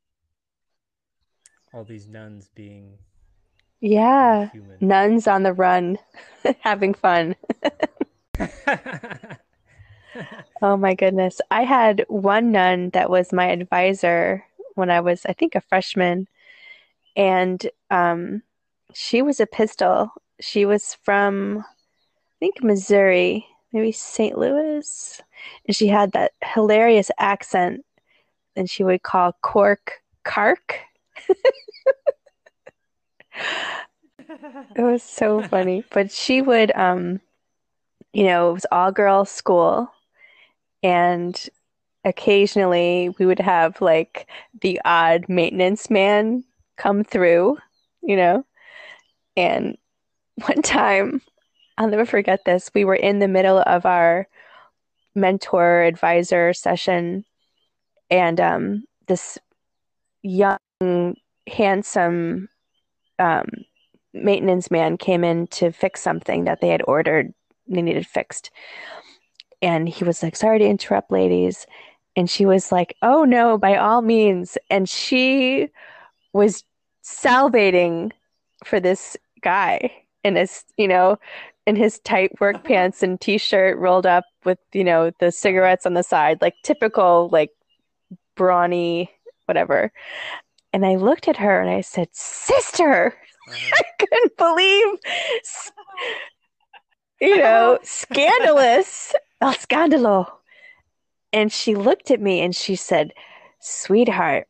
all 1.72 1.84
these 1.84 2.06
nuns 2.06 2.48
being 2.54 2.98
being 4.18 4.38
Yeah. 4.38 4.48
human. 4.50 4.80
Nuns 4.80 5.26
on 5.28 5.42
the 5.44 5.52
run, 5.52 5.98
having 6.60 6.94
fun. 6.94 7.36
Oh 10.62 10.76
my 10.76 10.94
goodness. 10.94 11.40
I 11.50 11.64
had 11.64 12.04
one 12.08 12.52
nun 12.52 12.90
that 12.90 13.10
was 13.10 13.32
my 13.32 13.46
advisor 13.48 14.44
when 14.74 14.90
I 14.90 15.00
was, 15.00 15.24
I 15.26 15.32
think, 15.32 15.54
a 15.54 15.60
freshman, 15.60 16.26
and 17.16 17.68
um, 17.90 18.42
she 18.94 19.22
was 19.22 19.40
a 19.40 19.46
pistol. 19.46 20.10
She 20.40 20.66
was 20.66 20.94
from, 21.04 21.58
I 21.60 21.84
think, 22.40 22.62
Missouri, 22.62 23.46
maybe 23.72 23.92
St. 23.92 24.38
Louis, 24.38 25.20
and 25.66 25.76
she 25.76 25.88
had 25.88 26.12
that 26.12 26.32
hilarious 26.44 27.10
accent, 27.18 27.84
and 28.56 28.68
she 28.70 28.84
would 28.84 29.02
call 29.02 29.32
cork 29.42 30.02
kark. 30.24 30.76
It 34.76 34.82
was 34.82 35.02
so 35.02 35.42
funny. 35.42 35.84
But 35.90 36.10
she 36.10 36.42
would, 36.42 36.72
um, 36.76 37.20
you 38.12 38.24
know, 38.24 38.50
it 38.50 38.54
was 38.54 38.66
all 38.72 38.92
girls 38.92 39.30
school, 39.30 39.90
and 40.84 41.48
occasionally 42.04 43.08
we 43.18 43.26
would 43.26 43.40
have 43.40 43.80
like 43.80 44.28
the 44.60 44.80
odd 44.84 45.28
maintenance 45.28 45.88
man 45.88 46.44
come 46.76 47.02
through, 47.02 47.56
you 48.02 48.14
know. 48.14 48.44
And 49.36 49.76
one 50.46 50.62
time, 50.62 51.22
I'll 51.78 51.88
never 51.88 52.06
forget 52.06 52.44
this, 52.44 52.70
we 52.74 52.84
were 52.84 52.94
in 52.94 53.18
the 53.18 53.26
middle 53.26 53.64
of 53.66 53.84
our 53.86 54.28
mentor 55.16 55.82
advisor 55.82 56.52
session, 56.52 57.24
and 58.10 58.38
um, 58.38 58.84
this 59.08 59.38
young, 60.22 60.58
handsome 61.46 62.48
um, 63.18 63.46
maintenance 64.12 64.70
man 64.70 64.96
came 64.98 65.24
in 65.24 65.46
to 65.48 65.72
fix 65.72 66.00
something 66.00 66.44
that 66.44 66.60
they 66.60 66.68
had 66.68 66.82
ordered, 66.86 67.32
they 67.66 67.82
needed 67.82 68.06
fixed. 68.06 68.50
And 69.64 69.88
he 69.88 70.04
was 70.04 70.22
like, 70.22 70.36
Sorry 70.36 70.58
to 70.58 70.66
interrupt, 70.66 71.10
ladies. 71.10 71.66
And 72.16 72.28
she 72.28 72.46
was 72.46 72.70
like, 72.70 72.94
Oh 73.02 73.24
no, 73.24 73.58
by 73.58 73.76
all 73.76 74.02
means. 74.02 74.58
And 74.70 74.88
she 74.88 75.70
was 76.34 76.64
salivating 77.02 78.12
for 78.64 78.78
this 78.80 79.16
guy 79.42 79.90
in 80.22 80.36
his, 80.36 80.64
you 80.76 80.86
know, 80.86 81.18
in 81.66 81.76
his 81.76 81.98
tight 82.00 82.38
work 82.40 82.62
pants 82.66 83.02
and 83.02 83.20
t-shirt 83.20 83.78
rolled 83.78 84.06
up 84.06 84.24
with, 84.44 84.58
you 84.74 84.84
know, 84.84 85.10
the 85.18 85.32
cigarettes 85.32 85.86
on 85.86 85.94
the 85.94 86.02
side, 86.02 86.42
like 86.42 86.54
typical, 86.62 87.30
like 87.32 87.50
brawny, 88.36 89.10
whatever. 89.46 89.90
And 90.74 90.84
I 90.84 90.96
looked 90.96 91.28
at 91.28 91.38
her 91.38 91.60
and 91.60 91.70
I 91.70 91.80
said, 91.80 92.08
Sister, 92.12 93.16
Uh-huh. 93.46 93.76
I 93.76 93.82
couldn't 93.98 94.36
believe, 94.38 94.98
you 97.20 97.36
know, 97.38 97.78
scandalous, 97.84 99.14
el 99.40 99.54
scandalo. 99.54 100.26
And 101.32 101.52
she 101.52 101.74
looked 101.74 102.10
at 102.10 102.20
me 102.20 102.40
and 102.40 102.54
she 102.54 102.76
said, 102.76 103.12
Sweetheart, 103.60 104.46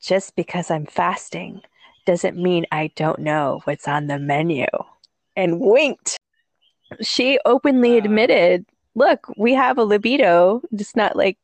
just 0.00 0.36
because 0.36 0.70
I'm 0.70 0.86
fasting 0.86 1.60
doesn't 2.06 2.36
mean 2.36 2.64
I 2.70 2.90
don't 2.96 3.18
know 3.18 3.60
what's 3.64 3.88
on 3.88 4.06
the 4.06 4.18
menu. 4.18 4.66
And 5.36 5.60
winked. 5.60 6.16
She 7.02 7.38
openly 7.44 7.92
Wow. 7.92 7.98
admitted, 7.98 8.64
Look, 8.94 9.26
we 9.36 9.54
have 9.54 9.78
a 9.78 9.84
libido. 9.84 10.62
It's 10.72 10.96
not 10.96 11.14
like, 11.16 11.38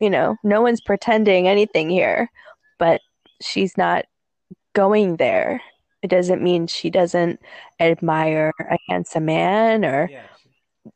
you 0.00 0.08
know, 0.08 0.36
no 0.42 0.62
one's 0.62 0.80
pretending 0.80 1.48
anything 1.48 1.90
here, 1.90 2.30
but 2.78 3.00
she's 3.42 3.76
not 3.76 4.06
going 4.74 5.16
there. 5.16 5.60
It 6.02 6.08
doesn't 6.08 6.42
mean 6.42 6.66
she 6.66 6.90
doesn't 6.90 7.40
admire 7.80 8.52
a 8.58 8.78
handsome 8.88 9.26
man 9.26 9.84
or 9.84 10.08
Yeah. 10.10 10.22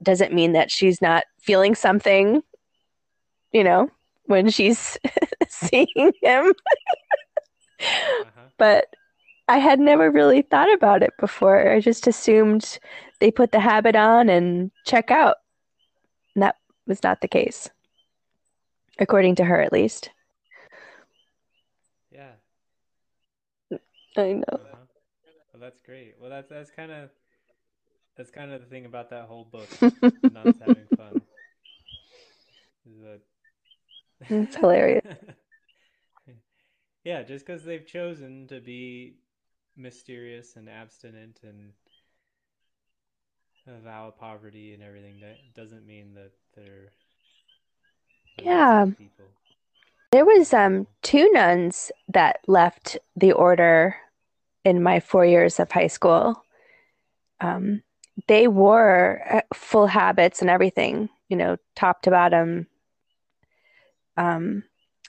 Doesn't 0.03 0.35
mean 0.35 0.53
that 0.53 0.71
she's 0.71 1.01
not 1.01 1.25
feeling 1.41 1.75
something, 1.75 2.43
you 3.53 3.65
know, 3.65 3.91
when 4.27 4.51
she's 4.51 4.99
seeing 5.49 6.13
him. 6.23 6.53
Uh-huh. 7.81 8.41
But 8.59 8.95
I 9.49 9.59
had 9.59 9.81
never 9.81 10.11
really 10.11 10.43
thought 10.43 10.73
about 10.73 11.03
it 11.03 11.13
before. 11.19 11.73
I 11.73 11.81
just 11.81 12.07
assumed 12.07 12.79
they 13.21 13.31
put 13.31 13.53
the 13.53 13.61
habit 13.61 13.97
on 13.97 14.29
and 14.29 14.71
check 14.85 15.11
out. 15.11 15.37
And 16.35 16.43
that 16.43 16.57
was 16.87 17.03
not 17.03 17.21
the 17.21 17.29
case, 17.29 17.69
according 18.99 19.37
to 19.37 19.45
her 19.45 19.61
at 19.61 19.73
least. 19.73 20.11
Yeah. 22.13 22.33
I 24.17 24.33
know. 24.33 24.43
Uh-huh. 24.53 24.77
Well, 25.53 25.61
that's 25.61 25.79
great. 25.85 26.15
Well, 26.21 26.31
that's 26.31 26.49
that's 26.49 26.71
kind 26.71 26.93
of 26.93 27.11
that's 28.19 28.31
kind 28.31 28.53
of 28.53 28.61
the 28.61 28.67
thing 28.67 28.85
about 28.85 29.11
that 29.11 29.25
whole 29.27 29.45
book, 29.45 29.71
nuns 30.35 30.59
having 30.61 30.87
fun. 30.97 31.15
It's 34.29 34.57
hilarious. 34.61 35.03
Yeah, 37.05 37.23
just 37.23 37.47
because 37.47 37.65
they've 37.65 37.87
chosen 37.87 38.49
to 38.49 38.61
be 38.61 39.15
mysterious 39.77 40.57
and 40.57 40.69
abstinent 40.69 41.41
and 41.43 41.73
vow 43.83 44.13
poverty 44.19 44.75
and 44.75 44.83
everything, 44.83 45.21
that 45.21 45.55
doesn't 45.55 45.87
mean 45.87 46.15
that 46.15 46.33
they're 46.55 46.93
Yeah. 48.45 48.87
people. 48.99 49.27
There 50.11 50.25
was 50.25 50.53
um 50.53 50.87
two 51.03 51.31
nuns 51.33 51.93
that 52.09 52.41
left 52.47 52.99
the 53.17 53.33
order 53.33 53.97
in 54.65 54.83
my 54.83 55.01
four 55.01 55.25
years 55.27 55.61
of 55.61 55.71
high 55.73 55.87
school. 55.89 56.45
Um, 57.41 57.83
they 58.27 58.49
wore 58.49 59.23
uh, 59.31 59.41
full 59.55 59.87
habits 59.87 60.41
and 60.41 60.51
everything, 60.51 61.09
you 61.29 61.37
know, 61.37 61.57
top 61.77 62.03
to 62.03 62.11
bottom. 62.11 62.67
Um, 64.17 64.65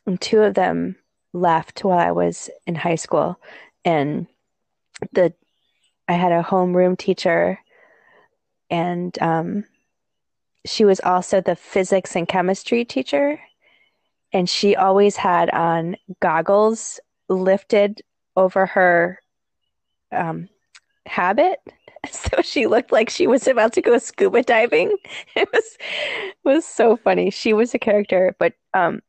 and 0.06 0.22
two 0.22 0.42
of 0.42 0.54
them 0.54 0.96
left 1.34 1.84
while 1.84 2.00
I 2.00 2.12
was 2.12 2.50
in 2.68 2.76
high 2.76 2.96
school, 2.96 3.40
and 3.84 4.28
the 5.14 5.34
I 6.08 6.14
had 6.14 6.32
a 6.32 6.44
homeroom 6.44 6.98
teacher, 6.98 7.60
and 8.70 9.18
um, 9.22 9.66
she 10.66 10.86
was 10.86 11.00
also 11.00 11.42
the 11.42 11.56
physics 11.56 12.16
and 12.16 12.28
chemistry 12.28 12.86
teacher. 12.86 13.40
And 14.32 14.48
she 14.48 14.76
always 14.76 15.16
had 15.16 15.50
on 15.50 15.96
goggles 16.20 17.00
lifted 17.30 18.02
over 18.36 18.68
her 18.68 19.22
um, 20.12 20.50
habit, 21.08 21.60
so 22.12 22.42
she 22.42 22.68
looked 22.68 22.92
like 22.92 23.10
she 23.10 23.28
was 23.28 23.48
about 23.48 23.74
to 23.74 23.82
go 23.82 23.98
scuba 23.98 24.44
diving. 24.44 24.96
It 25.36 25.50
was 25.54 25.78
was 26.44 26.66
so 26.66 26.98
funny. 26.98 27.30
She 27.30 27.54
was 27.54 27.74
a 27.74 27.80
character, 27.80 28.36
but 28.40 28.54
um, 28.74 29.02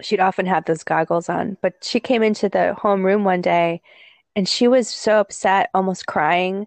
she'd 0.00 0.20
often 0.20 0.46
have 0.46 0.64
those 0.64 0.84
goggles 0.84 1.28
on. 1.28 1.56
But 1.62 1.74
she 1.82 2.00
came 2.00 2.22
into 2.22 2.48
the 2.48 2.74
homeroom 2.78 3.24
one 3.24 3.40
day, 3.40 3.82
and 4.34 4.48
she 4.48 4.68
was 4.68 4.88
so 4.88 5.20
upset, 5.20 5.70
almost 5.74 6.06
crying, 6.06 6.66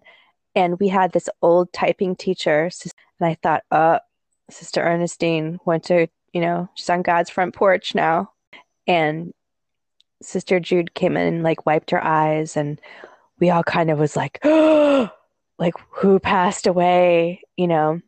And 0.54 0.80
we 0.80 0.88
had 0.88 1.12
this 1.12 1.28
old 1.42 1.72
typing 1.72 2.16
teacher, 2.16 2.70
and 3.20 3.28
I 3.28 3.34
thought, 3.42 3.62
uh, 3.70 4.00
Sister 4.50 4.82
Ernestine 4.82 5.60
went 5.64 5.84
to, 5.84 6.08
you 6.32 6.40
know, 6.40 6.68
she's 6.74 6.90
on 6.90 7.02
God's 7.02 7.30
front 7.30 7.54
porch 7.54 7.94
now. 7.94 8.32
And 8.86 9.32
Sister 10.22 10.58
Jude 10.58 10.94
came 10.94 11.16
in 11.16 11.34
and 11.34 11.42
like 11.42 11.66
wiped 11.66 11.90
her 11.92 12.04
eyes, 12.04 12.56
and 12.56 12.80
we 13.38 13.50
all 13.50 13.62
kind 13.62 13.90
of 13.90 13.98
was 13.98 14.16
like, 14.16 14.38
oh, 14.44 15.10
like 15.60 15.74
who 15.90 16.18
passed 16.18 16.66
away, 16.66 17.42
you 17.56 17.68
know? 17.68 18.00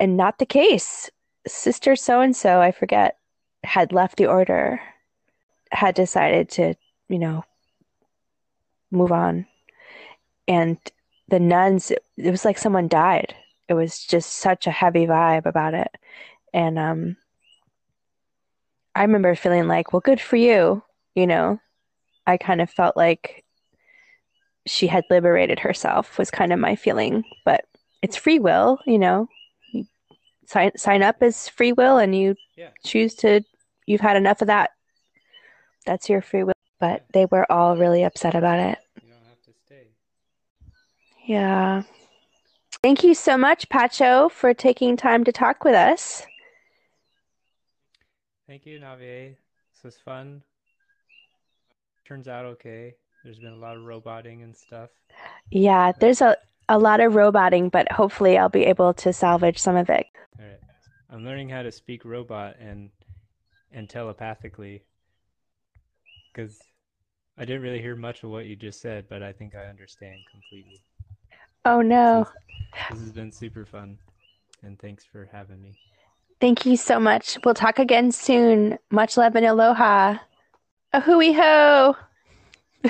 And 0.00 0.16
not 0.16 0.38
the 0.38 0.46
case. 0.46 1.10
Sister 1.46 1.96
so 1.96 2.20
and 2.20 2.34
so, 2.34 2.60
I 2.60 2.70
forget, 2.70 3.18
had 3.64 3.92
left 3.92 4.16
the 4.16 4.26
order, 4.26 4.80
had 5.72 5.96
decided 5.96 6.48
to, 6.50 6.74
you 7.08 7.18
know, 7.18 7.44
move 8.92 9.10
on. 9.10 9.46
And 10.46 10.78
the 11.26 11.40
nuns, 11.40 11.90
it, 11.90 12.02
was 12.16 12.44
like 12.44 12.56
someone 12.56 12.86
died. 12.86 13.34
It 13.68 13.74
was 13.74 14.04
just 14.04 14.34
such 14.34 14.66
a 14.66 14.70
heavy 14.70 15.06
vibe 15.06 15.46
about 15.46 15.74
it. 15.74 15.90
And 16.54 16.78
um, 16.78 17.16
I 18.94 19.02
remember 19.02 19.34
feeling 19.34 19.66
like, 19.66 19.92
well, 19.92 20.00
good 20.00 20.20
for 20.20 20.36
you. 20.36 20.82
You 21.16 21.26
know, 21.26 21.60
I 22.24 22.36
kind 22.36 22.60
of 22.60 22.70
felt 22.70 22.96
like 22.96 23.44
she 24.68 24.86
had 24.86 25.04
liberated 25.10 25.58
herself, 25.58 26.18
was 26.18 26.30
kind 26.30 26.52
of 26.52 26.58
my 26.58 26.76
feeling. 26.76 27.24
But 27.44 27.64
it's 28.02 28.16
free 28.16 28.38
will, 28.38 28.78
you 28.86 28.98
know. 28.98 29.28
You 29.72 29.86
sign 30.46 30.76
sign 30.76 31.02
up 31.02 31.16
as 31.22 31.48
free 31.48 31.72
will, 31.72 31.98
and 31.98 32.14
you 32.14 32.36
yeah. 32.56 32.70
choose 32.84 33.14
to. 33.16 33.42
You've 33.86 34.00
had 34.00 34.16
enough 34.16 34.42
of 34.42 34.48
that. 34.48 34.70
That's 35.86 36.08
your 36.08 36.22
free 36.22 36.44
will. 36.44 36.54
But 36.80 37.04
they 37.12 37.26
were 37.26 37.50
all 37.50 37.76
really 37.76 38.04
upset 38.04 38.34
about 38.34 38.60
it. 38.60 38.78
You 39.02 39.10
don't 39.10 39.28
have 39.28 39.42
to 39.42 39.52
stay. 39.66 39.86
Yeah. 41.26 41.82
Thank 42.82 43.02
you 43.02 43.14
so 43.14 43.36
much, 43.36 43.68
Patcho, 43.68 44.30
for 44.30 44.54
taking 44.54 44.96
time 44.96 45.24
to 45.24 45.32
talk 45.32 45.64
with 45.64 45.74
us. 45.74 46.24
Thank 48.46 48.64
you, 48.66 48.78
Naviae. 48.78 49.36
This 49.74 49.82
was 49.82 49.96
fun. 49.98 50.42
Turns 52.04 52.28
out 52.28 52.44
okay. 52.46 52.94
There's 53.28 53.38
been 53.38 53.52
a 53.52 53.56
lot 53.56 53.76
of 53.76 53.84
roboting 53.84 54.40
and 54.42 54.56
stuff. 54.56 54.88
Yeah, 55.50 55.92
there's 56.00 56.22
a, 56.22 56.38
a 56.70 56.78
lot 56.78 57.00
of 57.00 57.14
roboting, 57.14 57.68
but 57.68 57.92
hopefully 57.92 58.38
I'll 58.38 58.48
be 58.48 58.64
able 58.64 58.94
to 58.94 59.12
salvage 59.12 59.58
some 59.58 59.76
of 59.76 59.90
it. 59.90 60.06
All 60.40 60.46
right. 60.46 60.58
I'm 61.10 61.26
learning 61.26 61.50
how 61.50 61.60
to 61.60 61.70
speak 61.70 62.06
robot 62.06 62.56
and 62.58 62.88
and 63.70 63.86
telepathically 63.86 64.82
because 66.32 66.58
I 67.36 67.44
didn't 67.44 67.60
really 67.60 67.82
hear 67.82 67.96
much 67.96 68.22
of 68.22 68.30
what 68.30 68.46
you 68.46 68.56
just 68.56 68.80
said, 68.80 69.04
but 69.10 69.22
I 69.22 69.34
think 69.34 69.54
I 69.54 69.66
understand 69.66 70.16
completely. 70.30 70.80
Oh 71.66 71.82
no. 71.82 72.26
This, 72.88 73.00
has 73.00 73.12
been 73.12 73.30
super 73.30 73.66
fun. 73.66 73.98
And 74.62 74.78
thanks 74.78 75.04
for 75.04 75.28
having 75.30 75.60
me. 75.60 75.74
Thank 76.40 76.64
you 76.64 76.78
so 76.78 76.98
much. 76.98 77.36
We'll 77.44 77.52
talk 77.52 77.78
again 77.78 78.10
soon. 78.10 78.78
Much 78.90 79.18
love 79.18 79.36
and 79.36 79.44
aloha. 79.44 80.16
A 80.94 81.00
hooey 81.02 81.34
ho. 81.34 81.94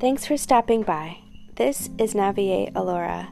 Thanks 0.00 0.26
for 0.26 0.36
stopping 0.36 0.82
by. 0.82 1.18
This 1.56 1.88
is 1.98 2.14
Naviae 2.14 2.72
Allora. 2.72 3.28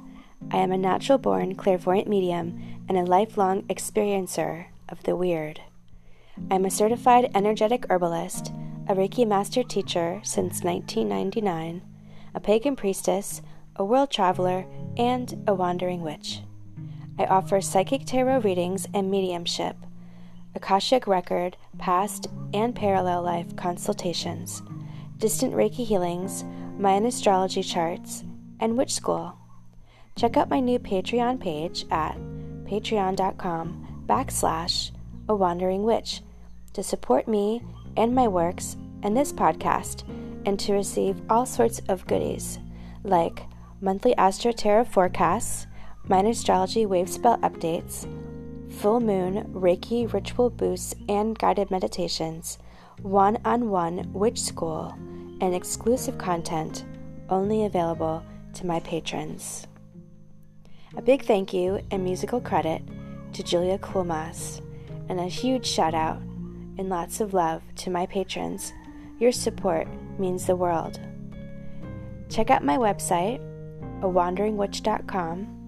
I 0.51 0.57
am 0.59 0.73
a 0.73 0.79
natural 0.79 1.19
born 1.19 1.55
clairvoyant 1.55 2.09
medium 2.09 2.59
and 2.89 2.97
a 2.97 3.05
lifelong 3.05 3.63
experiencer 3.65 4.67
of 4.89 5.03
the 5.03 5.17
weird. 5.17 5.61
I'm 6.51 6.65
a 6.65 6.71
certified 6.71 7.31
energetic 7.35 7.85
herbalist, 7.91 8.53
a 8.89 8.95
Reiki 8.95 9.27
master 9.27 9.63
teacher 9.63 10.21
since 10.25 10.63
1999, 10.63 11.83
a 12.35 12.41
pagan 12.41 12.77
priestess, 12.77 13.43
a 13.77 13.85
world 13.85 14.11
traveler, 14.11 14.65
and 14.97 15.45
a 15.47 15.55
wandering 15.55 16.01
witch. 16.01 16.41
I 17.19 17.25
offer 17.25 17.61
psychic 17.61 18.07
tarot 18.07 18.41
readings 18.41 18.87
and 18.95 19.11
mediumship, 19.11 19.77
Akashic 20.55 21.07
record, 21.07 21.57
past 21.79 22.27
and 22.53 22.75
parallel 22.75 23.23
life 23.23 23.57
consultations, 23.57 24.63
distant 25.19 25.55
Reiki 25.55 25.87
healings, 25.87 26.45
Mayan 26.79 27.07
astrology 27.07 27.63
charts, 27.63 28.25
and 28.61 28.77
witch 28.77 28.93
school. 28.93 29.37
Check 30.17 30.37
out 30.37 30.51
my 30.51 30.61
new 30.61 30.79
Patreon 30.79 31.41
page 31.41 31.87
at 31.91 32.17
patreon.com 32.65 34.05
backslash 34.07 34.91
a 35.29 35.35
Wandering 35.35 35.85
Witch, 35.85 36.21
to 36.73 36.83
support 36.83 37.29
me 37.29 37.63
and 37.97 38.15
my 38.15 38.29
works 38.29 38.77
and 39.03 39.17
this 39.17 39.33
podcast, 39.33 40.05
and 40.47 40.59
to 40.61 40.73
receive 40.73 41.21
all 41.31 41.47
sorts 41.47 41.81
of 41.89 42.07
goodies 42.07 42.59
like 43.05 43.43
monthly 43.81 44.17
Astro 44.17 44.53
Tarot 44.53 44.85
forecasts, 44.85 45.67
Mayan 46.09 46.27
astrology 46.27 46.85
wave 46.85 47.09
spell 47.09 47.39
updates, 47.39 48.09
full 48.73 48.99
moon 48.99 49.45
Reiki 49.55 50.13
ritual 50.13 50.51
boosts 50.51 50.95
and 51.09 51.39
guided 51.39 51.71
meditations, 51.71 52.59
one 53.03 53.39
on 53.45 53.71
one 53.71 54.13
witch 54.13 54.41
school, 54.41 54.93
and 55.41 55.55
exclusive 55.55 56.19
content 56.19 56.85
only 57.29 57.65
available 57.65 58.23
to 58.55 58.67
my 58.67 58.81
patrons. 58.81 59.67
A 60.97 61.03
big 61.03 61.25
thank 61.25 61.55
you 61.55 61.81
and 61.91 62.03
musical 62.03 62.41
credit 62.41 62.83
to 63.33 63.43
Julia 63.43 63.79
Kulmas 63.79 64.61
and 65.09 65.21
a 65.21 65.25
huge 65.25 65.67
shout 65.67 65.95
out 65.95 66.21
and 66.79 66.89
lots 66.89 67.21
of 67.21 67.33
love 67.33 67.63
to 67.77 67.91
my 67.91 68.07
patrons. 68.07 68.73
Your 69.19 69.33
support 69.33 69.87
means 70.19 70.47
the 70.47 70.57
world. 70.57 70.99
Check 72.29 72.51
out 72.51 72.65
my 72.65 72.77
website, 72.77 73.41
awanderingwitch.com, 74.01 75.62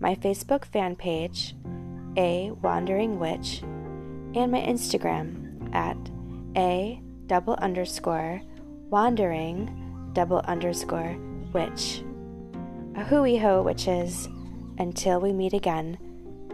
my 0.00 0.14
Facebook 0.14 0.64
fan 0.64 0.96
page, 0.96 1.54
A 2.16 2.50
Wandering 2.62 3.18
Witch, 3.18 3.62
and 3.62 4.52
my 4.52 4.60
Instagram 4.60 5.74
at 5.74 5.96
A 6.56 7.00
double 7.26 7.54
underscore 7.54 8.40
wandering 8.90 10.10
double 10.14 10.40
underscore 10.44 11.16
witch. 11.52 12.02
A 12.96 13.04
hooey 13.04 13.36
ho, 13.36 13.62
witches. 13.62 14.28
Until 14.78 15.20
we 15.20 15.32
meet 15.32 15.52
again, 15.52 15.98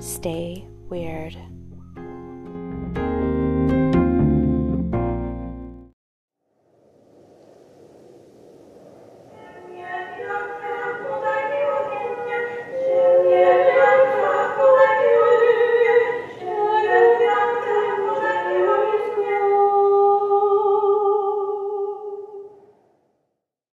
stay 0.00 0.66
weird. 0.88 1.36